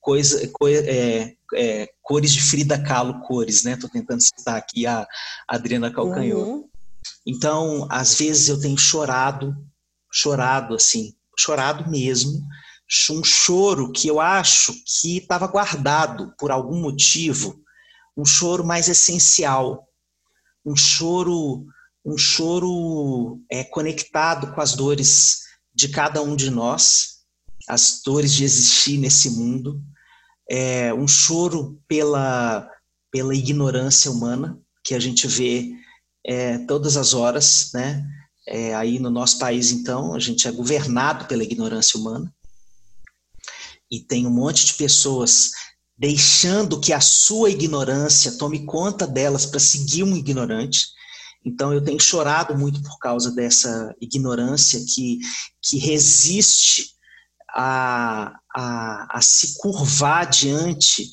coisa, 0.00 0.48
co, 0.48 0.66
é, 0.66 1.36
é, 1.54 1.88
cores 2.02 2.32
de 2.32 2.42
Frida 2.42 2.78
Kahlo, 2.82 3.20
cores, 3.22 3.64
né? 3.64 3.72
Estou 3.72 3.90
tentando 3.90 4.20
citar 4.20 4.56
aqui 4.56 4.86
a 4.86 5.06
Adriana 5.46 5.92
Calcanhoto. 5.92 6.50
Uhum. 6.50 6.68
Então, 7.26 7.86
às 7.90 8.14
vezes 8.14 8.48
eu 8.48 8.60
tenho 8.60 8.78
chorado 8.78 9.56
chorado 10.10 10.74
assim, 10.74 11.14
chorado 11.38 11.88
mesmo, 11.88 12.46
um 13.10 13.22
choro 13.22 13.92
que 13.92 14.08
eu 14.08 14.20
acho 14.20 14.74
que 14.84 15.18
estava 15.18 15.46
guardado 15.46 16.34
por 16.36 16.50
algum 16.50 16.80
motivo, 16.80 17.62
um 18.16 18.24
choro 18.24 18.64
mais 18.64 18.88
essencial, 18.88 19.86
um 20.66 20.74
choro, 20.74 21.64
um 22.04 22.18
choro 22.18 23.40
é, 23.48 23.62
conectado 23.62 24.52
com 24.52 24.60
as 24.60 24.74
dores 24.74 25.42
de 25.72 25.88
cada 25.88 26.20
um 26.20 26.34
de 26.34 26.50
nós, 26.50 27.20
as 27.68 28.02
dores 28.04 28.32
de 28.32 28.42
existir 28.42 28.98
nesse 28.98 29.30
mundo, 29.30 29.80
é, 30.50 30.92
um 30.92 31.06
choro 31.06 31.80
pela 31.86 32.68
pela 33.12 33.34
ignorância 33.34 34.10
humana 34.10 34.58
que 34.84 34.94
a 34.94 35.00
gente 35.00 35.26
vê 35.26 35.72
é, 36.24 36.58
todas 36.58 36.96
as 36.96 37.12
horas, 37.12 37.70
né? 37.74 38.06
É, 38.46 38.74
aí 38.74 38.98
no 38.98 39.10
nosso 39.10 39.38
país, 39.38 39.70
então, 39.70 40.14
a 40.14 40.18
gente 40.18 40.48
é 40.48 40.52
governado 40.52 41.26
pela 41.26 41.42
ignorância 41.42 41.98
humana 41.98 42.32
e 43.90 44.00
tem 44.00 44.26
um 44.26 44.30
monte 44.30 44.64
de 44.64 44.74
pessoas 44.74 45.50
deixando 45.96 46.80
que 46.80 46.92
a 46.92 47.00
sua 47.00 47.50
ignorância 47.50 48.38
tome 48.38 48.64
conta 48.64 49.06
delas 49.06 49.44
para 49.44 49.60
seguir 49.60 50.04
um 50.04 50.16
ignorante. 50.16 50.86
Então, 51.44 51.72
eu 51.72 51.82
tenho 51.82 52.00
chorado 52.00 52.56
muito 52.56 52.82
por 52.82 52.98
causa 52.98 53.30
dessa 53.32 53.94
ignorância 54.00 54.80
que, 54.94 55.18
que 55.62 55.78
resiste 55.78 56.94
a, 57.54 58.38
a, 58.54 59.18
a 59.18 59.22
se 59.22 59.58
curvar 59.58 60.28
diante 60.28 61.06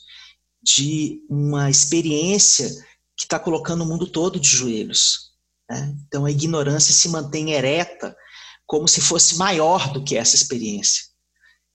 de 0.61 1.21
uma 1.29 1.69
experiência 1.69 2.69
que 3.15 3.23
está 3.23 3.39
colocando 3.39 3.83
o 3.83 3.85
mundo 3.85 4.05
todo 4.07 4.39
de 4.39 4.47
joelhos. 4.47 5.31
Né? 5.69 5.95
Então 6.07 6.25
a 6.25 6.31
ignorância 6.31 6.93
se 6.93 7.09
mantém 7.09 7.51
ereta 7.51 8.15
como 8.65 8.87
se 8.87 9.01
fosse 9.01 9.37
maior 9.37 9.91
do 9.93 10.03
que 10.03 10.17
essa 10.17 10.35
experiência. 10.35 11.03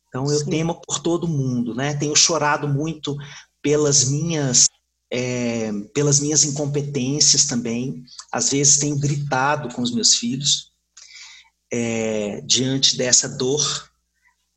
Então 0.08 0.30
eu 0.30 0.38
Sim. 0.40 0.50
temo 0.50 0.80
por 0.86 1.00
todo 1.00 1.26
mundo, 1.26 1.74
né? 1.74 1.94
Tenho 1.94 2.14
chorado 2.14 2.68
muito 2.68 3.16
pelas 3.62 4.04
minhas 4.04 4.68
é, 5.10 5.70
pelas 5.94 6.20
minhas 6.20 6.44
incompetências 6.44 7.46
também. 7.46 8.02
Às 8.30 8.50
vezes 8.50 8.78
tenho 8.78 8.98
gritado 8.98 9.74
com 9.74 9.82
os 9.82 9.92
meus 9.92 10.14
filhos 10.14 10.72
é, 11.72 12.42
diante 12.42 12.96
dessa 12.96 13.28
dor, 13.28 13.90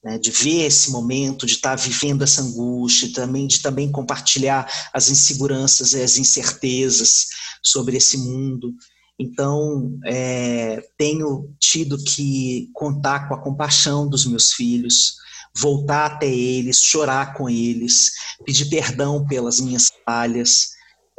né, 0.06 0.20
de 0.20 0.30
ver 0.30 0.68
esse 0.68 0.92
momento, 0.92 1.48
de 1.48 1.54
estar 1.54 1.76
vivendo 1.76 2.24
essa 2.24 2.44
angústia, 2.44 3.12
também 3.12 3.48
de 3.48 3.60
também 3.60 3.92
compartilhar 3.92 4.72
as 4.94 5.10
inseguranças 5.10 5.94
e 5.94 6.04
as 6.04 6.20
incertezas 6.20 7.26
sobre 7.64 7.98
esse 7.98 8.16
mundo. 8.16 8.72
Então, 9.18 9.98
é, 10.06 10.88
tenho 10.96 11.52
tido 11.60 11.98
que 12.04 12.70
contar 12.76 13.28
com 13.28 13.34
a 13.34 13.42
compaixão 13.42 14.08
dos 14.08 14.28
meus 14.28 14.54
filhos, 14.54 15.16
voltar 15.58 16.06
até 16.06 16.28
eles, 16.28 16.78
chorar 16.84 17.34
com 17.34 17.50
eles, 17.50 18.12
pedir 18.46 18.70
perdão 18.70 19.26
pelas 19.26 19.60
minhas 19.60 19.92
falhas, 20.06 20.68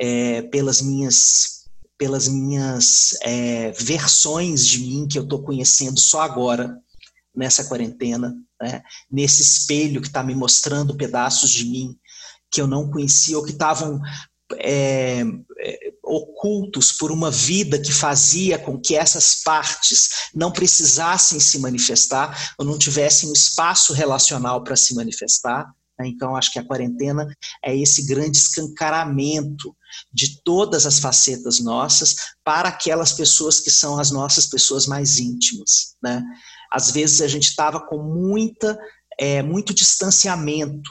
é, 0.00 0.42
pelas 0.42 0.80
minhas 0.80 1.56
pelas 1.98 2.28
minhas 2.28 3.16
é, 3.22 3.72
versões 3.72 4.66
de 4.66 4.80
mim 4.80 5.08
que 5.08 5.18
eu 5.18 5.22
estou 5.22 5.42
conhecendo 5.42 5.98
só 5.98 6.20
agora 6.20 6.78
nessa 7.34 7.64
quarentena, 7.64 8.36
né? 8.60 8.82
nesse 9.10 9.42
espelho 9.42 10.00
que 10.00 10.08
está 10.08 10.22
me 10.22 10.34
mostrando 10.34 10.96
pedaços 10.96 11.50
de 11.50 11.64
mim 11.64 11.96
que 12.50 12.60
eu 12.60 12.66
não 12.66 12.90
conhecia 12.90 13.36
ou 13.36 13.44
que 13.44 13.52
estavam 13.52 14.00
é, 14.54 15.22
é, 15.58 15.92
ocultos 16.04 16.92
por 16.92 17.10
uma 17.10 17.30
vida 17.30 17.80
que 17.80 17.92
fazia 17.92 18.58
com 18.58 18.80
que 18.80 18.94
essas 18.94 19.42
partes 19.42 20.08
não 20.34 20.52
precisassem 20.52 21.40
se 21.40 21.58
manifestar 21.58 22.54
ou 22.58 22.64
não 22.64 22.78
tivessem 22.78 23.28
um 23.28 23.32
espaço 23.32 23.92
relacional 23.92 24.62
para 24.62 24.76
se 24.76 24.94
manifestar. 24.94 25.66
Né? 25.98 26.06
Então, 26.08 26.36
acho 26.36 26.52
que 26.52 26.58
a 26.58 26.64
quarentena 26.64 27.26
é 27.64 27.76
esse 27.76 28.06
grande 28.06 28.38
escancaramento 28.38 29.76
de 30.12 30.40
todas 30.42 30.86
as 30.86 30.98
facetas 30.98 31.58
nossas 31.58 32.14
para 32.44 32.68
aquelas 32.68 33.12
pessoas 33.12 33.58
que 33.58 33.70
são 33.70 33.98
as 33.98 34.10
nossas 34.10 34.46
pessoas 34.46 34.86
mais 34.86 35.18
íntimas. 35.18 35.96
Né? 36.02 36.22
Às 36.70 36.90
vezes 36.90 37.20
a 37.20 37.28
gente 37.28 37.48
estava 37.48 37.80
com 37.80 37.98
muita, 37.98 38.78
é, 39.18 39.42
muito 39.42 39.74
distanciamento 39.74 40.90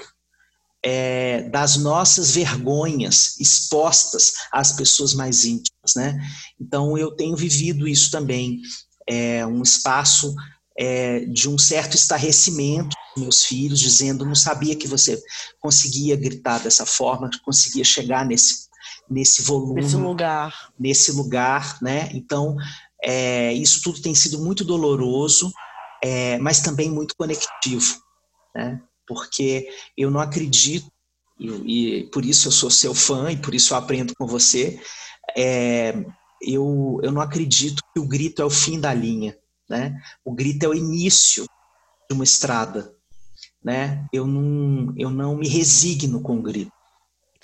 é, 0.84 1.49
das 1.49 1.78
nossas 1.78 2.30
vergonhas 2.32 3.39
expostas 3.39 4.34
às 4.51 4.71
pessoas 4.71 5.15
mais 5.15 5.43
íntimas, 5.43 5.95
né? 5.95 6.15
Então 6.61 6.95
eu 6.95 7.11
tenho 7.11 7.36
vivido 7.36 7.88
isso 7.88 8.11
também, 8.11 8.61
é, 9.07 9.45
um 9.47 9.63
espaço 9.63 10.36
é, 10.78 11.21
de 11.26 11.49
um 11.49 11.57
certo 11.57 11.95
estarrecimento 11.95 12.95
meus 13.17 13.45
filhos, 13.45 13.80
dizendo 13.80 14.26
não 14.26 14.36
sabia 14.36 14.76
que 14.76 14.88
você 14.88 15.19
conseguia 15.59 16.15
gritar 16.15 16.59
dessa 16.59 16.86
forma, 16.86 17.30
conseguia 17.43 17.84
chegar 17.84 18.26
nesse 18.26 18.65
nesse 19.09 19.43
volume, 19.43 19.82
nesse 19.82 19.95
lugar, 19.95 20.69
nesse 20.80 21.11
lugar, 21.11 21.78
né? 21.82 22.09
Então 22.13 22.55
é, 23.03 23.53
isso 23.53 23.82
tudo 23.82 24.01
tem 24.01 24.13
sido 24.13 24.39
muito 24.39 24.63
doloroso, 24.63 25.51
é, 26.04 26.38
mas 26.39 26.62
também 26.62 26.89
muito 26.89 27.16
conectivo, 27.18 28.02
né? 28.54 28.82
porque 29.08 29.68
eu 29.98 30.10
não 30.10 30.20
acredito, 30.20 30.91
e, 31.39 32.00
e, 32.00 32.04
por 32.12 32.26
isso 32.26 32.48
eu 32.48 32.52
sou 32.52 32.70
seu 32.70 32.93
fã 32.93 33.32
e 33.32 33.38
por 33.38 33.54
isso 33.54 33.74
eu 33.74 33.78
aprendo 33.78 34.14
com 34.16 34.26
você, 34.26 34.80
é, 35.36 35.93
eu, 36.41 37.00
eu 37.04 37.12
não 37.12 37.22
acredito 37.22 37.84
que 37.93 38.00
o 38.00 38.08
grito 38.08 38.41
é 38.41 38.46
o 38.46 38.50
fim 38.50 38.80
da 38.80 38.93
linha, 38.93 39.38
né? 39.70 40.00
O 40.24 40.34
grito 40.34 40.64
é 40.64 40.70
o 40.70 40.74
início 40.74 41.46
de 42.10 42.16
uma 42.16 42.24
estrada, 42.24 42.93
né? 43.64 44.06
Eu 44.14 44.28
não, 44.28 44.93
eu 44.98 45.10
não 45.10 45.36
me 45.36 45.48
resigno 45.48 46.22
com 46.22 46.38
o 46.38 46.41
grito. 46.41 46.72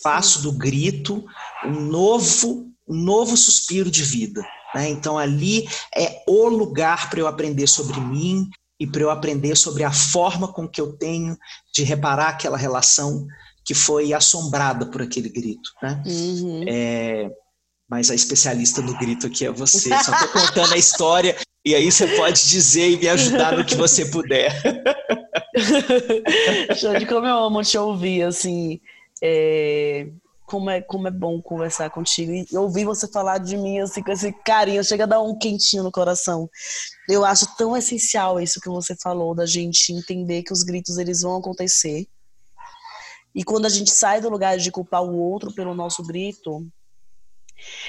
Faço 0.02 0.42
do 0.42 0.52
grito 0.52 1.26
um 1.66 1.80
novo, 1.80 2.72
um 2.88 2.96
novo 2.96 3.36
suspiro 3.36 3.90
de 3.90 4.04
vida. 4.04 4.46
Né? 4.74 4.90
Então 4.90 5.18
ali 5.18 5.68
é 5.96 6.24
o 6.28 6.48
lugar 6.48 7.10
para 7.10 7.20
eu 7.20 7.28
aprender 7.28 7.68
sobre 7.68 8.00
mim, 8.00 8.50
e 8.82 8.88
para 8.88 9.04
eu 9.04 9.12
aprender 9.12 9.56
sobre 9.56 9.84
a 9.84 9.92
forma 9.92 10.52
com 10.52 10.68
que 10.68 10.82
eu 10.82 10.94
tenho 10.94 11.38
de 11.72 11.84
reparar 11.84 12.30
aquela 12.30 12.58
relação 12.58 13.28
que 13.64 13.76
foi 13.76 14.12
assombrada 14.12 14.88
por 14.88 15.04
aquele 15.04 15.30
grito, 15.30 15.70
né? 15.84 16.02
Uhum. 16.04 16.66
É, 16.68 17.30
mas 17.88 18.10
a 18.10 18.16
especialista 18.16 18.82
do 18.82 18.98
grito 18.98 19.28
aqui 19.28 19.46
é 19.46 19.52
você. 19.52 19.90
Só 19.90 20.12
estou 20.12 20.30
contando 20.30 20.74
a 20.74 20.78
história 20.78 21.38
e 21.64 21.76
aí 21.76 21.92
você 21.92 22.08
pode 22.16 22.50
dizer 22.50 22.90
e 22.90 22.98
me 22.98 23.08
ajudar 23.08 23.56
no 23.56 23.64
que 23.64 23.76
você 23.76 24.06
puder. 24.06 24.52
de 27.00 27.06
como 27.06 27.28
eu 27.28 27.38
amo 27.38 27.62
te 27.62 27.78
ouvir, 27.78 28.24
assim. 28.24 28.82
É, 29.22 30.08
como 30.52 30.70
é, 30.70 30.82
como 30.82 31.08
é 31.08 31.12
bom 31.12 31.42
conversar 31.42 31.90
contigo 31.90 32.32
e 32.32 32.58
ouvir 32.58 32.84
você 32.84 33.08
falar 33.08 33.38
de 33.38 33.56
mim 33.56 33.80
assim, 33.80 34.04
com 34.04 34.12
esse 34.12 34.34
carinho, 34.44 34.84
chega 34.84 35.06
a 35.06 35.08
dar 35.08 35.22
um 35.22 35.38
quentinho 35.38 35.82
no 35.82 35.92
coração. 35.92 36.50
Eu 37.08 37.24
acho 37.24 37.56
tão 37.56 37.76
essencial 37.76 38.40
isso 38.40 38.60
que 38.60 38.68
você 38.68 38.96
falou, 38.96 39.34
da 39.34 39.46
gente 39.46 39.94
entender 39.94 40.44
que 40.44 40.52
os 40.52 40.62
gritos 40.62 40.98
eles 40.98 41.22
vão 41.22 41.38
acontecer. 41.38 42.06
E 43.34 43.44
quando 43.44 43.66
a 43.66 43.70
gente 43.70 43.92
sai 43.92 44.20
do 44.20 44.30
lugar 44.30 44.58
de 44.58 44.70
culpar 44.70 45.02
o 45.02 45.18
outro 45.18 45.54
pelo 45.54 45.74
nosso 45.74 46.04
grito 46.04 46.68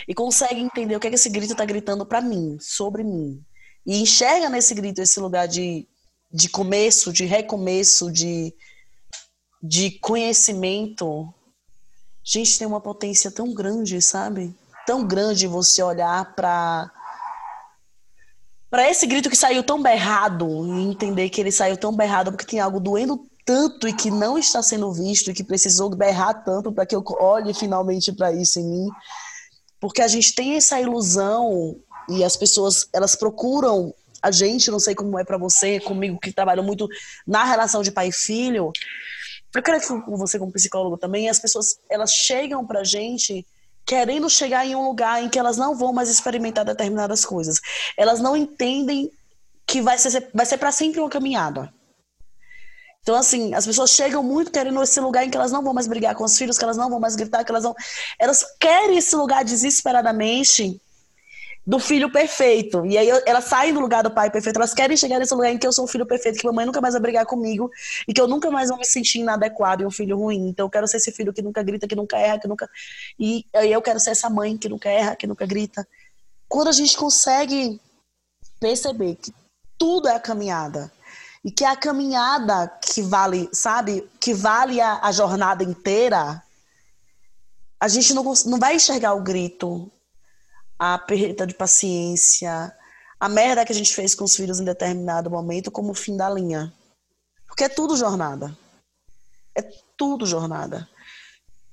e 0.07 0.15
consegue 0.15 0.61
entender 0.61 0.95
o 0.95 1.01
que, 1.01 1.09
é 1.09 1.11
que 1.11 1.17
esse 1.17 1.29
grito 1.29 1.53
está 1.53 1.65
gritando 1.65 2.07
para 2.07 2.21
mim, 2.21 2.57
sobre 2.61 3.03
mim, 3.03 3.45
e 3.85 4.01
enxerga 4.01 4.49
nesse 4.49 4.73
grito 4.73 5.01
esse 5.03 5.19
lugar 5.19 5.49
de 5.49 5.89
de 6.33 6.49
começo, 6.49 7.13
de 7.13 7.27
recomeço, 7.27 8.11
de, 8.11 8.55
de 9.63 9.91
conhecimento, 9.99 11.33
gente, 12.25 12.59
tem 12.59 12.67
uma 12.67 12.81
potência 12.81 13.31
tão 13.31 13.53
grande, 13.53 14.01
sabe? 14.01 14.55
Tão 14.87 15.07
grande 15.07 15.47
você 15.47 15.83
olhar 15.83 16.35
para 16.35 16.91
para 18.71 18.89
esse 18.89 19.07
grito 19.07 19.29
que 19.29 19.37
saiu 19.37 19.63
tão 19.63 19.83
berrado 19.83 20.47
e 20.67 20.85
entender 20.85 21.29
que 21.29 21.39
ele 21.39 21.53
saiu 21.53 21.77
tão 21.77 21.95
berrado 21.95 22.33
porque 22.33 22.47
tem 22.47 22.59
algo 22.59 22.81
doendo 22.81 23.23
tanto 23.45 23.87
e 23.87 23.93
que 23.93 24.11
não 24.11 24.39
está 24.39 24.63
sendo 24.63 24.91
visto 24.91 25.31
e 25.31 25.35
que 25.35 25.45
precisou 25.45 25.91
berrar 25.91 26.43
tanto 26.43 26.73
para 26.73 26.87
que 26.87 26.97
eu 26.97 27.05
olhe 27.21 27.53
finalmente 27.53 28.11
para 28.13 28.33
isso 28.33 28.59
em 28.59 28.65
mim. 28.65 28.89
Porque 29.79 30.01
a 30.01 30.09
gente 30.09 30.35
tem 30.35 30.55
essa 30.55 30.81
ilusão 30.81 31.77
e 32.09 32.25
as 32.25 32.35
pessoas 32.35 32.89
elas 32.95 33.15
procuram 33.15 33.93
a 34.23 34.31
gente, 34.31 34.71
não 34.71 34.79
sei 34.79 34.95
como 34.95 35.19
é 35.19 35.25
para 35.25 35.37
você, 35.37 35.81
comigo 35.81 36.19
que 36.19 36.33
trabalho 36.33 36.63
muito 36.63 36.89
na 37.27 37.45
relação 37.45 37.83
de 37.83 37.91
pai 37.91 38.09
e 38.09 38.13
filho. 38.13 38.73
Eu 39.55 39.63
quero 39.63 39.81
que 39.81 40.11
você 40.11 40.39
como 40.39 40.53
psicólogo 40.53 40.97
também, 40.97 41.29
as 41.29 41.39
pessoas 41.39 41.79
elas 41.89 42.13
chegam 42.13 42.67
pra 42.67 42.85
gente 42.85 43.47
querendo 43.85 44.31
chegar 44.31 44.67
em 44.67 44.75
um 44.75 44.85
lugar 44.85 45.23
em 45.23 45.29
que 45.29 45.39
elas 45.39 45.57
não 45.57 45.77
vão 45.77 45.93
mais 45.93 46.09
experimentar 46.09 46.65
determinadas 46.65 47.25
coisas. 47.25 47.61
Elas 47.97 48.21
não 48.21 48.37
entendem 48.37 49.11
que 49.67 49.81
vai 49.81 49.99
ser 49.99 50.31
vai 50.33 50.47
ser 50.47 50.57
para 50.59 50.73
sempre 50.73 51.01
uma 51.01 51.11
caminhada. 51.11 51.73
Então, 53.03 53.17
assim, 53.17 53.53
as 53.53 53.67
pessoas 53.67 53.91
chegam 53.91 54.23
muito 54.23 54.53
querendo 54.53 54.81
esse 54.81 55.01
lugar 55.01 55.25
em 55.25 55.31
que 55.31 55.37
elas 55.37 55.51
não 55.51 55.63
vão 55.63 55.75
mais 55.75 55.89
brigar 55.89 56.15
com 56.15 56.23
os 56.23 56.39
filhos, 56.39 56.57
que 56.57 56.63
elas 56.63 56.77
não 56.77 56.89
vão 56.89 57.01
mais 57.01 57.17
gritar, 57.17 57.45
que 57.45 57.51
elas 57.51 57.65
não. 57.65 57.75
Elas 58.17 58.45
querem 58.61 58.97
esse 58.97 59.17
lugar 59.17 59.45
desesperadamente 59.45 60.81
do 61.65 61.79
filho 61.79 62.11
perfeito. 62.11 62.85
E 62.85 62.99
aí 62.99 63.09
elas 63.25 63.45
saem 63.45 63.73
do 63.73 63.81
lugar 63.81 64.03
do 64.03 64.11
pai 64.11 64.31
perfeito, 64.31 64.57
elas 64.57 64.75
querem 64.75 64.97
chegar 64.97 65.19
nesse 65.19 65.33
lugar 65.33 65.51
em 65.53 65.59
que 65.59 65.67
eu 65.67 65.73
sou 65.73 65.85
o 65.85 65.89
filho 65.89 66.05
perfeito, 66.05 66.39
que 66.39 66.47
mamãe 66.47 66.67
nunca 66.67 66.81
mais 66.81 66.95
vai 66.95 67.01
brigar 67.01 67.25
comigo 67.25 67.71
e 68.07 68.13
que 68.13 68.21
eu 68.21 68.27
nunca 68.27 68.51
mais 68.51 68.69
vou 68.69 68.79
me 68.79 68.85
sentir 68.85 69.21
inadequado 69.21 69.83
e 69.83 69.87
um 69.87 69.91
filho 69.91 70.17
ruim. 70.17 70.49
Então 70.49 70.67
eu 70.67 70.71
quero 70.71 70.89
ser 70.89 70.97
esse 70.97 71.13
filho 71.13 71.33
que 71.33 71.41
nunca 71.41 71.63
grita, 71.63 71.87
que 71.87 71.95
nunca 71.95 72.19
erra, 72.19 72.39
que 72.39 72.49
nunca. 72.49 72.69
E 73.19 73.45
eu 73.55 73.81
quero 73.81 74.01
ser 74.01 74.11
essa 74.11 74.29
mãe 74.29 74.57
que 74.57 74.69
nunca 74.69 74.89
erra, 74.89 75.15
que 75.15 75.27
nunca 75.27 75.47
grita. 75.47 75.87
Quando 76.49 76.69
a 76.69 76.73
gente 76.73 76.97
consegue 76.97 77.81
perceber 78.59 79.17
que 79.17 79.33
tudo 79.79 80.09
é 80.09 80.15
a 80.15 80.21
caminhada 80.21 80.93
e 81.45 81.51
que 81.51 81.65
é 81.65 81.69
a 81.69 81.77
caminhada 81.77 82.69
que 82.81 83.03
vale, 83.03 83.49
sabe, 83.53 84.09
que 84.21 84.35
vale 84.35 84.81
a, 84.81 85.01
a 85.03 85.13
jornada 85.13 85.65
inteira, 85.65 86.43
a 87.81 87.89
gente 87.89 88.15
não, 88.15 88.23
não 88.47 88.59
vai 88.59 88.77
enxergar 88.77 89.15
o 89.15 89.23
grito, 89.23 89.91
a 90.85 90.99
perda 90.99 91.47
de 91.47 91.55
paciência, 91.55 92.77
a 93.21 93.29
merda 93.29 93.65
que 93.65 93.71
a 93.71 93.75
gente 93.75 93.95
fez 93.95 94.17
com 94.17 94.25
os 94.25 94.35
filhos 94.35 94.59
em 94.59 94.65
determinado 94.65 95.31
momento 95.31 95.71
como 95.71 95.95
fim 95.95 96.17
da 96.17 96.29
linha. 96.29 96.73
Porque 97.47 97.63
é 97.63 97.69
tudo 97.69 97.97
jornada. 97.97 98.59
É 99.55 99.63
tudo 99.97 100.27
jornada. 100.27 100.89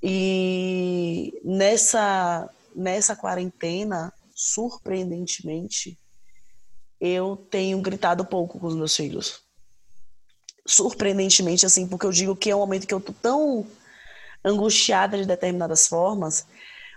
E 0.03 1.33
nessa, 1.43 2.47
nessa 2.75 3.15
quarentena, 3.15 4.13
surpreendentemente, 4.35 5.97
eu 7.01 7.35
tenho 7.49 7.81
gritado 7.81 8.23
pouco 8.23 8.59
com 8.59 8.67
os 8.67 8.75
meus 8.75 8.95
filhos. 8.95 9.41
Surpreendentemente, 10.67 11.65
assim, 11.65 11.87
porque 11.87 12.05
eu 12.05 12.11
digo 12.11 12.35
que 12.35 12.51
é 12.51 12.55
um 12.55 12.59
momento 12.59 12.85
que 12.85 12.93
eu 12.93 13.01
tô 13.01 13.11
tão 13.11 13.65
angustiada 14.45 15.17
de 15.17 15.25
determinadas 15.25 15.87
formas, 15.87 16.45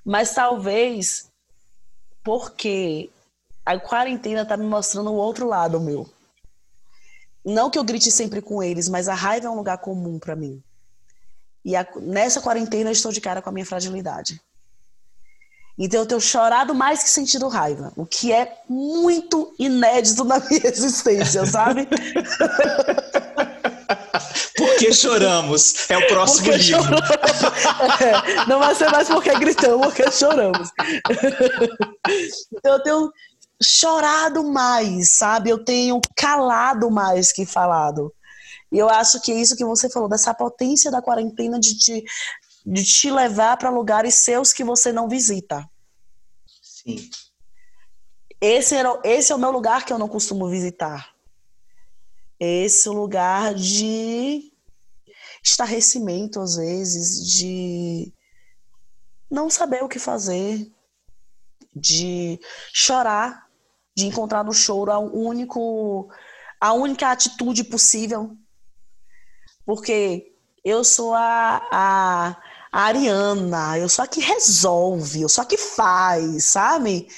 mas 0.05 0.35
talvez 0.35 1.32
porque 2.23 3.11
a 3.65 3.79
quarentena 3.79 4.45
tá 4.45 4.57
me 4.57 4.65
mostrando 4.65 5.11
o 5.11 5.17
outro 5.17 5.47
lado 5.47 5.81
meu. 5.81 6.09
Não 7.45 7.71
que 7.71 7.79
eu 7.79 7.85
grite 7.85 8.11
sempre 8.11 8.41
com 8.41 8.63
eles, 8.63 8.89
mas 8.89 9.09
a 9.09 9.15
raiva 9.15 9.47
é 9.47 9.51
um 9.51 9.57
lugar 9.57 9.79
comum 9.79 10.19
para 10.19 10.37
mim. 10.37 10.63
E 11.65 11.75
a, 11.77 11.87
nessa 11.97 12.41
quarentena 12.41 12.91
eu 12.91 12.93
estou 12.93 13.13
de 13.13 13.21
cara 13.21 13.43
com 13.43 13.49
a 13.49 13.53
minha 13.53 13.67
fragilidade. 13.67 14.41
Então 15.79 16.01
eu 16.01 16.07
tenho 16.07 16.21
chorado 16.21 16.75
mais 16.75 17.03
que 17.03 17.11
sentido 17.11 17.49
raiva, 17.49 17.93
o 17.97 18.05
que 18.05 18.33
é 18.33 18.63
muito 18.69 19.55
inédito 19.59 20.23
na 20.23 20.39
minha 20.39 20.67
existência, 20.69 21.47
sabe? 21.47 21.89
Porque 24.83 24.95
choramos. 24.95 25.89
É 25.89 25.97
o 25.97 26.07
próximo 26.09 26.51
porque 26.51 26.63
livro. 26.63 26.83
É, 28.03 28.47
não 28.47 28.59
vai 28.59 28.75
ser 28.75 28.91
mais 28.91 29.09
porque 29.09 29.33
gritamos, 29.39 29.87
porque 29.87 30.11
choramos. 30.11 30.71
Então, 32.53 32.73
eu 32.75 32.83
tenho 32.83 33.13
chorado 33.63 34.43
mais, 34.43 35.13
sabe? 35.13 35.51
Eu 35.51 35.65
tenho 35.65 36.01
calado 36.17 36.91
mais 36.91 37.33
que 37.33 37.47
falado. 37.47 38.13
E 38.73 38.79
eu 38.79 38.89
acho 38.89 39.21
que 39.21 39.31
é 39.31 39.37
isso 39.37 39.57
que 39.57 39.65
você 39.65 39.89
falou, 39.89 40.09
dessa 40.09 40.35
potência 40.35 40.91
da 40.91 41.03
quarentena 41.03 41.61
de 41.61 41.79
te, 41.79 42.05
de 42.67 42.85
te 42.85 43.11
levar 43.11 43.57
para 43.57 43.71
lugares 43.71 44.15
seus 44.15 44.53
que 44.53 44.65
você 44.65 44.93
não 44.93 45.09
visita. 45.09 45.69
Sim. 46.61 47.09
Esse, 48.41 48.75
era, 48.75 48.99
esse 49.05 49.31
é 49.31 49.35
o 49.35 49.39
meu 49.39 49.53
lugar 49.53 49.85
que 49.85 49.93
eu 49.93 49.99
não 49.99 50.09
costumo 50.09 50.49
visitar. 50.49 51.13
Esse 52.41 52.89
lugar 52.89 53.55
de 53.55 54.52
estarrecimento, 55.43 56.41
às 56.41 56.57
vezes, 56.57 57.27
de 57.27 58.13
não 59.31 59.51
saber 59.51 59.83
o 59.83 59.89
que 59.89 59.99
fazer, 59.99 60.71
de 61.75 62.39
chorar, 62.73 63.49
de 63.97 64.07
encontrar 64.07 64.45
no 64.45 64.53
choro 64.53 64.93
a, 64.93 64.99
único, 64.99 66.09
a 66.61 66.73
única 66.73 67.11
atitude 67.11 67.65
possível. 67.65 68.37
Porque 69.65 70.35
eu 70.65 70.85
sou 70.85 71.15
a, 71.15 71.67
a, 71.73 72.37
a 72.71 72.83
Ariana, 72.83 73.79
eu 73.79 73.89
sou 73.89 74.05
a 74.05 74.09
que 74.09 74.21
resolve, 74.21 75.23
eu 75.23 75.29
sou 75.29 75.43
a 75.43 75.47
que 75.47 75.57
faz, 75.57 76.45
sabe? 76.45 77.09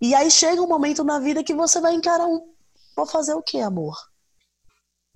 E 0.00 0.14
aí 0.14 0.30
chega 0.30 0.60
um 0.60 0.68
momento 0.68 1.02
na 1.02 1.18
vida 1.18 1.44
que 1.44 1.54
você 1.54 1.80
vai 1.80 1.94
encarar 1.94 2.26
um. 2.26 2.52
Vou 2.96 3.06
fazer 3.06 3.34
o 3.34 3.42
que, 3.42 3.60
amor? 3.60 3.96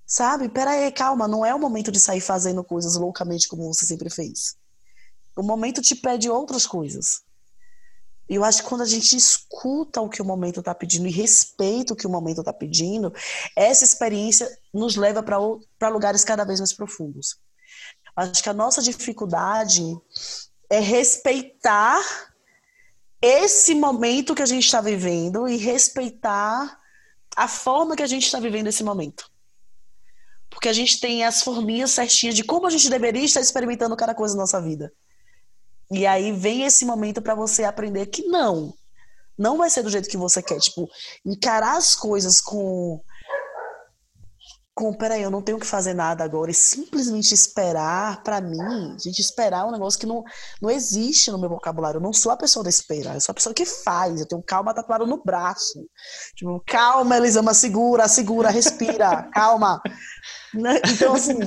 Sabe? 0.09 0.49
Pera 0.49 0.71
aí, 0.71 0.91
calma, 0.91 1.27
não 1.27 1.45
é 1.45 1.53
o 1.53 1.59
momento 1.59 1.91
de 1.91 1.99
sair 1.99 2.19
fazendo 2.19 2.63
coisas 2.63 2.95
loucamente 2.95 3.47
como 3.47 3.71
você 3.71 3.85
sempre 3.85 4.09
fez. 4.09 4.57
O 5.37 5.43
momento 5.43 5.83
te 5.83 5.95
pede 5.95 6.27
outras 6.27 6.65
coisas. 6.65 7.21
E 8.27 8.33
eu 8.33 8.43
acho 8.43 8.63
que 8.63 8.69
quando 8.69 8.81
a 8.81 8.87
gente 8.87 9.15
escuta 9.15 10.01
o 10.01 10.09
que 10.09 10.19
o 10.19 10.25
momento 10.25 10.61
está 10.61 10.73
pedindo 10.73 11.07
e 11.07 11.11
respeita 11.11 11.93
o 11.93 11.95
que 11.95 12.07
o 12.07 12.09
momento 12.09 12.39
está 12.39 12.51
pedindo, 12.51 13.13
essa 13.55 13.85
experiência 13.85 14.49
nos 14.73 14.95
leva 14.95 15.21
para 15.21 15.89
lugares 15.89 16.23
cada 16.23 16.43
vez 16.43 16.59
mais 16.59 16.73
profundos. 16.73 17.37
Acho 18.15 18.41
que 18.41 18.49
a 18.49 18.53
nossa 18.53 18.81
dificuldade 18.81 19.83
é 20.71 20.79
respeitar 20.79 22.01
esse 23.21 23.75
momento 23.75 24.33
que 24.33 24.41
a 24.41 24.47
gente 24.47 24.65
está 24.65 24.81
vivendo 24.81 25.47
e 25.47 25.55
respeitar 25.55 26.79
a 27.35 27.47
forma 27.47 27.95
que 27.95 28.03
a 28.03 28.07
gente 28.07 28.25
está 28.25 28.39
vivendo 28.39 28.67
esse 28.67 28.83
momento 28.83 29.29
porque 30.59 30.67
a 30.67 30.73
gente 30.73 30.99
tem 30.99 31.23
as 31.23 31.41
forminhas 31.41 31.91
certinhas 31.91 32.35
de 32.35 32.43
como 32.43 32.67
a 32.67 32.69
gente 32.69 32.89
deveria 32.89 33.23
estar 33.23 33.39
experimentando 33.39 33.95
cada 33.95 34.13
coisa 34.13 34.35
na 34.35 34.41
nossa 34.41 34.61
vida. 34.61 34.91
E 35.89 36.05
aí 36.05 36.33
vem 36.33 36.65
esse 36.65 36.83
momento 36.83 37.21
para 37.21 37.33
você 37.33 37.63
aprender 37.63 38.07
que 38.07 38.23
não, 38.23 38.73
não 39.37 39.57
vai 39.57 39.69
ser 39.69 39.83
do 39.83 39.89
jeito 39.89 40.09
que 40.09 40.17
você 40.17 40.43
quer. 40.43 40.59
Tipo, 40.59 40.89
encarar 41.25 41.77
as 41.77 41.95
coisas 41.95 42.41
com 42.41 43.01
com, 44.75 44.93
peraí, 44.93 45.21
eu 45.21 45.31
não 45.31 45.41
tenho 45.41 45.59
que 45.59 45.65
fazer 45.65 45.93
nada 45.93 46.23
agora, 46.23 46.49
e 46.49 46.53
simplesmente 46.53 47.33
esperar, 47.33 48.23
para 48.23 48.39
mim, 48.39 48.61
a 48.95 48.97
gente 48.97 49.19
esperar 49.19 49.65
é 49.65 49.65
um 49.65 49.71
negócio 49.73 49.99
que 49.99 50.05
não, 50.05 50.23
não 50.61 50.71
existe 50.71 51.29
no 51.31 51.37
meu 51.37 51.49
vocabulário. 51.49 51.97
Eu 51.97 52.01
não 52.01 52.13
sou 52.13 52.31
a 52.31 52.37
pessoa 52.37 52.63
da 52.63 52.69
espera, 52.69 53.13
eu 53.13 53.19
sou 53.19 53.33
a 53.33 53.35
pessoa 53.35 53.53
que 53.53 53.65
faz. 53.65 54.21
Eu 54.21 54.25
tenho 54.25 54.41
calma 54.41 54.73
tatuado 54.73 55.05
no 55.05 55.21
braço. 55.21 55.85
Tipo, 56.33 56.63
calma, 56.65 57.17
Elisama, 57.17 57.53
segura, 57.53 58.07
segura, 58.07 58.49
respira, 58.49 59.23
calma. 59.35 59.81
Né? 60.53 60.81
Então, 60.93 61.13
assim, 61.13 61.37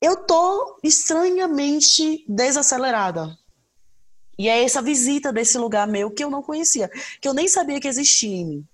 eu 0.00 0.16
tô 0.24 0.78
estranhamente 0.82 2.24
desacelerada. 2.28 3.36
E 4.38 4.48
é 4.48 4.64
essa 4.64 4.82
visita 4.82 5.32
desse 5.32 5.56
lugar 5.58 5.86
meu 5.86 6.10
que 6.10 6.24
eu 6.24 6.30
não 6.30 6.42
conhecia, 6.42 6.90
que 7.20 7.28
eu 7.28 7.34
nem 7.34 7.46
sabia 7.46 7.80
que 7.80 7.88
existia 7.88 8.36
em 8.36 8.46
mim 8.46 8.68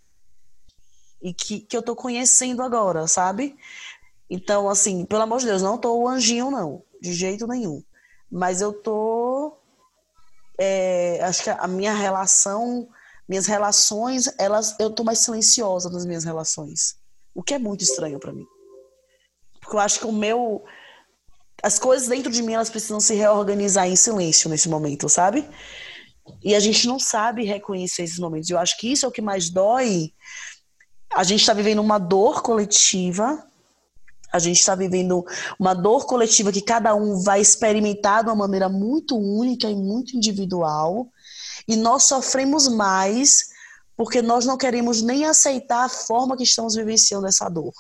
e 1.23 1.35
que, 1.35 1.61
que 1.61 1.77
eu 1.77 1.83
tô 1.83 1.95
conhecendo 1.95 2.63
agora, 2.63 3.07
sabe? 3.07 3.57
Então, 4.29 4.69
assim, 4.69 5.05
pelo 5.05 5.23
amor 5.23 5.41
de 5.41 5.47
Deus, 5.47 5.63
não 5.63 5.77
tô 5.77 5.95
o 5.95 6.09
anjinho, 6.09 6.51
não, 6.51 6.83
de 7.01 7.13
jeito 7.13 7.47
nenhum. 7.47 7.83
Mas 8.31 8.61
eu 8.61 8.73
tô. 8.73 9.57
É, 10.59 11.21
acho 11.25 11.43
que 11.43 11.51
a 11.51 11.67
minha 11.67 11.93
relação, 11.93 12.89
minhas 13.29 13.47
relações, 13.47 14.33
elas, 14.39 14.77
eu 14.79 14.91
tô 14.91 15.03
mais 15.03 15.19
silenciosa 15.19 15.91
nas 15.91 16.07
minhas 16.07 16.25
relações. 16.25 16.97
O 17.35 17.43
que 17.43 17.55
é 17.55 17.59
muito 17.59 17.83
estranho 17.83 18.21
para 18.21 18.33
mim. 18.33 18.47
Porque 19.71 19.77
eu 19.77 19.81
acho 19.81 20.01
que 20.01 20.07
o 20.07 20.13
meu. 20.13 20.65
As 21.63 21.79
coisas 21.79 22.09
dentro 22.09 22.33
de 22.33 22.43
mim, 22.43 22.55
elas 22.55 22.71
precisam 22.71 22.99
se 22.99 23.15
reorganizar 23.15 23.87
em 23.87 23.95
silêncio 23.95 24.51
nesse 24.51 24.69
momento, 24.69 25.09
sabe? 25.09 25.49
E 26.43 26.57
a 26.57 26.59
gente 26.59 26.89
não 26.89 26.99
sabe 26.99 27.45
reconhecer 27.45 28.03
esses 28.03 28.19
momentos. 28.19 28.51
Eu 28.51 28.59
acho 28.59 28.77
que 28.79 28.91
isso 28.91 29.07
é 29.07 29.09
o 29.09 29.13
que 29.13 29.23
mais 29.23 29.49
dói 29.49 30.13
a 31.13 31.23
gente 31.23 31.41
está 31.41 31.53
vivendo 31.53 31.81
uma 31.81 31.99
dor 31.99 32.43
coletiva 32.43 33.45
A 34.33 34.39
gente 34.41 34.59
está 34.59 34.75
vivendo 34.75 35.25
uma 35.59 35.73
dor 35.73 36.05
coletiva 36.05 36.53
que 36.53 36.63
cada 36.63 36.95
um 36.97 37.21
vai 37.23 37.41
experimentar 37.41 38.25
de 38.25 38.31
uma 38.31 38.37
maneira 38.37 38.69
muito 38.69 39.17
única 39.17 39.69
e 39.69 39.75
muito 39.77 40.17
individual. 40.17 41.09
E 41.69 41.77
nós 41.77 42.05
sofremos 42.05 42.67
mais 42.67 43.51
porque 43.97 44.21
nós 44.21 44.47
não 44.47 44.57
queremos 44.57 45.01
nem 45.01 45.27
aceitar 45.27 45.85
a 45.85 45.89
forma 45.89 46.37
que 46.37 46.43
estamos 46.43 46.75
vivenciando 46.75 47.27
essa 47.29 47.49
dor. 47.49 47.75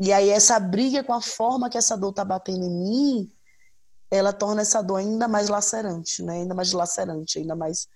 E 0.00 0.14
aí 0.14 0.30
essa 0.30 0.58
briga 0.58 1.04
com 1.04 1.12
a 1.12 1.20
forma 1.20 1.68
que 1.68 1.76
essa 1.76 1.94
dor 1.94 2.08
está 2.10 2.24
batendo 2.24 2.64
em 2.64 2.70
mim, 2.70 3.32
ela 4.10 4.32
torna 4.32 4.62
essa 4.62 4.82
dor 4.82 4.96
ainda 4.96 5.28
mais 5.28 5.50
lacerante, 5.50 6.22
né? 6.22 6.38
Ainda 6.38 6.54
mais 6.54 6.72
lacerante, 6.72 7.38
ainda 7.38 7.54
mais 7.54 7.86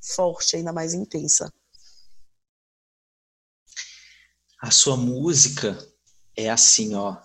forte, 0.00 0.56
ainda 0.56 0.72
mais 0.72 0.94
intensa. 0.94 1.52
A 4.62 4.70
sua 4.70 4.96
música 4.96 5.76
é 6.34 6.48
assim, 6.48 6.94
ó. 6.94 7.16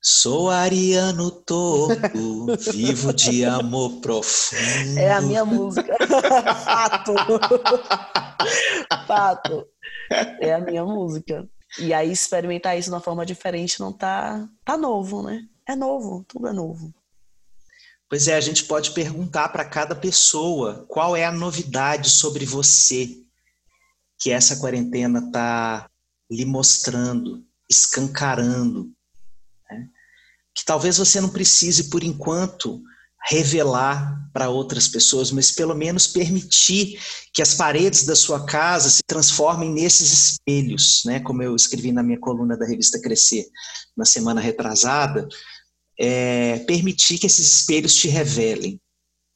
Sou 0.00 0.48
ariano 0.48 1.32
todo, 1.32 2.56
vivo 2.72 3.12
de 3.12 3.44
amor 3.44 4.00
profundo. 4.00 4.96
É 4.96 5.12
a 5.12 5.20
minha 5.20 5.44
música. 5.44 5.96
Fato. 6.64 7.14
Fato. 9.08 9.68
É 10.40 10.54
a 10.54 10.60
minha 10.60 10.84
música. 10.84 11.48
E 11.78 11.92
aí 11.92 12.10
experimentar 12.10 12.78
isso 12.78 12.88
de 12.88 12.94
uma 12.94 13.00
forma 13.00 13.26
diferente 13.26 13.80
não 13.80 13.92
tá 13.92 14.48
tá 14.64 14.76
novo, 14.76 15.22
né? 15.22 15.46
É 15.66 15.74
novo, 15.76 16.24
tudo 16.28 16.48
é 16.48 16.52
novo. 16.52 16.94
Pois 18.08 18.28
é, 18.28 18.36
a 18.36 18.40
gente 18.40 18.64
pode 18.64 18.92
perguntar 18.92 19.48
para 19.48 19.64
cada 19.64 19.94
pessoa 19.94 20.84
qual 20.88 21.16
é 21.16 21.24
a 21.24 21.32
novidade 21.32 22.08
sobre 22.08 22.44
você 22.44 23.16
que 24.18 24.30
essa 24.30 24.56
quarentena 24.56 25.30
tá 25.30 25.90
lhe 26.30 26.44
mostrando, 26.44 27.44
escancarando 27.68 28.96
que 30.56 30.64
talvez 30.64 30.96
você 30.96 31.20
não 31.20 31.28
precise, 31.28 31.90
por 31.90 32.02
enquanto, 32.02 32.82
revelar 33.28 34.16
para 34.32 34.50
outras 34.50 34.86
pessoas, 34.86 35.32
mas 35.32 35.50
pelo 35.50 35.74
menos 35.74 36.06
permitir 36.06 37.00
que 37.32 37.40
as 37.40 37.54
paredes 37.54 38.04
da 38.04 38.14
sua 38.14 38.44
casa 38.44 38.90
se 38.90 39.02
transformem 39.06 39.72
nesses 39.72 40.12
espelhos, 40.12 41.02
né? 41.06 41.20
Como 41.20 41.42
eu 41.42 41.56
escrevi 41.56 41.90
na 41.90 42.02
minha 42.02 42.20
coluna 42.20 42.56
da 42.56 42.66
revista 42.66 43.00
Crescer 43.00 43.46
na 43.96 44.04
semana 44.04 44.40
retrasada, 44.40 45.26
é, 45.98 46.58
permitir 46.66 47.18
que 47.18 47.26
esses 47.26 47.60
espelhos 47.60 47.94
te 47.94 48.08
revelem 48.08 48.78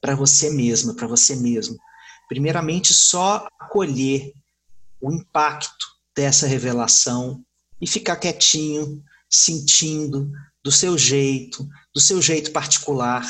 para 0.01 0.15
você 0.15 0.51
mesma, 0.51 0.95
para 0.95 1.07
você 1.07 1.35
mesmo. 1.35 1.79
Primeiramente, 2.29 2.93
só 2.93 3.49
acolher 3.59 4.33
o 5.01 5.11
impacto 5.11 5.87
dessa 6.15 6.47
revelação 6.47 7.43
e 7.81 7.87
ficar 7.87 8.17
quietinho, 8.17 9.03
sentindo, 9.29 10.31
do 10.63 10.71
seu 10.71 10.99
jeito, 10.99 11.67
do 11.95 12.01
seu 12.01 12.21
jeito 12.21 12.53
particular, 12.53 13.25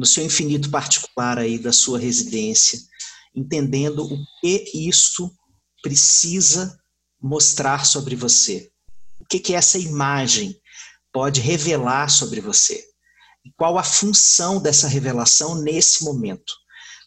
do 0.00 0.06
seu 0.06 0.24
infinito 0.24 0.70
particular 0.70 1.38
aí 1.38 1.58
da 1.58 1.72
sua 1.72 1.98
residência, 1.98 2.80
entendendo 3.36 4.02
o 4.02 4.18
que 4.40 4.70
isso 4.74 5.30
precisa 5.82 6.78
mostrar 7.20 7.84
sobre 7.84 8.16
você. 8.16 8.70
O 9.20 9.26
que 9.26 9.38
que 9.38 9.54
essa 9.54 9.78
imagem 9.78 10.58
pode 11.12 11.42
revelar 11.42 12.08
sobre 12.08 12.40
você? 12.40 12.82
E 13.44 13.52
qual 13.56 13.76
a 13.76 13.84
função 13.84 14.60
dessa 14.60 14.88
revelação 14.88 15.60
nesse 15.60 16.02
momento? 16.02 16.52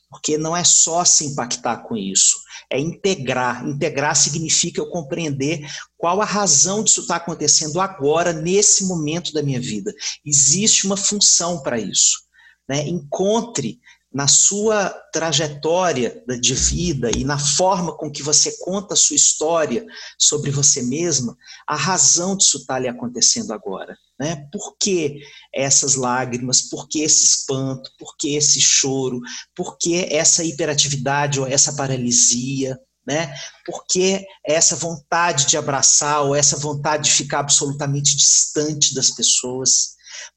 Porque 0.10 0.38
não 0.38 0.56
é 0.56 0.64
só 0.64 1.04
se 1.04 1.26
impactar 1.26 1.78
com 1.78 1.98
isso, 1.98 2.38
é 2.70 2.80
integrar. 2.80 3.68
Integrar 3.68 4.16
significa 4.16 4.80
eu 4.80 4.89
compreender 4.91 5.68
qual 5.98 6.22
a 6.22 6.26
razão 6.26 6.84
disso 6.84 7.02
está 7.02 7.16
acontecendo 7.16 7.82
agora, 7.82 8.32
nesse 8.32 8.86
momento 8.86 9.34
da 9.34 9.41
minha 9.41 9.60
vida. 9.60 9.91
Existe 10.24 10.86
uma 10.86 10.96
função 10.96 11.64
para 11.64 11.80
isso. 11.80 12.22
Né? 12.68 12.88
Encontre 12.88 13.80
na 14.14 14.28
sua 14.28 14.89
trajetória 15.11 16.24
de 16.39 16.53
vida 16.53 17.09
e 17.18 17.24
na 17.24 17.39
forma 17.39 17.97
com 17.97 18.11
que 18.11 18.22
você 18.22 18.55
conta 18.59 18.93
a 18.93 18.97
sua 18.97 19.16
história 19.16 19.84
sobre 20.20 20.51
você 20.51 20.84
mesma, 20.84 21.36
a 21.66 21.76
razão 21.76 22.38
disso 22.38 22.57
está 22.57 22.78
lhe 22.78 22.88
acontecendo 22.88 23.51
agora. 23.51 23.97
Né? 24.20 24.47
Por 24.51 24.78
que 24.78 25.20
essas 25.51 25.95
lágrimas? 25.95 26.61
Por 26.61 26.88
que 26.88 27.01
esse 27.01 27.26
espanto? 27.26 27.89
Por 27.97 28.16
que 28.16 28.36
esse 28.36 28.61
choro? 28.61 29.20
Por 29.55 29.78
que 29.80 30.05
essa 30.11 30.43
hiperatividade 30.43 31.39
ou 31.39 31.47
essa 31.47 31.74
paralisia? 31.74 32.80
Né? 33.05 33.34
Por 33.66 33.84
que 33.88 34.24
essa 34.45 34.76
vontade 34.76 35.47
de 35.47 35.57
abraçar 35.57 36.22
ou 36.22 36.36
essa 36.36 36.55
vontade 36.55 37.05
de 37.05 37.11
ficar 37.11 37.39
absolutamente 37.39 38.16
distante 38.16 38.93
das 38.93 39.09
pessoas? 39.09 39.93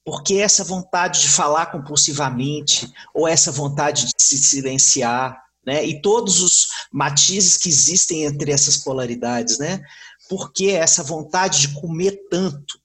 Porque 0.07 0.35
essa 0.35 0.63
vontade 0.63 1.19
de 1.19 1.27
falar 1.27 1.65
compulsivamente, 1.65 2.89
ou 3.13 3.27
essa 3.27 3.51
vontade 3.51 4.05
de 4.05 4.13
se 4.17 4.37
silenciar, 4.37 5.37
né? 5.65 5.85
E 5.85 6.01
todos 6.01 6.41
os 6.41 6.67
matizes 6.93 7.57
que 7.57 7.67
existem 7.67 8.23
entre 8.23 8.53
essas 8.53 8.77
polaridades, 8.77 9.59
né? 9.59 9.83
Porque 10.29 10.67
essa 10.67 11.03
vontade 11.03 11.59
de 11.59 11.73
comer 11.81 12.21
tanto, 12.31 12.79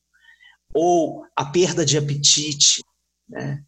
ou 0.74 1.24
a 1.36 1.44
perda 1.44 1.86
de 1.86 1.96
apetite, 1.96 2.82
né? 3.28 3.62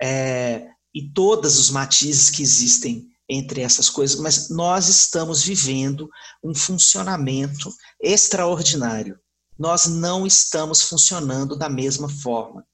É, 0.00 0.66
e 0.94 1.06
todos 1.12 1.58
os 1.58 1.68
matizes 1.68 2.30
que 2.30 2.42
existem 2.42 3.06
entre 3.28 3.60
essas 3.60 3.90
coisas, 3.90 4.18
mas 4.18 4.48
nós 4.48 4.88
estamos 4.88 5.42
vivendo 5.42 6.08
um 6.42 6.54
funcionamento 6.54 7.70
extraordinário 8.02 9.18
nós 9.58 9.86
não 9.86 10.26
estamos 10.26 10.82
funcionando 10.82 11.56
da 11.56 11.68
mesma 11.68 12.08
forma. 12.08 12.66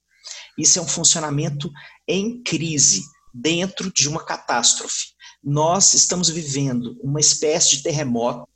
Isso 0.57 0.79
é 0.79 0.81
um 0.81 0.87
funcionamento 0.87 1.71
em 2.07 2.41
crise, 2.43 3.03
dentro 3.33 3.91
de 3.91 4.07
uma 4.07 4.23
catástrofe. 4.23 5.07
Nós 5.43 5.93
estamos 5.93 6.29
vivendo 6.29 6.97
uma 7.01 7.19
espécie 7.19 7.77
de 7.77 7.83
terremoto 7.83 8.47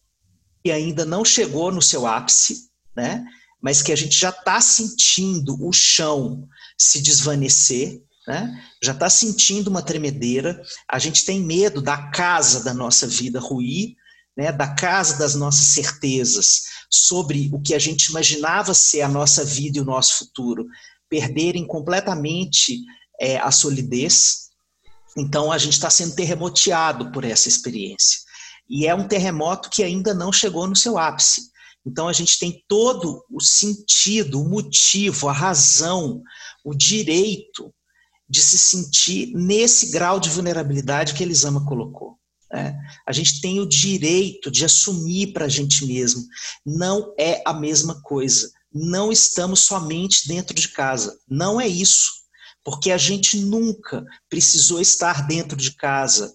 que 0.64 0.72
ainda 0.72 1.06
não 1.06 1.24
chegou 1.24 1.72
no 1.72 1.82
seu 1.82 2.06
ápice, 2.06 2.70
né? 2.96 3.26
mas 3.62 3.82
que 3.82 3.91
a 3.91 3.96
gente 3.96 4.18
já 4.20 4.30
está 4.30 4.60
sentindo 4.62 5.58
o 5.66 5.72
chão 5.72 6.48
se 6.78 7.02
desvanecer, 7.02 8.02
né? 8.28 8.64
já 8.84 8.91
está 8.91 9.10
sentindo 9.10 9.70
uma 9.70 9.82
tremedeira, 9.82 10.62
a 10.88 11.00
gente 11.00 11.26
tem 11.26 11.41
medo 11.41 11.82
da 11.82 12.10
casa 12.10 12.64
da 12.64 12.74
nossa 12.74 13.08
vida 13.08 13.39
ruir, 13.39 13.96
né, 14.38 14.52
da 14.52 14.68
casa 14.68 15.18
das 15.18 15.34
nossas 15.34 15.68
certezas, 15.68 16.64
sobre 16.89 17.50
o 17.54 17.62
que 17.62 17.74
a 17.74 17.80
gente 17.80 18.08
imaginava 18.08 18.74
ser 18.74 19.02
a 19.02 19.08
nossa 19.08 19.46
vida 19.46 19.78
e 19.78 19.82
o 19.82 19.86
nosso 19.86 20.18
futuro, 20.18 20.68
perderem 21.16 21.66
completamente 21.66 22.78
é, 23.18 23.38
a 23.38 23.49
solidez. 23.49 24.49
Então, 25.18 25.49
a 25.49 25.57
gente 25.57 25.72
está 25.72 25.89
sendo 25.89 26.13
terremoteado 26.13 27.09
por 27.13 27.24
essa 27.24 27.47
experiência. 27.47 28.20
E 28.70 28.86
é 28.86 28.93
um 28.93 29.07
terremoto 29.07 29.70
que 29.70 29.82
ainda 29.82 30.13
não 30.13 30.34
chegou 30.34 30.68
no 30.68 30.76
seu 30.76 30.97
ápice. 30.97 31.43
Então, 31.86 32.09
a 32.09 32.13
gente 32.13 32.38
tem 32.38 32.61
todo 32.68 33.24
o 33.32 33.41
sentido, 33.41 34.41
o 34.41 34.49
motivo, 34.49 35.30
a 35.30 35.32
razão, 35.32 36.22
o 36.66 36.76
direito 36.76 37.74
de 38.28 38.41
se 38.41 38.57
sentir 38.57 39.32
nesse 39.34 39.91
grau 39.91 40.20
de 40.20 40.30
vulnerabilidade 40.30 41.13
que 41.13 41.24
Elisama 41.24 41.63
colocou. 41.66 42.18
É, 42.53 42.76
a 43.07 43.13
gente 43.13 43.39
tem 43.39 43.61
o 43.61 43.66
direito 43.66 44.51
de 44.51 44.66
assumir 44.66 45.32
para 45.32 45.45
a 45.45 45.49
gente 45.49 45.86
mesmo. 45.86 46.24
Não 46.66 47.13
é 47.18 47.41
a 47.45 47.53
mesma 47.53 48.01
coisa. 48.01 48.51
Não 48.78 49.10
estamos 49.10 49.62
somente 49.62 50.28
dentro 50.28 50.54
de 50.54 50.68
casa. 50.68 51.18
Não 51.26 51.62
é 51.62 51.68
isso. 51.68 52.12
Porque 52.62 52.92
a 52.92 52.98
gente 52.98 53.38
nunca 53.38 54.04
precisou 54.30 54.82
estar 54.82 55.26
dentro 55.26 55.56
de 55.56 55.74
casa 55.76 56.30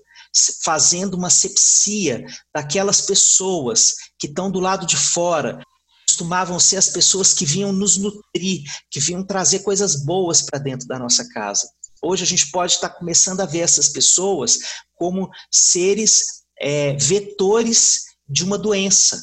fazendo 0.64 1.14
uma 1.14 1.28
sepsia 1.28 2.24
daquelas 2.54 3.02
pessoas 3.02 3.94
que 4.18 4.26
estão 4.26 4.50
do 4.50 4.60
lado 4.60 4.86
de 4.86 4.96
fora, 4.96 5.60
costumavam 6.06 6.58
ser 6.58 6.76
as 6.76 6.88
pessoas 6.88 7.34
que 7.34 7.44
vinham 7.44 7.72
nos 7.72 7.96
nutrir, 7.96 8.62
que 8.90 9.00
vinham 9.00 9.26
trazer 9.26 9.60
coisas 9.60 10.04
boas 10.04 10.40
para 10.40 10.58
dentro 10.58 10.86
da 10.86 10.98
nossa 10.98 11.28
casa. 11.28 11.68
Hoje 12.02 12.24
a 12.24 12.26
gente 12.26 12.50
pode 12.50 12.74
estar 12.74 12.90
começando 12.90 13.40
a 13.40 13.46
ver 13.46 13.60
essas 13.60 13.88
pessoas 13.88 14.58
como 14.94 15.28
seres 15.50 16.22
é, 16.58 16.94
vetores 16.94 18.04
de 18.28 18.44
uma 18.44 18.56
doença. 18.56 19.20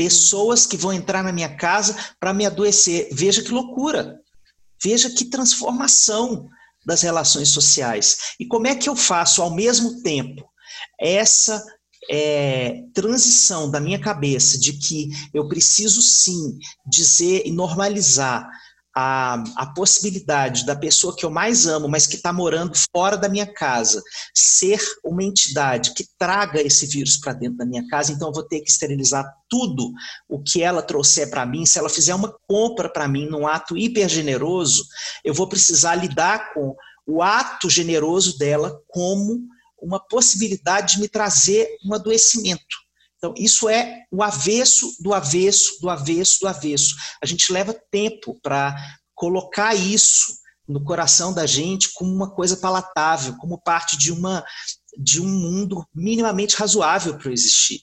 Pessoas 0.00 0.64
que 0.64 0.78
vão 0.78 0.94
entrar 0.94 1.22
na 1.22 1.30
minha 1.30 1.54
casa 1.54 1.94
para 2.18 2.32
me 2.32 2.46
adoecer. 2.46 3.10
Veja 3.12 3.42
que 3.42 3.50
loucura. 3.50 4.18
Veja 4.82 5.10
que 5.10 5.26
transformação 5.26 6.48
das 6.86 7.02
relações 7.02 7.50
sociais. 7.50 8.34
E 8.40 8.46
como 8.46 8.66
é 8.66 8.74
que 8.74 8.88
eu 8.88 8.96
faço 8.96 9.42
ao 9.42 9.54
mesmo 9.54 10.02
tempo 10.02 10.42
essa 10.98 11.62
é, 12.10 12.82
transição 12.94 13.70
da 13.70 13.78
minha 13.78 14.00
cabeça 14.00 14.58
de 14.58 14.72
que 14.72 15.10
eu 15.34 15.46
preciso 15.46 16.00
sim 16.00 16.56
dizer 16.90 17.42
e 17.44 17.52
normalizar 17.52 18.48
a, 18.94 19.42
a 19.56 19.66
possibilidade 19.66 20.66
da 20.66 20.74
pessoa 20.74 21.14
que 21.14 21.24
eu 21.24 21.30
mais 21.30 21.66
amo, 21.66 21.88
mas 21.88 22.06
que 22.06 22.16
está 22.16 22.32
morando 22.32 22.72
fora 22.94 23.16
da 23.16 23.28
minha 23.28 23.46
casa, 23.46 24.02
ser 24.34 24.80
uma 25.04 25.22
entidade 25.22 25.94
que 25.94 26.04
traga 26.18 26.60
esse 26.60 26.86
vírus 26.86 27.16
para 27.16 27.32
dentro 27.32 27.58
da 27.58 27.66
minha 27.66 27.86
casa, 27.88 28.12
então 28.12 28.28
eu 28.28 28.34
vou 28.34 28.42
ter 28.42 28.60
que 28.60 28.70
esterilizar 28.70 29.24
tudo 29.48 29.92
o 30.28 30.42
que 30.42 30.62
ela 30.62 30.82
trouxer 30.82 31.30
para 31.30 31.46
mim. 31.46 31.64
Se 31.66 31.78
ela 31.78 31.88
fizer 31.88 32.14
uma 32.14 32.34
compra 32.48 32.88
para 32.88 33.08
mim 33.08 33.26
num 33.26 33.46
ato 33.46 33.76
hiper 33.76 34.08
generoso, 34.08 34.84
eu 35.24 35.34
vou 35.34 35.48
precisar 35.48 35.94
lidar 35.94 36.52
com 36.52 36.74
o 37.06 37.22
ato 37.22 37.68
generoso 37.68 38.38
dela 38.38 38.80
como 38.88 39.40
uma 39.80 39.98
possibilidade 39.98 40.94
de 40.94 41.00
me 41.00 41.08
trazer 41.08 41.68
um 41.84 41.94
adoecimento. 41.94 42.89
Então, 43.20 43.34
isso 43.36 43.68
é 43.68 44.04
o 44.10 44.22
avesso 44.22 44.96
do 44.98 45.12
avesso, 45.12 45.76
do 45.78 45.90
avesso, 45.90 46.38
do 46.40 46.48
avesso. 46.48 46.96
A 47.22 47.26
gente 47.26 47.52
leva 47.52 47.78
tempo 47.90 48.34
para 48.42 48.74
colocar 49.14 49.74
isso 49.74 50.40
no 50.66 50.82
coração 50.82 51.30
da 51.30 51.44
gente 51.44 51.92
como 51.92 52.10
uma 52.10 52.30
coisa 52.30 52.56
palatável, 52.56 53.36
como 53.36 53.60
parte 53.60 53.98
de, 53.98 54.10
uma, 54.10 54.42
de 54.96 55.20
um 55.20 55.28
mundo 55.28 55.84
minimamente 55.94 56.56
razoável 56.56 57.18
para 57.18 57.30
existir. 57.30 57.80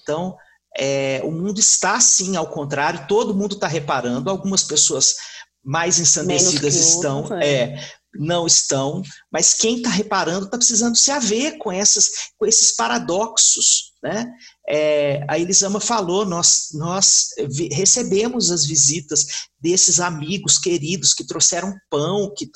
Então, 0.00 0.36
é, 0.78 1.20
o 1.24 1.32
mundo 1.32 1.58
está 1.58 1.98
sim 1.98 2.36
ao 2.36 2.48
contrário, 2.48 3.08
todo 3.08 3.34
mundo 3.34 3.56
está 3.56 3.66
reparando, 3.66 4.30
algumas 4.30 4.62
pessoas 4.62 5.16
mais 5.64 5.98
ensandecidas 5.98 6.76
estão, 6.76 7.26
é. 7.40 7.50
é, 7.50 7.90
não 8.14 8.46
estão, 8.46 9.02
mas 9.30 9.54
quem 9.54 9.78
está 9.78 9.90
reparando 9.90 10.44
está 10.44 10.56
precisando 10.56 10.96
se 10.96 11.10
haver 11.10 11.58
com, 11.58 11.72
essas, 11.72 12.08
com 12.38 12.46
esses 12.46 12.76
paradoxos. 12.76 13.87
Né? 14.02 14.32
É, 14.68 15.24
a 15.28 15.38
Elisama 15.38 15.80
falou, 15.80 16.24
nós, 16.24 16.68
nós 16.74 17.30
recebemos 17.72 18.50
as 18.50 18.64
visitas 18.64 19.26
desses 19.60 19.98
amigos 19.98 20.56
queridos 20.56 21.12
que 21.12 21.26
trouxeram 21.26 21.76
pão, 21.90 22.32
que, 22.36 22.48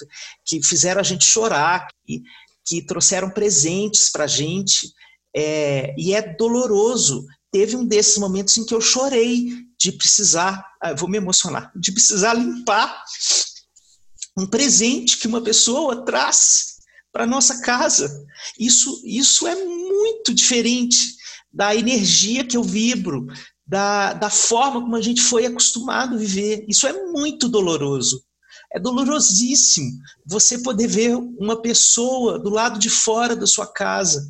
que 0.45 0.63
fizeram 0.63 1.01
a 1.01 1.05
gente 1.05 1.25
chorar, 1.25 1.89
que, 2.07 2.23
que 2.65 2.87
trouxeram 2.87 3.31
presentes 3.31 4.09
para 4.09 4.25
a 4.25 4.29
gente, 4.29 4.93
é, 5.35 5.93
e 5.99 6.15
é 6.15 6.23
doloroso. 6.23 7.27
Teve 7.51 7.75
um 7.77 7.85
desses 7.85 8.19
momentos 8.19 8.57
em 8.57 8.65
que 8.65 8.75
eu 8.75 8.81
chorei 8.81 9.67
de 9.79 9.93
precisar, 9.93 10.65
ah, 10.81 10.95
vou 10.95 11.09
me 11.09 11.19
emocionar, 11.19 11.73
de 11.75 11.91
precisar 11.91 12.35
limpar 12.35 13.03
um 14.37 14.47
presente 14.47 15.19
que 15.19 15.27
uma 15.27 15.43
pessoa 15.43 16.05
traz 16.05 16.77
para 17.13 17.27
nossa 17.27 17.61
casa. 17.61 18.25
Isso, 18.59 19.03
isso 19.05 19.47
é 19.47 19.55
muito 19.55 20.33
diferente 20.33 21.21
da 21.53 21.75
energia 21.75 22.45
que 22.45 22.57
eu 22.57 22.63
vibro, 22.63 23.27
da, 23.67 24.13
da 24.13 24.31
forma 24.31 24.81
como 24.81 24.97
a 24.97 25.01
gente 25.01 25.21
foi 25.21 25.47
acostumado 25.47 26.15
a 26.15 26.19
viver. 26.19 26.65
Isso 26.69 26.87
é 26.87 26.93
muito 27.11 27.49
doloroso. 27.49 28.23
É 28.75 28.81
dolorosíssimo 28.81 29.91
você 30.27 30.59
poder 30.59 30.87
ver 30.87 31.15
uma 31.15 31.61
pessoa 31.61 32.39
do 32.39 32.49
lado 32.49 32.79
de 32.79 32.89
fora 32.89 33.37
da 33.37 33.47
sua 33.47 33.67
casa 33.67 34.27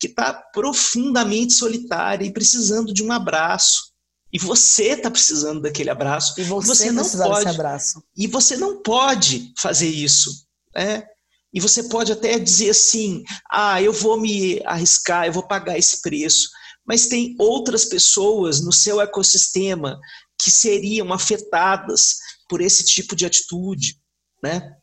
que 0.00 0.08
está 0.08 0.34
profundamente 0.52 1.54
solitária 1.54 2.26
e 2.26 2.32
precisando 2.32 2.92
de 2.92 3.02
um 3.02 3.12
abraço. 3.12 3.92
E 4.32 4.38
você 4.38 4.88
está 4.88 5.08
precisando 5.08 5.60
daquele 5.62 5.90
abraço. 5.90 6.34
E 6.40 6.42
você, 6.42 6.90
você 6.90 6.90
não 6.90 7.08
pode. 7.08 7.48
Abraço. 7.48 8.02
E 8.16 8.26
você 8.26 8.56
não 8.56 8.82
pode 8.82 9.52
fazer 9.56 9.88
isso. 9.88 10.44
Né? 10.74 11.04
E 11.52 11.60
você 11.60 11.84
pode 11.84 12.10
até 12.10 12.36
dizer 12.36 12.70
assim: 12.70 13.22
ah, 13.48 13.80
eu 13.80 13.92
vou 13.92 14.20
me 14.20 14.60
arriscar, 14.64 15.26
eu 15.26 15.32
vou 15.32 15.46
pagar 15.46 15.78
esse 15.78 16.02
preço. 16.02 16.48
Mas 16.86 17.06
tem 17.06 17.34
outras 17.38 17.84
pessoas 17.84 18.60
no 18.60 18.72
seu 18.72 19.00
ecossistema 19.00 19.98
que 20.40 20.50
seriam 20.50 21.12
afetadas 21.12 22.16
por 22.48 22.60
esse 22.60 22.84
tipo 22.84 23.16
de 23.16 23.24
atitude, 23.24 23.98
né? 24.42 24.76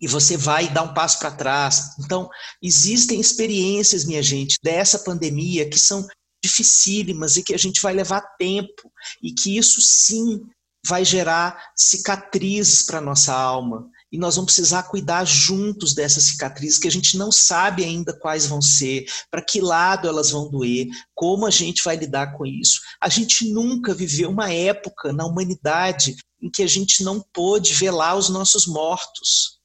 E 0.00 0.06
você 0.06 0.36
vai 0.36 0.68
dar 0.68 0.82
um 0.82 0.94
passo 0.94 1.18
para 1.18 1.30
trás. 1.30 1.96
Então, 2.00 2.28
existem 2.62 3.20
experiências, 3.20 4.04
minha 4.04 4.22
gente, 4.22 4.56
dessa 4.62 5.00
pandemia 5.00 5.68
que 5.68 5.78
são 5.78 6.06
dificílimas 6.42 7.36
e 7.36 7.42
que 7.42 7.54
a 7.54 7.58
gente 7.58 7.80
vai 7.80 7.92
levar 7.92 8.20
tempo 8.38 8.92
e 9.22 9.32
que 9.32 9.56
isso 9.56 9.80
sim 9.80 10.40
vai 10.86 11.04
gerar 11.04 11.72
cicatrizes 11.76 12.82
para 12.82 13.00
nossa 13.00 13.34
alma 13.34 13.90
e 14.10 14.18
nós 14.18 14.36
vamos 14.36 14.52
precisar 14.52 14.84
cuidar 14.84 15.24
juntos 15.24 15.94
dessas 15.94 16.24
cicatrizes 16.24 16.78
que 16.78 16.88
a 16.88 16.90
gente 16.90 17.16
não 17.16 17.30
sabe 17.30 17.84
ainda 17.84 18.18
quais 18.18 18.46
vão 18.46 18.60
ser, 18.62 19.06
para 19.30 19.42
que 19.42 19.60
lado 19.60 20.08
elas 20.08 20.30
vão 20.30 20.50
doer, 20.50 20.86
como 21.14 21.46
a 21.46 21.50
gente 21.50 21.82
vai 21.84 21.96
lidar 21.96 22.36
com 22.36 22.46
isso. 22.46 22.80
A 23.00 23.08
gente 23.08 23.50
nunca 23.52 23.94
viveu 23.94 24.30
uma 24.30 24.52
época 24.52 25.12
na 25.12 25.26
humanidade 25.26 26.16
em 26.40 26.50
que 26.50 26.62
a 26.62 26.66
gente 26.66 27.02
não 27.02 27.22
pôde 27.32 27.74
velar 27.74 28.16
os 28.16 28.28
nossos 28.28 28.66
mortos, 28.66 29.58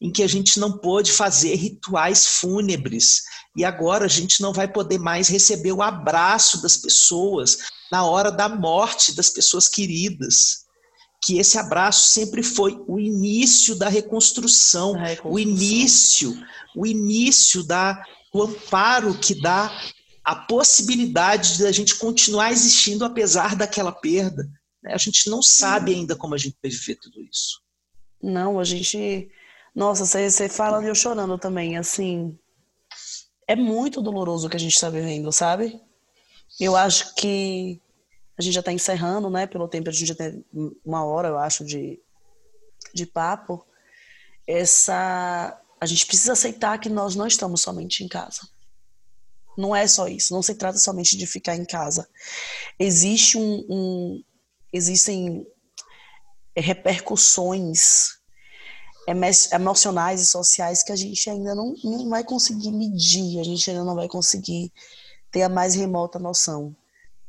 em 0.00 0.10
que 0.10 0.22
a 0.22 0.26
gente 0.26 0.58
não 0.58 0.78
pôde 0.78 1.12
fazer 1.12 1.54
rituais 1.54 2.26
fúnebres, 2.26 3.22
e 3.56 3.64
agora 3.64 4.06
a 4.06 4.08
gente 4.08 4.42
não 4.42 4.52
vai 4.52 4.70
poder 4.70 4.98
mais 4.98 5.28
receber 5.28 5.72
o 5.72 5.82
abraço 5.82 6.60
das 6.60 6.76
pessoas 6.76 7.58
na 7.90 8.04
hora 8.04 8.30
da 8.30 8.48
morte 8.48 9.14
das 9.14 9.30
pessoas 9.30 9.68
queridas. 9.68 10.63
Que 11.24 11.38
esse 11.38 11.58
abraço 11.58 12.08
sempre 12.08 12.42
foi 12.42 12.82
o 12.86 12.98
início 12.98 13.74
da 13.74 13.88
reconstrução, 13.88 14.92
reconstrução. 14.92 15.32
o 15.32 15.38
início, 15.38 16.44
o 16.76 16.86
início 16.86 17.62
da 17.62 18.04
o 18.32 18.42
amparo 18.42 19.16
que 19.18 19.40
dá 19.40 19.70
a 20.24 20.34
possibilidade 20.34 21.56
de 21.56 21.66
a 21.66 21.72
gente 21.72 21.94
continuar 21.96 22.50
existindo 22.50 23.04
apesar 23.04 23.54
daquela 23.54 23.92
perda. 23.92 24.48
Né? 24.82 24.92
A 24.92 24.98
gente 24.98 25.30
não 25.30 25.40
sabe 25.40 25.92
uhum. 25.92 26.00
ainda 26.00 26.16
como 26.16 26.34
a 26.34 26.38
gente 26.38 26.56
vai 26.60 26.70
viver 26.70 26.96
tudo 26.96 27.22
isso. 27.22 27.60
Não, 28.22 28.58
a 28.58 28.64
gente. 28.64 29.30
Nossa, 29.74 30.04
você, 30.04 30.30
você 30.30 30.48
fala 30.48 30.82
e 30.82 30.88
eu 30.88 30.94
chorando 30.94 31.38
também, 31.38 31.76
assim 31.76 32.36
é 33.46 33.54
muito 33.54 34.00
doloroso 34.00 34.46
o 34.46 34.50
que 34.50 34.56
a 34.56 34.60
gente 34.60 34.74
está 34.74 34.88
vivendo, 34.88 35.30
sabe? 35.30 35.80
Eu 36.58 36.76
acho 36.76 37.14
que 37.14 37.80
a 38.36 38.42
gente 38.42 38.54
já 38.54 38.60
está 38.60 38.72
encerrando, 38.72 39.30
né? 39.30 39.46
Pelo 39.46 39.68
tempo, 39.68 39.88
a 39.88 39.92
gente 39.92 40.06
já 40.06 40.14
tem 40.14 40.44
uma 40.84 41.04
hora, 41.04 41.28
eu 41.28 41.38
acho, 41.38 41.64
de, 41.64 42.00
de 42.92 43.06
papo. 43.06 43.64
Essa. 44.46 45.60
A 45.80 45.86
gente 45.86 46.06
precisa 46.06 46.32
aceitar 46.32 46.78
que 46.78 46.88
nós 46.88 47.14
não 47.14 47.26
estamos 47.26 47.60
somente 47.60 48.02
em 48.02 48.08
casa. 48.08 48.48
Não 49.56 49.74
é 49.74 49.86
só 49.86 50.08
isso. 50.08 50.32
Não 50.34 50.42
se 50.42 50.54
trata 50.54 50.78
somente 50.78 51.16
de 51.16 51.26
ficar 51.26 51.54
em 51.54 51.64
casa. 51.64 52.08
Existe 52.78 53.38
um, 53.38 53.66
um 53.68 54.24
existem 54.72 55.46
repercussões 56.56 58.18
emocionais 59.52 60.20
e 60.20 60.26
sociais 60.26 60.82
que 60.82 60.90
a 60.90 60.96
gente 60.96 61.28
ainda 61.28 61.54
não, 61.54 61.74
não 61.84 62.08
vai 62.08 62.24
conseguir 62.24 62.72
medir, 62.72 63.38
a 63.38 63.44
gente 63.44 63.70
ainda 63.70 63.84
não 63.84 63.94
vai 63.94 64.08
conseguir 64.08 64.72
ter 65.30 65.42
a 65.42 65.48
mais 65.48 65.74
remota 65.74 66.18
noção. 66.18 66.74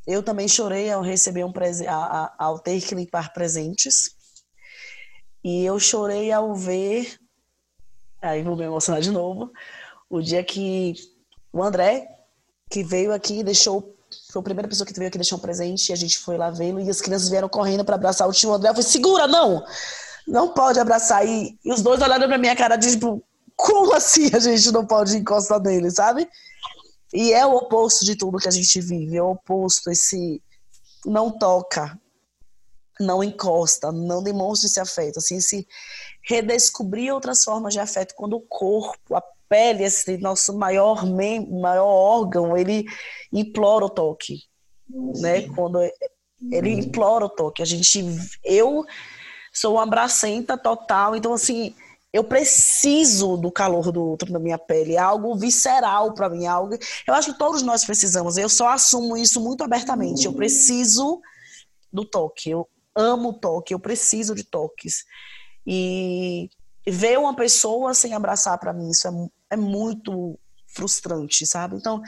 Eu 0.05 0.21
também 0.21 0.47
chorei 0.47 0.91
ao 0.91 1.01
receber 1.01 1.43
um 1.43 1.51
presente, 1.51 1.89
ao 2.37 2.59
ter 2.59 2.81
que 2.81 2.93
limpar 2.93 3.33
presentes. 3.33 4.11
E 5.43 5.63
eu 5.65 5.79
chorei 5.79 6.31
ao 6.31 6.55
ver, 6.55 7.19
aí 8.21 8.43
vou 8.43 8.55
me 8.55 8.63
emocionar 8.63 9.01
de 9.01 9.11
novo, 9.11 9.51
o 10.09 10.21
dia 10.21 10.43
que 10.43 10.95
o 11.53 11.61
André, 11.61 12.07
que 12.69 12.83
veio 12.83 13.13
aqui, 13.13 13.43
deixou, 13.43 13.95
foi 14.31 14.39
a 14.39 14.43
primeira 14.43 14.67
pessoa 14.67 14.87
que 14.87 14.93
veio 14.93 15.07
aqui 15.07 15.17
deixar 15.17 15.35
um 15.35 15.39
presente, 15.39 15.89
e 15.89 15.93
a 15.93 15.95
gente 15.95 16.17
foi 16.17 16.37
lá 16.37 16.49
vê-lo, 16.49 16.79
e 16.79 16.89
as 16.89 17.01
crianças 17.01 17.29
vieram 17.29 17.47
correndo 17.47 17.85
para 17.85 17.95
abraçar 17.95 18.27
o 18.27 18.31
tio 18.31 18.51
André. 18.51 18.69
Eu 18.69 18.73
falei, 18.73 18.89
segura, 18.89 19.27
não! 19.27 19.63
não 20.27 20.49
pode 20.49 20.79
abraçar. 20.79 21.25
E, 21.25 21.57
e 21.63 21.71
os 21.71 21.81
dois 21.81 22.01
olhando 22.01 22.27
pra 22.27 22.37
minha 22.37 22.55
cara, 22.55 22.77
tipo, 22.77 23.23
como 23.55 23.93
assim 23.93 24.29
a 24.33 24.39
gente 24.39 24.71
não 24.71 24.85
pode 24.85 25.17
encostar 25.17 25.61
nele, 25.61 25.91
sabe? 25.91 26.27
E 27.13 27.33
é 27.33 27.45
o 27.45 27.55
oposto 27.55 28.03
de 28.03 28.15
tudo 28.15 28.39
que 28.39 28.47
a 28.47 28.51
gente 28.51 28.81
vive, 28.81 29.17
é 29.17 29.21
o 29.21 29.31
oposto, 29.31 29.89
esse 29.89 30.41
não 31.05 31.31
toca, 31.31 31.99
não 32.99 33.23
encosta, 33.23 33.91
não 33.91 34.23
demonstra 34.23 34.67
esse 34.67 34.79
afeto, 34.79 35.19
assim, 35.19 35.39
se 35.39 35.67
redescobrir 36.23 37.13
outras 37.13 37.43
formas 37.43 37.73
de 37.73 37.79
afeto 37.79 38.15
quando 38.15 38.35
o 38.37 38.41
corpo, 38.41 39.15
a 39.15 39.23
pele, 39.47 39.83
esse 39.83 40.17
nosso 40.17 40.57
maior 40.57 41.05
mem 41.05 41.47
maior 41.49 41.85
órgão, 41.85 42.57
ele 42.57 42.85
implora 43.31 43.85
o 43.85 43.89
toque, 43.89 44.43
né? 44.89 45.47
Quando 45.49 45.79
ele 46.51 46.69
implora 46.69 47.25
o 47.25 47.29
toque, 47.29 47.61
a 47.61 47.65
gente 47.65 48.03
eu 48.43 48.83
sou 49.53 49.75
uma 49.75 49.83
abracenta 49.83 50.57
total. 50.57 51.15
Então, 51.15 51.33
assim, 51.33 51.75
eu 52.15 52.23
preciso 52.23 53.37
do 53.37 53.51
calor 53.51 53.91
do 53.91 54.03
outro 54.03 54.31
na 54.31 54.39
minha 54.39 54.57
pele. 54.57 54.95
É 54.95 54.99
algo 54.99 55.35
visceral 55.35 56.13
para 56.13 56.29
mim. 56.29 56.45
É 56.45 56.47
algo... 56.47 56.77
Eu 57.07 57.13
acho 57.13 57.33
que 57.33 57.39
todos 57.39 57.61
nós 57.61 57.83
precisamos. 57.83 58.37
Eu 58.37 58.47
só 58.47 58.69
assumo 58.69 59.17
isso 59.17 59.41
muito 59.41 59.63
abertamente. 59.63 60.25
Eu 60.25 60.33
preciso 60.33 61.21
do 61.91 62.05
toque. 62.05 62.49
Eu 62.49 62.67
amo 62.95 63.33
toque. 63.33 63.73
Eu 63.73 63.79
preciso 63.79 64.33
de 64.33 64.43
toques. 64.43 65.03
E 65.65 66.49
ver 66.87 67.19
uma 67.19 67.35
pessoa 67.35 67.93
sem 67.93 68.13
abraçar 68.13 68.57
para 68.59 68.71
mim, 68.71 68.89
isso 68.91 69.07
é, 69.07 69.11
é 69.51 69.57
muito 69.57 70.39
frustrante, 70.67 71.45
sabe? 71.45 71.75
Então, 71.75 72.01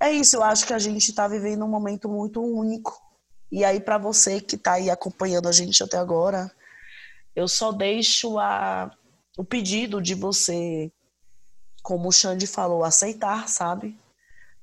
é 0.00 0.10
isso. 0.12 0.36
Eu 0.36 0.42
acho 0.42 0.66
que 0.66 0.72
a 0.72 0.78
gente 0.78 1.10
está 1.10 1.28
vivendo 1.28 1.64
um 1.64 1.68
momento 1.68 2.08
muito 2.08 2.42
único 2.42 3.04
e 3.54 3.64
aí, 3.64 3.78
para 3.78 3.98
você 3.98 4.40
que 4.40 4.56
está 4.56 4.72
aí 4.72 4.90
acompanhando 4.90 5.48
a 5.48 5.52
gente 5.52 5.80
até 5.80 5.96
agora, 5.96 6.50
Eu 7.36 7.46
só 7.46 7.72
deixo 7.72 8.38
a, 8.38 8.90
o 9.36 9.44
pedido 9.44 10.00
de 10.00 10.14
você, 10.14 10.90
como 11.82 12.08
o 12.08 12.12
Xande 12.12 12.46
falou, 12.46 12.84
aceitar, 12.84 13.48
sabe? 13.48 13.98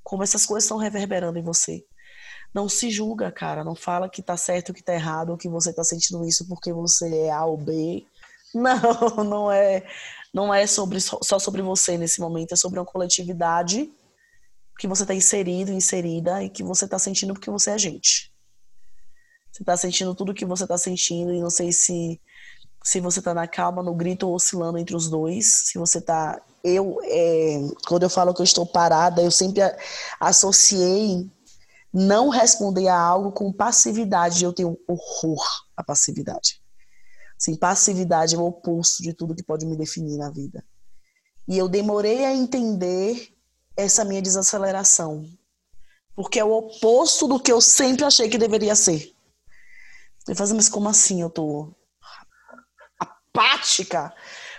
Como 0.04 0.24
essas 0.24 0.46
coisas 0.46 0.64
estão 0.64 0.78
reverberando 0.78 1.38
em 1.38 1.44
você. 1.44 1.86
Não 2.54 2.68
se 2.68 2.90
julga, 2.90 3.32
cara. 3.32 3.64
Não 3.64 3.76
fala 3.76 4.10
que 4.10 4.22
tá 4.22 4.36
certo, 4.36 4.74
que 4.74 4.84
tá 4.84 4.94
errado, 4.94 5.30
ou 5.30 5.38
que 5.38 5.50
você 5.50 5.74
tá 5.74 5.84
sentindo 5.84 6.26
isso 6.26 6.48
porque 6.48 6.74
você 6.74 7.26
é 7.26 7.32
A 7.32 7.46
ou 7.46 7.58
B. 7.58 8.06
Não, 8.54 9.24
não 9.24 9.50
é. 9.50 9.88
Não 10.34 10.54
é 10.54 10.68
sobre, 10.68 11.00
só 11.00 11.40
sobre 11.40 11.62
você 11.62 11.98
nesse 11.98 12.20
momento, 12.20 12.52
é 12.52 12.58
sobre 12.58 12.80
uma 12.80 12.86
coletividade 12.86 13.90
que 14.78 14.88
você 14.88 15.04
está 15.04 15.14
inserido, 15.14 15.72
inserida 15.72 16.44
e 16.44 16.50
que 16.50 16.62
você 16.62 16.84
está 16.84 17.00
sentindo 17.00 17.34
porque 17.34 17.50
você 17.50 17.72
é 17.72 17.78
gente. 17.78 18.30
Você 19.52 19.64
está 19.64 19.78
sentindo 19.78 20.14
tudo 20.16 20.34
que 20.34 20.46
você 20.46 20.64
está 20.64 20.78
sentindo 20.78 21.34
e 21.34 21.40
não 21.40 21.50
sei 21.50 21.72
se 21.72 22.20
se 22.84 23.00
você 23.00 23.20
está 23.20 23.34
na 23.34 23.48
calma, 23.48 23.84
no 23.84 23.94
grito 23.94 24.28
ou 24.28 24.36
oscilando 24.36 24.78
entre 24.78 24.96
os 24.96 25.10
dois, 25.10 25.46
se 25.66 25.78
você 25.78 26.00
está 26.00 26.42
eu 26.64 27.00
é, 27.04 27.60
quando 27.88 28.04
eu 28.04 28.10
falo 28.10 28.34
que 28.34 28.42
eu 28.42 28.46
estou 28.46 28.66
parada, 28.66 29.22
eu 29.22 29.32
sempre 29.32 29.62
associei 30.20 31.30
não 31.94 32.30
responder 32.30 32.88
a 32.88 32.98
algo 32.98 33.32
com 33.32 33.52
passividade. 33.52 34.44
Eu 34.44 34.54
tenho 34.54 34.78
horror 34.88 35.44
à 35.76 35.84
passividade. 35.84 36.62
Sim, 37.38 37.56
passividade 37.56 38.36
é 38.36 38.38
o 38.38 38.46
oposto 38.46 39.02
de 39.02 39.14
tudo 39.14 39.36
que 39.36 39.44
pode 39.44 39.66
me 39.66 39.76
definir 39.76 40.18
na 40.18 40.30
vida. 40.30 40.64
E 41.48 41.58
eu 41.58 41.68
demorei 41.68 42.24
a 42.24 42.34
entender 42.34 43.34
essa 43.76 44.06
minha 44.06 44.22
desaceleração. 44.22 45.26
Porque 46.16 46.40
é 46.40 46.44
o 46.44 46.52
oposto 46.52 47.28
do 47.28 47.40
que 47.40 47.52
eu 47.52 47.60
sempre 47.60 48.06
achei 48.06 48.30
que 48.30 48.38
deveria 48.38 48.76
ser. 48.76 49.12
Eu 50.28 50.36
falei, 50.36 50.54
mas 50.54 50.70
como 50.70 50.88
assim 50.88 51.22
eu 51.22 51.30
tô 51.30 51.74
apática? 53.34 54.14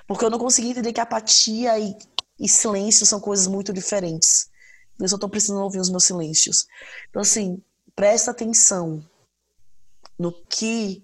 Porque 0.06 0.24
eu 0.24 0.30
não 0.30 0.38
consegui 0.38 0.70
entender 0.70 0.92
que 0.92 1.00
apatia 1.00 1.78
e, 1.78 1.96
e 2.38 2.48
silêncio 2.48 3.06
são 3.06 3.20
coisas 3.20 3.46
muito 3.46 3.72
diferentes. 3.72 4.50
Eu 4.98 5.08
só 5.08 5.18
tô 5.18 5.28
precisando 5.28 5.62
ouvir 5.62 5.80
os 5.80 5.90
meus 5.90 6.04
silêncios. 6.04 6.66
Então, 7.08 7.22
assim, 7.22 7.62
presta 7.94 8.30
atenção 8.30 9.04
no 10.18 10.32
que 10.46 11.02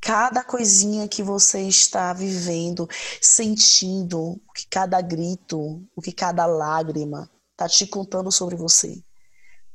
cada 0.00 0.44
coisinha 0.44 1.08
que 1.08 1.22
você 1.22 1.62
está 1.62 2.12
vivendo, 2.12 2.88
sentindo, 3.20 4.40
o 4.48 4.52
que 4.54 4.66
cada 4.68 5.00
grito, 5.00 5.82
o 5.96 6.02
que 6.02 6.12
cada 6.12 6.46
lágrima 6.46 7.30
está 7.52 7.68
te 7.68 7.86
contando 7.86 8.30
sobre 8.30 8.54
você. 8.54 9.02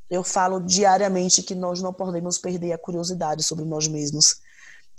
Eu 0.08 0.22
falo 0.22 0.60
diariamente 0.60 1.42
que 1.42 1.54
nós 1.54 1.82
não 1.82 1.92
podemos 1.92 2.38
perder 2.38 2.72
a 2.72 2.78
curiosidade 2.78 3.42
sobre 3.42 3.64
nós 3.64 3.88
mesmos. 3.88 4.40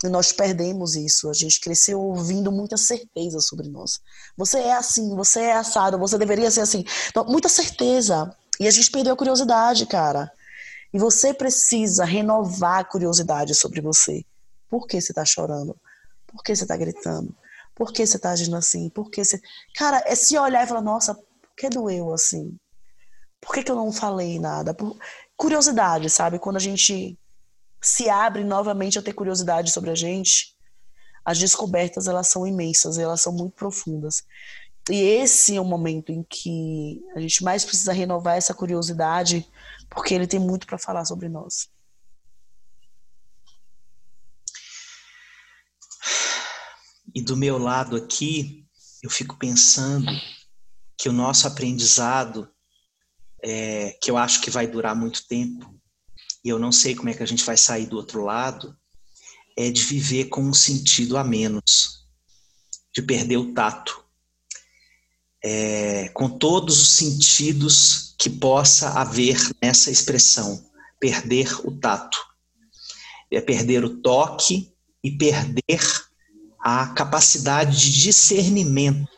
E 0.02 0.08
nós 0.08 0.32
perdemos 0.32 0.96
isso. 0.96 1.30
A 1.30 1.32
gente 1.32 1.60
cresceu 1.60 2.00
ouvindo 2.00 2.50
muita 2.50 2.76
certeza 2.76 3.40
sobre 3.40 3.68
nós. 3.68 4.00
Você 4.36 4.58
é 4.58 4.74
assim, 4.74 5.14
você 5.14 5.40
é 5.40 5.52
assado, 5.52 5.98
você 5.98 6.18
deveria 6.18 6.50
ser 6.50 6.60
assim. 6.60 6.84
Então, 7.08 7.24
muita 7.24 7.48
certeza. 7.48 8.34
E 8.58 8.66
a 8.66 8.70
gente 8.70 8.90
perdeu 8.90 9.14
a 9.14 9.16
curiosidade, 9.16 9.86
cara. 9.86 10.30
E 10.92 10.98
você 10.98 11.32
precisa 11.32 12.04
renovar 12.04 12.80
a 12.80 12.84
curiosidade 12.84 13.54
sobre 13.54 13.80
você. 13.80 14.24
Por 14.68 14.86
que 14.86 15.00
você 15.00 15.12
está 15.12 15.24
chorando? 15.24 15.76
Por 16.26 16.42
que 16.42 16.54
você 16.54 16.64
está 16.64 16.76
gritando? 16.76 17.34
Por 17.74 17.92
que 17.92 18.06
você 18.06 18.16
está 18.16 18.30
agindo 18.30 18.56
assim? 18.56 18.88
Por 18.90 19.10
que 19.10 19.24
você. 19.24 19.40
Cara, 19.74 20.02
é 20.06 20.14
se 20.14 20.38
olhar 20.38 20.64
e 20.64 20.66
falar, 20.66 20.82
nossa, 20.82 21.14
por 21.14 21.54
que 21.56 21.68
doeu 21.68 22.12
assim? 22.12 22.56
Por 23.40 23.52
que, 23.54 23.62
que 23.62 23.70
eu 23.70 23.76
não 23.76 23.92
falei 23.92 24.38
nada? 24.38 24.72
Por... 24.72 24.96
Curiosidade, 25.36 26.08
sabe? 26.08 26.38
Quando 26.38 26.56
a 26.56 26.60
gente 26.60 27.18
se 27.84 28.08
abre 28.08 28.42
novamente 28.42 28.98
a 28.98 29.02
ter 29.02 29.12
curiosidade 29.12 29.70
sobre 29.70 29.90
a 29.90 29.94
gente, 29.94 30.56
as 31.22 31.38
descobertas 31.38 32.08
elas 32.08 32.28
são 32.28 32.46
imensas, 32.46 32.98
elas 32.98 33.20
são 33.20 33.32
muito 33.32 33.54
profundas. 33.54 34.24
E 34.90 34.94
esse 34.94 35.56
é 35.56 35.60
o 35.60 35.64
momento 35.64 36.10
em 36.10 36.22
que 36.22 37.02
a 37.14 37.20
gente 37.20 37.44
mais 37.44 37.64
precisa 37.64 37.92
renovar 37.92 38.36
essa 38.36 38.54
curiosidade, 38.54 39.46
porque 39.90 40.14
ele 40.14 40.26
tem 40.26 40.40
muito 40.40 40.66
para 40.66 40.78
falar 40.78 41.04
sobre 41.04 41.28
nós. 41.28 41.68
E 47.14 47.22
do 47.22 47.36
meu 47.36 47.58
lado 47.58 47.96
aqui, 47.96 48.66
eu 49.02 49.10
fico 49.10 49.38
pensando 49.38 50.10
que 50.98 51.08
o 51.08 51.12
nosso 51.12 51.46
aprendizado, 51.46 52.50
é, 53.42 53.96
que 54.02 54.10
eu 54.10 54.16
acho 54.16 54.40
que 54.40 54.50
vai 54.50 54.66
durar 54.66 54.96
muito 54.96 55.26
tempo, 55.26 55.74
e 56.44 56.48
eu 56.50 56.58
não 56.58 56.70
sei 56.70 56.94
como 56.94 57.08
é 57.08 57.14
que 57.14 57.22
a 57.22 57.26
gente 57.26 57.44
vai 57.44 57.56
sair 57.56 57.86
do 57.86 57.96
outro 57.96 58.22
lado, 58.22 58.76
é 59.56 59.70
de 59.70 59.82
viver 59.82 60.26
com 60.26 60.42
um 60.42 60.52
sentido 60.52 61.16
a 61.16 61.24
menos, 61.24 62.04
de 62.94 63.00
perder 63.00 63.38
o 63.38 63.54
tato, 63.54 64.04
é, 65.42 66.08
com 66.10 66.28
todos 66.28 66.80
os 66.80 66.88
sentidos 66.88 68.14
que 68.18 68.28
possa 68.28 68.90
haver 68.90 69.38
nessa 69.62 69.90
expressão, 69.90 70.70
perder 70.98 71.66
o 71.66 71.78
tato. 71.78 72.18
É 73.30 73.40
perder 73.40 73.84
o 73.84 74.00
toque 74.00 74.72
e 75.02 75.10
perder 75.10 75.80
a 76.60 76.86
capacidade 76.88 77.78
de 77.78 78.02
discernimento 78.02 79.08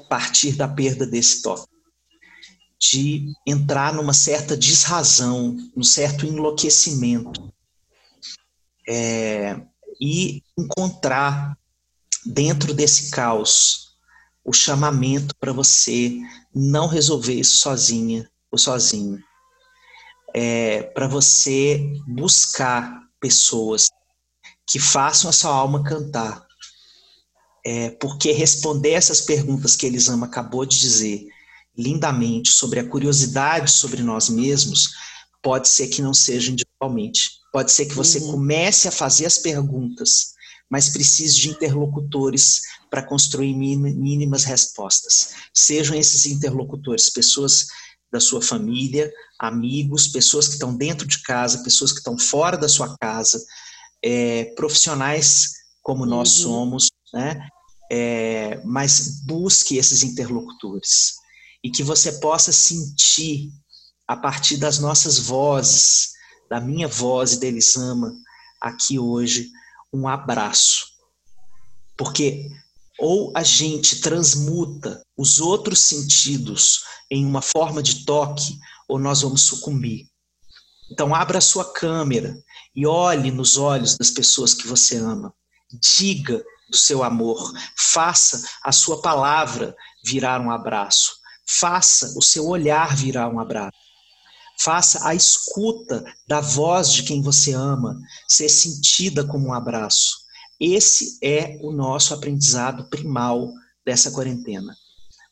a 0.00 0.08
partir 0.08 0.52
da 0.52 0.66
perda 0.66 1.06
desse 1.06 1.42
toque, 1.42 1.69
de 2.80 3.26
entrar 3.46 3.92
numa 3.92 4.14
certa 4.14 4.56
desrazão, 4.56 5.56
num 5.76 5.84
certo 5.84 6.24
enlouquecimento, 6.24 7.52
é, 8.88 9.60
e 10.00 10.42
encontrar 10.58 11.56
dentro 12.24 12.72
desse 12.72 13.10
caos 13.10 13.90
o 14.42 14.52
chamamento 14.52 15.34
para 15.38 15.52
você 15.52 16.18
não 16.54 16.86
resolver 16.86 17.34
isso 17.34 17.56
sozinha 17.56 18.28
ou 18.50 18.58
sozinho, 18.58 19.22
é, 20.34 20.82
para 20.82 21.06
você 21.06 21.86
buscar 22.06 23.02
pessoas 23.20 23.90
que 24.66 24.78
façam 24.78 25.28
a 25.28 25.32
sua 25.32 25.50
alma 25.50 25.84
cantar. 25.84 26.48
É, 27.64 27.90
porque 27.90 28.32
responder 28.32 28.92
essas 28.92 29.20
perguntas 29.20 29.76
que 29.76 29.84
Elisama 29.84 30.26
acabou 30.26 30.64
de 30.64 30.80
dizer 30.80 31.28
lindamente 31.76 32.50
sobre 32.50 32.80
a 32.80 32.88
curiosidade 32.88 33.70
sobre 33.70 34.02
nós 34.02 34.28
mesmos, 34.28 34.90
pode 35.42 35.68
ser 35.68 35.88
que 35.88 36.02
não 36.02 36.12
seja 36.12 36.50
individualmente. 36.50 37.30
Pode 37.52 37.72
ser 37.72 37.86
que 37.86 37.94
você 37.94 38.18
uhum. 38.20 38.32
comece 38.32 38.88
a 38.88 38.92
fazer 38.92 39.26
as 39.26 39.38
perguntas, 39.38 40.32
mas 40.70 40.90
precise 40.90 41.34
de 41.36 41.50
interlocutores 41.50 42.60
para 42.88 43.02
construir 43.02 43.54
mínimas 43.54 44.44
respostas. 44.44 45.34
Sejam 45.52 45.96
esses 45.96 46.26
interlocutores 46.26 47.10
pessoas 47.10 47.66
da 48.12 48.20
sua 48.20 48.42
família, 48.42 49.10
amigos, 49.38 50.08
pessoas 50.08 50.46
que 50.46 50.54
estão 50.54 50.76
dentro 50.76 51.06
de 51.06 51.22
casa, 51.22 51.62
pessoas 51.62 51.92
que 51.92 51.98
estão 51.98 52.18
fora 52.18 52.56
da 52.56 52.68
sua 52.68 52.96
casa, 52.98 53.42
é, 54.02 54.44
profissionais 54.56 55.50
como 55.82 56.04
nós 56.04 56.36
uhum. 56.38 56.42
somos, 56.42 56.88
né? 57.12 57.48
É, 57.92 58.60
mas 58.64 59.22
busque 59.24 59.76
esses 59.76 60.04
interlocutores 60.04 61.19
e 61.62 61.70
que 61.70 61.82
você 61.82 62.12
possa 62.12 62.52
sentir 62.52 63.50
a 64.06 64.16
partir 64.16 64.56
das 64.56 64.78
nossas 64.78 65.18
vozes, 65.18 66.10
da 66.48 66.60
minha 66.60 66.88
voz 66.88 67.34
e 67.34 67.40
da 67.40 67.46
Elisama 67.46 68.12
aqui 68.60 68.98
hoje, 68.98 69.50
um 69.92 70.08
abraço. 70.08 70.86
Porque 71.96 72.50
ou 73.00 73.32
a 73.34 73.42
gente 73.42 74.00
transmuta 74.00 75.02
os 75.16 75.40
outros 75.40 75.80
sentidos 75.80 76.84
em 77.10 77.24
uma 77.24 77.40
forma 77.40 77.82
de 77.82 78.04
toque, 78.04 78.58
ou 78.86 78.98
nós 78.98 79.22
vamos 79.22 79.42
sucumbir. 79.42 80.06
Então, 80.90 81.14
abra 81.14 81.38
a 81.38 81.40
sua 81.40 81.72
câmera 81.72 82.36
e 82.76 82.86
olhe 82.86 83.30
nos 83.30 83.56
olhos 83.56 83.96
das 83.96 84.10
pessoas 84.10 84.52
que 84.52 84.66
você 84.66 84.96
ama. 84.96 85.32
Diga 85.72 86.44
do 86.68 86.76
seu 86.76 87.02
amor. 87.02 87.52
Faça 87.76 88.46
a 88.62 88.70
sua 88.70 89.00
palavra 89.00 89.74
virar 90.04 90.40
um 90.40 90.50
abraço. 90.50 91.19
Faça 91.58 92.16
o 92.16 92.22
seu 92.22 92.46
olhar 92.46 92.94
virar 92.94 93.28
um 93.28 93.40
abraço. 93.40 93.76
Faça 94.62 95.08
a 95.08 95.14
escuta 95.14 96.04
da 96.28 96.40
voz 96.40 96.92
de 96.92 97.02
quem 97.02 97.22
você 97.22 97.52
ama 97.52 97.98
ser 98.28 98.48
sentida 98.48 99.26
como 99.26 99.48
um 99.48 99.54
abraço. 99.54 100.18
Esse 100.60 101.18
é 101.22 101.58
o 101.62 101.72
nosso 101.72 102.12
aprendizado 102.12 102.88
primal 102.90 103.50
dessa 103.84 104.10
quarentena. 104.10 104.76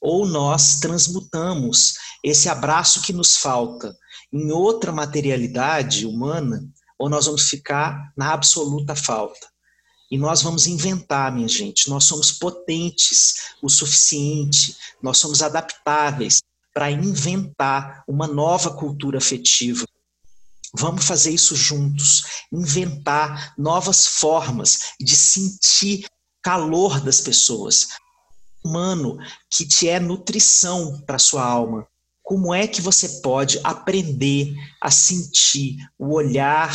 Ou 0.00 0.26
nós 0.26 0.80
transmutamos 0.80 1.94
esse 2.24 2.48
abraço 2.48 3.02
que 3.02 3.12
nos 3.12 3.36
falta 3.36 3.94
em 4.32 4.50
outra 4.50 4.90
materialidade 4.90 6.06
humana, 6.06 6.66
ou 6.98 7.08
nós 7.08 7.26
vamos 7.26 7.48
ficar 7.48 8.12
na 8.16 8.32
absoluta 8.32 8.96
falta. 8.96 9.46
E 10.10 10.16
nós 10.16 10.42
vamos 10.42 10.66
inventar, 10.66 11.32
minha 11.32 11.48
gente. 11.48 11.90
Nós 11.90 12.04
somos 12.04 12.32
potentes 12.32 13.54
o 13.62 13.68
suficiente, 13.68 14.76
nós 15.02 15.18
somos 15.18 15.42
adaptáveis 15.42 16.40
para 16.72 16.90
inventar 16.90 18.04
uma 18.06 18.26
nova 18.26 18.70
cultura 18.70 19.18
afetiva. 19.18 19.84
Vamos 20.74 21.04
fazer 21.04 21.30
isso 21.30 21.56
juntos, 21.56 22.24
inventar 22.52 23.54
novas 23.58 24.06
formas 24.06 24.92
de 25.00 25.16
sentir 25.16 26.06
calor 26.42 27.00
das 27.00 27.20
pessoas. 27.20 27.88
Humano 28.64 29.18
que 29.50 29.66
te 29.66 29.88
é 29.88 29.98
nutrição 29.98 31.00
para 31.06 31.18
sua 31.18 31.42
alma. 31.42 31.86
Como 32.28 32.52
é 32.52 32.66
que 32.68 32.82
você 32.82 33.08
pode 33.22 33.58
aprender 33.64 34.52
a 34.82 34.90
sentir 34.90 35.78
o 35.98 36.12
olhar, 36.12 36.70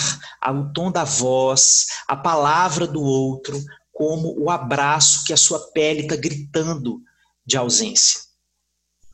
o 0.47 0.74
tom 0.74 0.91
da 0.91 1.04
voz, 1.04 1.86
a 2.08 2.16
palavra 2.16 2.88
do 2.88 3.04
outro, 3.04 3.64
como 3.91 4.34
o 4.36 4.49
abraço 4.49 5.24
que 5.24 5.32
a 5.32 5.38
sua 5.38 5.60
pele 5.72 6.01
está 6.01 6.16
gritando 6.16 7.04
de 7.45 7.56
ausência? 7.56 8.20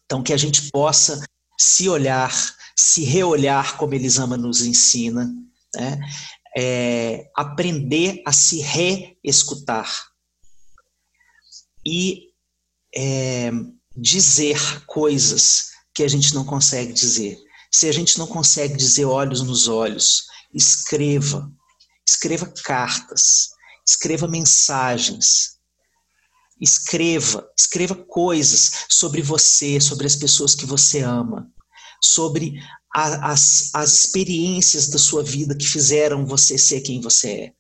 Então, 0.06 0.24
que 0.24 0.32
a 0.32 0.38
gente 0.38 0.72
possa 0.72 1.22
se 1.58 1.90
olhar, 1.90 2.34
se 2.74 3.04
reolhar, 3.04 3.76
como 3.76 3.94
Elisama 3.94 4.38
nos 4.38 4.62
ensina, 4.62 5.30
né? 5.76 6.00
é, 6.58 7.30
aprender 7.36 8.24
a 8.26 8.32
se 8.32 8.62
reescutar 8.62 9.92
e 11.86 12.30
é, 12.96 13.52
dizer 13.94 14.86
coisas 14.86 15.69
que 15.94 16.04
a 16.04 16.08
gente 16.08 16.34
não 16.34 16.46
consegue 16.46 16.94
dizer. 16.94 17.38
Se 17.72 17.88
a 17.88 17.92
gente 17.92 18.18
não 18.18 18.28
consegue 18.28 18.76
dizer 18.76 19.06
olhos 19.06 19.42
nos 19.42 19.68
olhos, 19.68 20.26
escreva, 20.54 21.52
escreva 22.08 22.52
cartas, 22.64 23.50
escreva 23.88 24.28
mensagens, 24.28 25.60
escreva, 26.60 27.48
escreva 27.58 27.96
coisas 27.96 28.86
sobre 28.90 29.22
você, 29.22 29.80
sobre 29.80 30.08
as 30.08 30.16
pessoas 30.16 30.56
que 30.56 30.66
você 30.66 31.02
ama, 31.02 31.52
sobre 32.02 32.60
a, 32.96 33.32
as, 33.32 33.70
as 33.74 33.94
experiências 33.94 34.88
da 34.88 34.98
sua 34.98 35.24
vida 35.24 35.56
que 35.56 35.66
fizeram 35.66 36.26
você 36.26 36.58
ser 36.58 36.82
quem 36.82 37.02
você 37.02 37.54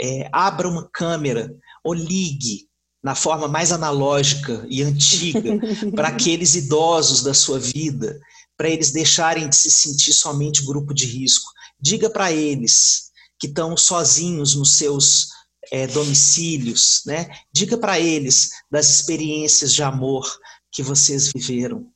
é. 0.00 0.22
é 0.22 0.30
abra 0.32 0.68
uma 0.68 0.88
câmera 0.92 1.54
ou 1.82 1.94
ligue 1.94 2.68
na 3.04 3.14
forma 3.14 3.46
mais 3.46 3.70
analógica 3.70 4.64
e 4.66 4.82
antiga 4.82 5.60
para 5.94 6.08
aqueles 6.08 6.54
idosos 6.54 7.22
da 7.22 7.34
sua 7.34 7.60
vida, 7.60 8.18
para 8.56 8.70
eles 8.70 8.92
deixarem 8.92 9.46
de 9.46 9.54
se 9.54 9.70
sentir 9.70 10.14
somente 10.14 10.64
grupo 10.64 10.94
de 10.94 11.04
risco. 11.04 11.52
Diga 11.78 12.08
para 12.08 12.32
eles 12.32 13.10
que 13.38 13.46
estão 13.46 13.76
sozinhos 13.76 14.54
nos 14.54 14.78
seus 14.78 15.28
é, 15.70 15.86
domicílios, 15.86 17.02
né? 17.04 17.28
Diga 17.52 17.76
para 17.76 18.00
eles 18.00 18.50
das 18.70 18.88
experiências 18.88 19.74
de 19.74 19.82
amor 19.82 20.26
que 20.72 20.82
vocês 20.82 21.30
viveram. 21.30 21.86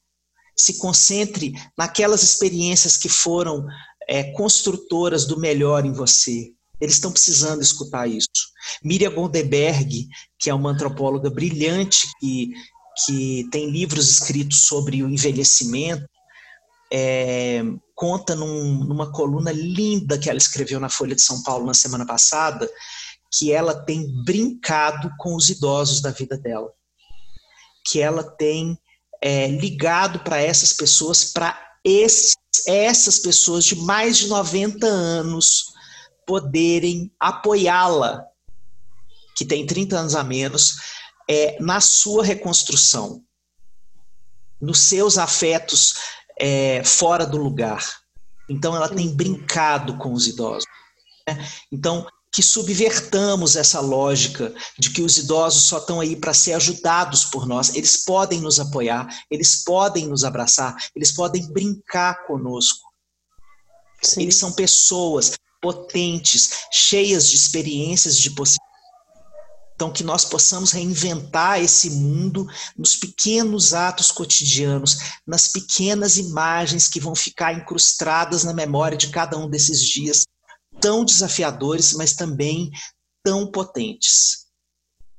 Se 0.55 0.75
concentre 0.75 1.55
naquelas 1.77 2.23
experiências 2.23 2.99
que 2.99 3.09
foram 3.09 3.67
é, 4.07 4.25
construtoras 4.33 5.25
do 5.25 5.39
melhor 5.39 5.87
em 5.87 5.93
você. 5.93 6.53
Eles 6.81 6.95
estão 6.95 7.11
precisando 7.11 7.61
escutar 7.61 8.07
isso. 8.07 8.29
Miriam 8.83 9.13
Goldenberg, 9.13 10.09
que 10.39 10.51
é 10.51 10.55
uma 10.55 10.71
antropóloga 10.71 11.29
brilhante 11.31 12.07
que, 12.21 12.51
que 13.05 13.49
tem 13.51 13.71
livros 13.71 14.09
escritos 14.11 14.67
sobre 14.67 15.03
o 15.03 15.09
envelhecimento, 15.09 16.07
é, 16.93 17.63
conta 17.95 18.35
num, 18.35 18.85
numa 18.85 19.13
coluna 19.13 19.53
linda 19.53 20.19
que 20.19 20.31
ela 20.31 20.39
escreveu 20.39 20.81
na 20.81 20.89
Folha 20.89 21.15
de 21.15 21.23
São 21.23 21.43
Paulo 21.43 21.67
na 21.67 21.75
semana 21.75 22.07
passada, 22.07 22.69
que 23.33 23.53
ela 23.53 23.75
tem 23.75 24.07
brincado 24.25 25.11
com 25.19 25.35
os 25.35 25.51
idosos 25.51 26.01
da 26.01 26.11
vida 26.11 26.39
dela, 26.39 26.71
que 27.87 28.01
ela 28.01 28.23
tem 28.23 28.79
é, 29.21 29.49
ligado 29.49 30.21
para 30.21 30.41
essas 30.41 30.73
pessoas, 30.73 31.25
para 31.25 31.59
essas 32.67 33.19
pessoas 33.19 33.65
de 33.65 33.77
mais 33.77 34.17
de 34.17 34.29
90 34.29 34.87
anos 34.87 35.78
poderem 36.29 37.11
apoiá-la 37.19 38.29
que 39.35 39.47
tem 39.47 39.65
30 39.65 39.97
anos 39.97 40.15
a 40.15 40.25
menos, 40.25 40.77
é, 41.31 41.57
na 41.61 41.81
sua 41.81 42.25
reconstrução, 42.25 43.23
nos 44.61 44.81
seus 44.81 45.17
afetos 45.17 45.95
é, 46.39 46.83
fora 46.85 47.25
do 47.25 47.39
lugar. 47.39 47.89
Então, 48.51 48.75
ela 48.75 48.89
tem 48.89 49.15
brincado 49.15 49.97
com 49.97 50.13
os 50.13 50.27
idosos. 50.27 50.65
Né? 51.27 51.49
Então, 51.71 52.05
que 52.33 52.43
subvertamos 52.43 53.55
essa 53.55 53.81
lógica 53.81 54.53
de 54.77 54.91
que 54.91 55.03
os 55.03 55.17
idosos 55.17 55.63
só 55.65 55.79
estão 55.79 56.01
aí 56.01 56.17
para 56.17 56.35
ser 56.35 56.55
ajudados 56.55 57.25
por 57.25 57.47
nós. 57.47 57.75
Eles 57.77 58.05
podem 58.05 58.41
nos 58.41 58.59
apoiar, 58.59 59.07
eles 59.31 59.63
podem 59.63 60.09
nos 60.09 60.25
abraçar, 60.25 60.77
eles 60.97 61.13
podem 61.13 61.47
brincar 61.53 62.27
conosco. 62.27 62.89
Sim. 64.03 64.23
Eles 64.23 64.37
são 64.37 64.53
pessoas 64.53 65.39
potentes, 65.61 66.51
cheias 66.73 67.29
de 67.29 67.37
experiências, 67.37 68.19
de 68.19 68.31
possibilidades 68.31 68.69
então, 69.79 69.93
que 69.93 70.03
nós 70.03 70.25
possamos 70.25 70.73
reinventar 70.73 71.63
esse 71.63 71.91
mundo 71.91 72.49
nos 72.77 72.97
pequenos 72.97 73.73
atos 73.73 74.11
cotidianos, 74.11 74.99
nas 75.25 75.47
pequenas 75.47 76.17
imagens 76.17 76.89
que 76.89 76.99
vão 76.99 77.15
ficar 77.15 77.53
incrustadas 77.53 78.43
na 78.43 78.53
memória 78.53 78.99
de 78.99 79.07
cada 79.11 79.39
um 79.39 79.49
desses 79.49 79.81
dias, 79.81 80.25
tão 80.81 81.05
desafiadores, 81.05 81.93
mas 81.93 82.15
também 82.15 82.73
tão 83.23 83.53
potentes. 83.53 84.49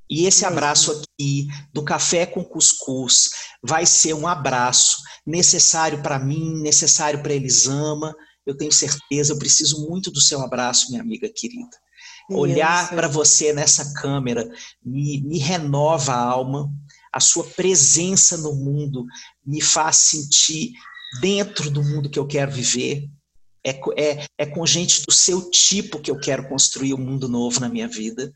E 0.09 0.25
esse 0.25 0.43
abraço 0.43 0.91
aqui 0.91 1.47
do 1.71 1.81
café 1.81 2.25
com 2.25 2.43
cuscuz 2.43 3.29
vai 3.63 3.85
ser 3.85 4.13
um 4.13 4.27
abraço 4.27 4.97
necessário 5.25 6.03
para 6.03 6.19
mim, 6.19 6.61
necessário 6.61 7.23
para 7.23 7.33
Elisama. 7.33 8.13
Eu 8.49 8.57
tenho 8.57 8.71
certeza, 8.71 9.33
eu 9.33 9.39
preciso 9.39 9.87
muito 9.87 10.11
do 10.11 10.19
seu 10.19 10.41
abraço, 10.41 10.89
minha 10.89 11.01
amiga 11.01 11.29
querida. 11.29 11.77
Olhar 12.29 12.89
para 12.89 13.07
você 13.07 13.51
nessa 13.53 13.93
câmera 13.93 14.47
me, 14.83 15.21
me 15.21 15.39
renova 15.39 16.13
a 16.13 16.21
alma, 16.21 16.71
a 17.11 17.19
sua 17.19 17.43
presença 17.43 18.37
no 18.37 18.53
mundo 18.53 19.05
me 19.43 19.61
faz 19.61 19.97
sentir 19.97 20.73
dentro 21.21 21.71
do 21.71 21.83
mundo 21.83 22.09
que 22.09 22.19
eu 22.19 22.27
quero 22.27 22.51
viver. 22.51 23.09
É, 23.65 23.71
é, 23.97 24.25
é 24.37 24.45
com 24.45 24.65
gente 24.65 25.03
do 25.05 25.11
seu 25.11 25.49
tipo 25.49 25.99
que 25.99 26.09
eu 26.09 26.19
quero 26.19 26.47
construir 26.47 26.93
um 26.93 26.97
mundo 26.97 27.27
novo 27.27 27.59
na 27.59 27.67
minha 27.67 27.87
vida. 27.87 28.31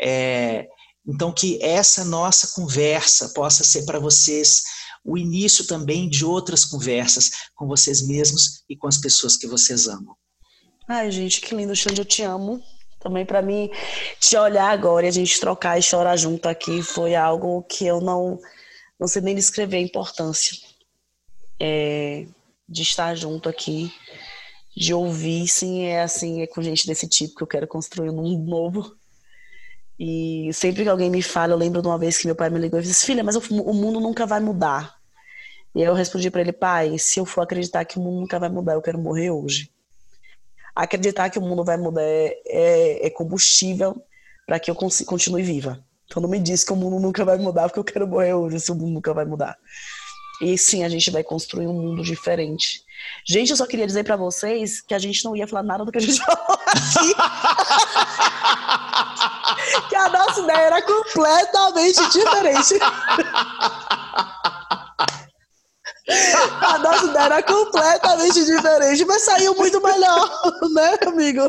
É, 0.00 0.66
então, 1.06 1.32
que 1.32 1.58
essa 1.62 2.04
nossa 2.04 2.48
conversa 2.54 3.30
possa 3.30 3.64
ser 3.64 3.86
para 3.86 3.98
vocês 3.98 4.62
o 5.04 5.16
início 5.16 5.66
também 5.66 6.08
de 6.08 6.24
outras 6.24 6.64
conversas 6.64 7.30
com 7.54 7.66
vocês 7.66 8.06
mesmos 8.06 8.62
e 8.68 8.76
com 8.76 8.86
as 8.86 8.98
pessoas 8.98 9.36
que 9.36 9.46
vocês 9.46 9.86
amam. 9.86 10.16
Ai, 10.88 11.10
gente, 11.10 11.40
que 11.40 11.54
lindo, 11.54 11.76
Xande, 11.76 12.00
eu 12.00 12.04
te 12.04 12.22
amo. 12.22 12.62
Também 13.00 13.24
para 13.24 13.40
mim, 13.40 13.70
te 14.18 14.36
olhar 14.36 14.70
agora 14.70 15.06
e 15.06 15.08
a 15.08 15.12
gente 15.12 15.38
trocar 15.38 15.78
e 15.78 15.82
chorar 15.82 16.16
junto 16.16 16.48
aqui 16.48 16.82
foi 16.82 17.14
algo 17.14 17.62
que 17.62 17.86
eu 17.86 18.00
não, 18.00 18.40
não 18.98 19.06
sei 19.06 19.22
nem 19.22 19.36
descrever 19.36 19.76
a 19.76 19.80
importância 19.80 20.58
é, 21.60 22.26
de 22.68 22.82
estar 22.82 23.14
junto 23.14 23.48
aqui, 23.48 23.92
de 24.76 24.92
ouvir, 24.92 25.46
sim, 25.48 25.84
é 25.84 26.02
assim, 26.02 26.42
é 26.42 26.46
com 26.46 26.62
gente 26.62 26.86
desse 26.86 27.08
tipo 27.08 27.36
que 27.36 27.42
eu 27.42 27.46
quero 27.46 27.66
construir 27.66 28.10
um 28.10 28.16
mundo 28.16 28.48
novo. 28.48 28.96
E 29.98 30.50
sempre 30.52 30.84
que 30.84 30.88
alguém 30.88 31.10
me 31.10 31.22
fala, 31.22 31.52
eu 31.52 31.56
lembro 31.58 31.82
de 31.82 31.88
uma 31.88 31.98
vez 31.98 32.18
que 32.18 32.26
meu 32.26 32.36
pai 32.36 32.50
me 32.50 32.58
ligou 32.58 32.78
e 32.78 32.82
disse: 32.82 33.04
Filha, 33.04 33.24
mas 33.24 33.36
o, 33.36 33.74
mundo 33.74 34.00
nunca 34.00 34.26
vai 34.26 34.40
mudar. 34.40 34.96
E 35.74 35.82
eu 35.82 35.94
respondi 35.94 36.30
para 36.30 36.40
ele: 36.40 36.52
Pai, 36.52 36.98
se 36.98 37.18
eu 37.18 37.24
for 37.26 37.42
acreditar 37.42 37.84
que 37.84 37.98
o 37.98 38.02
mundo 38.02 38.20
nunca 38.20 38.38
vai 38.38 38.48
mudar, 38.48 38.74
eu 38.74 38.82
quero 38.82 38.98
morrer 38.98 39.30
hoje 39.30 39.70
acreditar 40.78 41.28
que 41.28 41.38
o 41.40 41.42
mundo 41.42 41.64
vai 41.64 41.76
mudar 41.76 42.02
é, 42.02 42.38
é, 42.46 43.06
é 43.06 43.10
combustível 43.10 44.00
para 44.46 44.60
que 44.60 44.70
eu 44.70 44.76
continue 44.76 45.42
viva. 45.42 45.84
Então 46.06 46.22
não 46.22 46.28
me 46.28 46.38
diz 46.38 46.62
que 46.62 46.72
o 46.72 46.76
mundo 46.76 47.00
nunca 47.00 47.24
vai 47.24 47.36
mudar 47.36 47.64
porque 47.64 47.80
eu 47.80 47.84
quero 47.84 48.06
morrer 48.06 48.32
hoje 48.32 48.60
se 48.60 48.70
o 48.70 48.76
mundo 48.76 48.92
nunca 48.92 49.12
vai 49.12 49.24
mudar. 49.24 49.58
E 50.40 50.56
sim, 50.56 50.84
a 50.84 50.88
gente 50.88 51.10
vai 51.10 51.24
construir 51.24 51.66
um 51.66 51.72
mundo 51.72 52.02
diferente. 52.04 52.84
Gente, 53.26 53.50
eu 53.50 53.56
só 53.56 53.66
queria 53.66 53.86
dizer 53.86 54.04
para 54.04 54.14
vocês 54.16 54.80
que 54.80 54.94
a 54.94 54.98
gente 55.00 55.24
não 55.24 55.34
ia 55.34 55.48
falar 55.48 55.64
nada 55.64 55.84
do 55.84 55.90
que 55.90 55.98
a 55.98 56.00
gente 56.00 56.20
falou 56.24 56.58
aqui. 56.64 57.14
que 59.88 59.96
a 59.96 60.08
nossa 60.08 60.40
ideia 60.40 60.58
era 60.58 60.82
completamente 60.82 62.08
diferente. 62.10 62.78
A 66.62 66.78
nossa 66.78 67.04
ideia 67.04 67.24
era 67.24 67.42
completamente 67.42 68.44
diferente, 68.44 69.04
mas 69.04 69.22
saiu 69.22 69.54
muito 69.54 69.80
melhor, 69.82 70.30
né, 70.74 70.96
amigo? 71.06 71.42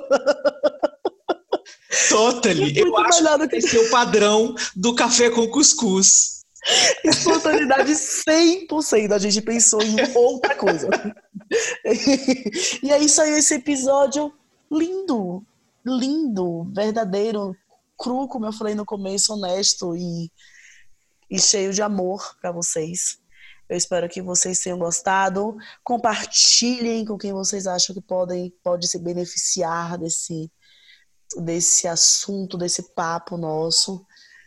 Totally. 2.09 2.77
Eu 2.77 2.97
acho 2.97 3.23
melhor 3.23 3.39
do 3.39 3.47
que 3.47 3.55
esse 3.55 3.77
é 3.77 3.81
o 3.81 3.89
padrão 3.89 4.53
do 4.75 4.93
café 4.93 5.29
com 5.29 5.47
cuscuz. 5.47 6.39
Espontaneidade 7.03 7.93
100%. 7.93 9.11
A 9.13 9.17
gente 9.17 9.41
pensou 9.41 9.81
em 9.81 9.95
outra 10.13 10.55
coisa. 10.55 10.89
E 12.83 12.91
é 12.91 12.95
aí, 12.95 13.05
esse 13.05 13.55
episódio 13.55 14.31
lindo, 14.71 15.43
lindo, 15.85 16.67
verdadeiro, 16.73 17.55
cru, 17.99 18.27
como 18.27 18.45
eu 18.45 18.53
falei 18.53 18.73
no 18.73 18.85
começo, 18.85 19.33
honesto 19.33 19.95
e, 19.95 20.31
e 21.29 21.39
cheio 21.39 21.73
de 21.73 21.81
amor 21.81 22.35
para 22.41 22.51
vocês. 22.51 23.19
Eu 23.69 23.77
espero 23.77 24.09
que 24.09 24.21
vocês 24.21 24.59
tenham 24.59 24.79
gostado. 24.79 25.55
Compartilhem 25.83 27.05
com 27.05 27.17
quem 27.17 27.33
vocês 27.33 27.67
acham 27.67 27.93
que 27.93 28.01
podem, 28.01 28.51
pode 28.63 28.87
se 28.87 28.97
beneficiar 28.97 29.97
desse, 29.97 30.51
desse 31.37 31.87
assunto, 31.87 32.57
desse 32.57 32.93
papo 32.95 33.37
nosso. 33.37 34.03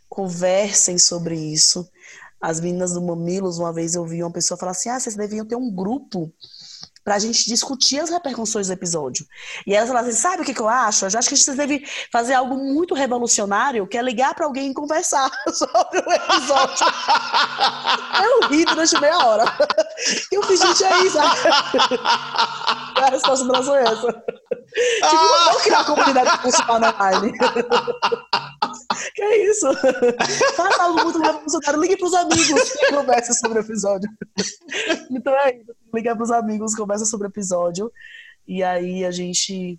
Conversem 0.08 0.98
sobre 0.98 1.36
isso. 1.36 1.88
As 2.40 2.58
meninas 2.58 2.94
do 2.94 3.00
Mamilos, 3.00 3.58
uma 3.58 3.72
vez 3.72 3.94
eu 3.94 4.04
vi 4.04 4.22
uma 4.22 4.32
pessoa 4.32 4.58
falar 4.58 4.72
assim: 4.72 4.88
ah, 4.88 4.98
vocês 4.98 5.14
deviam 5.14 5.46
ter 5.46 5.54
um 5.54 5.70
grupo 5.72 6.34
para 7.04 7.16
a 7.16 7.18
gente 7.18 7.46
discutir 7.46 8.00
as 8.00 8.10
repercussões 8.10 8.68
do 8.68 8.72
episódio. 8.72 9.26
E 9.66 9.74
elas 9.74 9.88
falaram 9.88 10.08
assim: 10.08 10.16
sabe 10.16 10.42
o 10.42 10.44
que, 10.44 10.54
que 10.54 10.60
eu 10.60 10.68
acho? 10.68 11.04
Eu 11.04 11.18
acho 11.18 11.28
que 11.28 11.34
a 11.34 11.36
gente 11.36 11.52
deve 11.52 11.84
fazer 12.10 12.34
algo 12.34 12.56
muito 12.56 12.94
revolucionário, 12.94 13.86
que 13.86 13.98
é 13.98 14.02
ligar 14.02 14.34
para 14.34 14.46
alguém 14.46 14.70
e 14.70 14.74
conversar 14.74 15.30
sobre 15.52 15.98
o 15.98 16.12
episódio. 16.12 16.86
eu 18.22 18.48
ri 18.48 18.64
durante 18.64 19.00
meia 19.00 19.18
hora. 19.18 19.44
Eu 20.30 20.42
fiz, 20.44 20.60
gente, 20.60 20.84
é 20.84 21.04
isso. 21.04 21.18
A 22.96 23.10
resposta 23.10 23.44
do 23.44 23.62
foi 23.62 23.78
essa. 23.80 24.12
Tipo, 24.12 25.28
vamos 25.44 25.62
criar 25.62 25.84
comunidade 25.84 26.42
funcional 26.42 26.94
online. 26.94 27.32
que 29.14 29.22
é 29.22 29.50
isso? 29.50 29.66
Faz 30.54 30.80
algo 30.80 31.04
muito 31.04 31.18
revolucionário. 31.18 31.80
Ligue 31.80 31.96
pros 31.96 32.14
amigos 32.14 32.74
e 32.74 32.90
converse 32.90 33.34
sobre 33.34 33.58
o 33.58 33.62
episódio. 33.62 34.08
Então 35.10 35.34
é 35.34 35.56
isso. 35.56 35.74
Liga 35.94 36.16
pros 36.16 36.30
amigos, 36.30 36.74
conversa 36.74 37.04
sobre 37.04 37.26
o 37.26 37.30
episódio. 37.30 37.92
E 38.48 38.62
aí 38.62 39.04
a 39.04 39.10
gente 39.10 39.78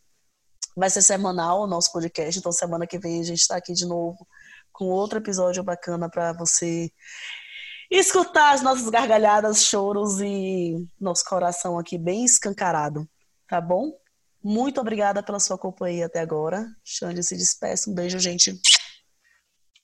vai 0.76 0.90
ser 0.90 1.02
semanal 1.02 1.62
o 1.62 1.68
nosso 1.68 1.92
podcast. 1.92 2.40
Então 2.40 2.52
semana 2.52 2.86
que 2.86 3.00
vem 3.00 3.20
a 3.20 3.24
gente 3.24 3.48
tá 3.48 3.58
aqui 3.58 3.74
de 3.74 3.86
novo 3.86 4.28
com 4.72 4.86
outro 4.86 5.20
episódio 5.20 5.64
bacana 5.64 6.10
para 6.10 6.34
você 6.34 6.92
escutar 7.98 8.54
as 8.54 8.62
nossas 8.62 8.90
gargalhadas, 8.90 9.64
choros 9.66 10.20
e 10.20 10.76
nosso 11.00 11.24
coração 11.26 11.78
aqui 11.78 11.98
bem 11.98 12.26
escancarado, 12.26 13.08
tá 13.48 13.62
bom? 13.62 13.92
Muito 14.44 14.82
obrigada 14.82 15.24
pela 15.24 15.40
sua 15.40 15.58
companhia 15.58 16.08
até 16.08 16.20
agora. 16.20 16.66
Xande 16.84 17.24
se 17.24 17.38
despeça. 17.38 17.90
Um 17.90 17.94
beijo, 17.94 18.20
gente. 18.20 18.60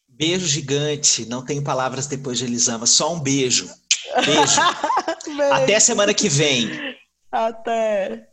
Beijo 0.08 0.46
gigante. 0.46 1.26
Não 1.26 1.46
tem 1.46 1.64
palavras 1.64 2.08
depois 2.08 2.38
de 2.38 2.44
Elisama. 2.44 2.86
Só 2.86 3.14
um 3.14 3.20
beijo. 3.22 3.70
Beijo. 4.26 4.62
beijo. 5.38 5.54
Até 5.54 5.80
semana 5.80 6.14
que 6.14 6.28
vem. 6.28 6.70
Até. 7.32 8.29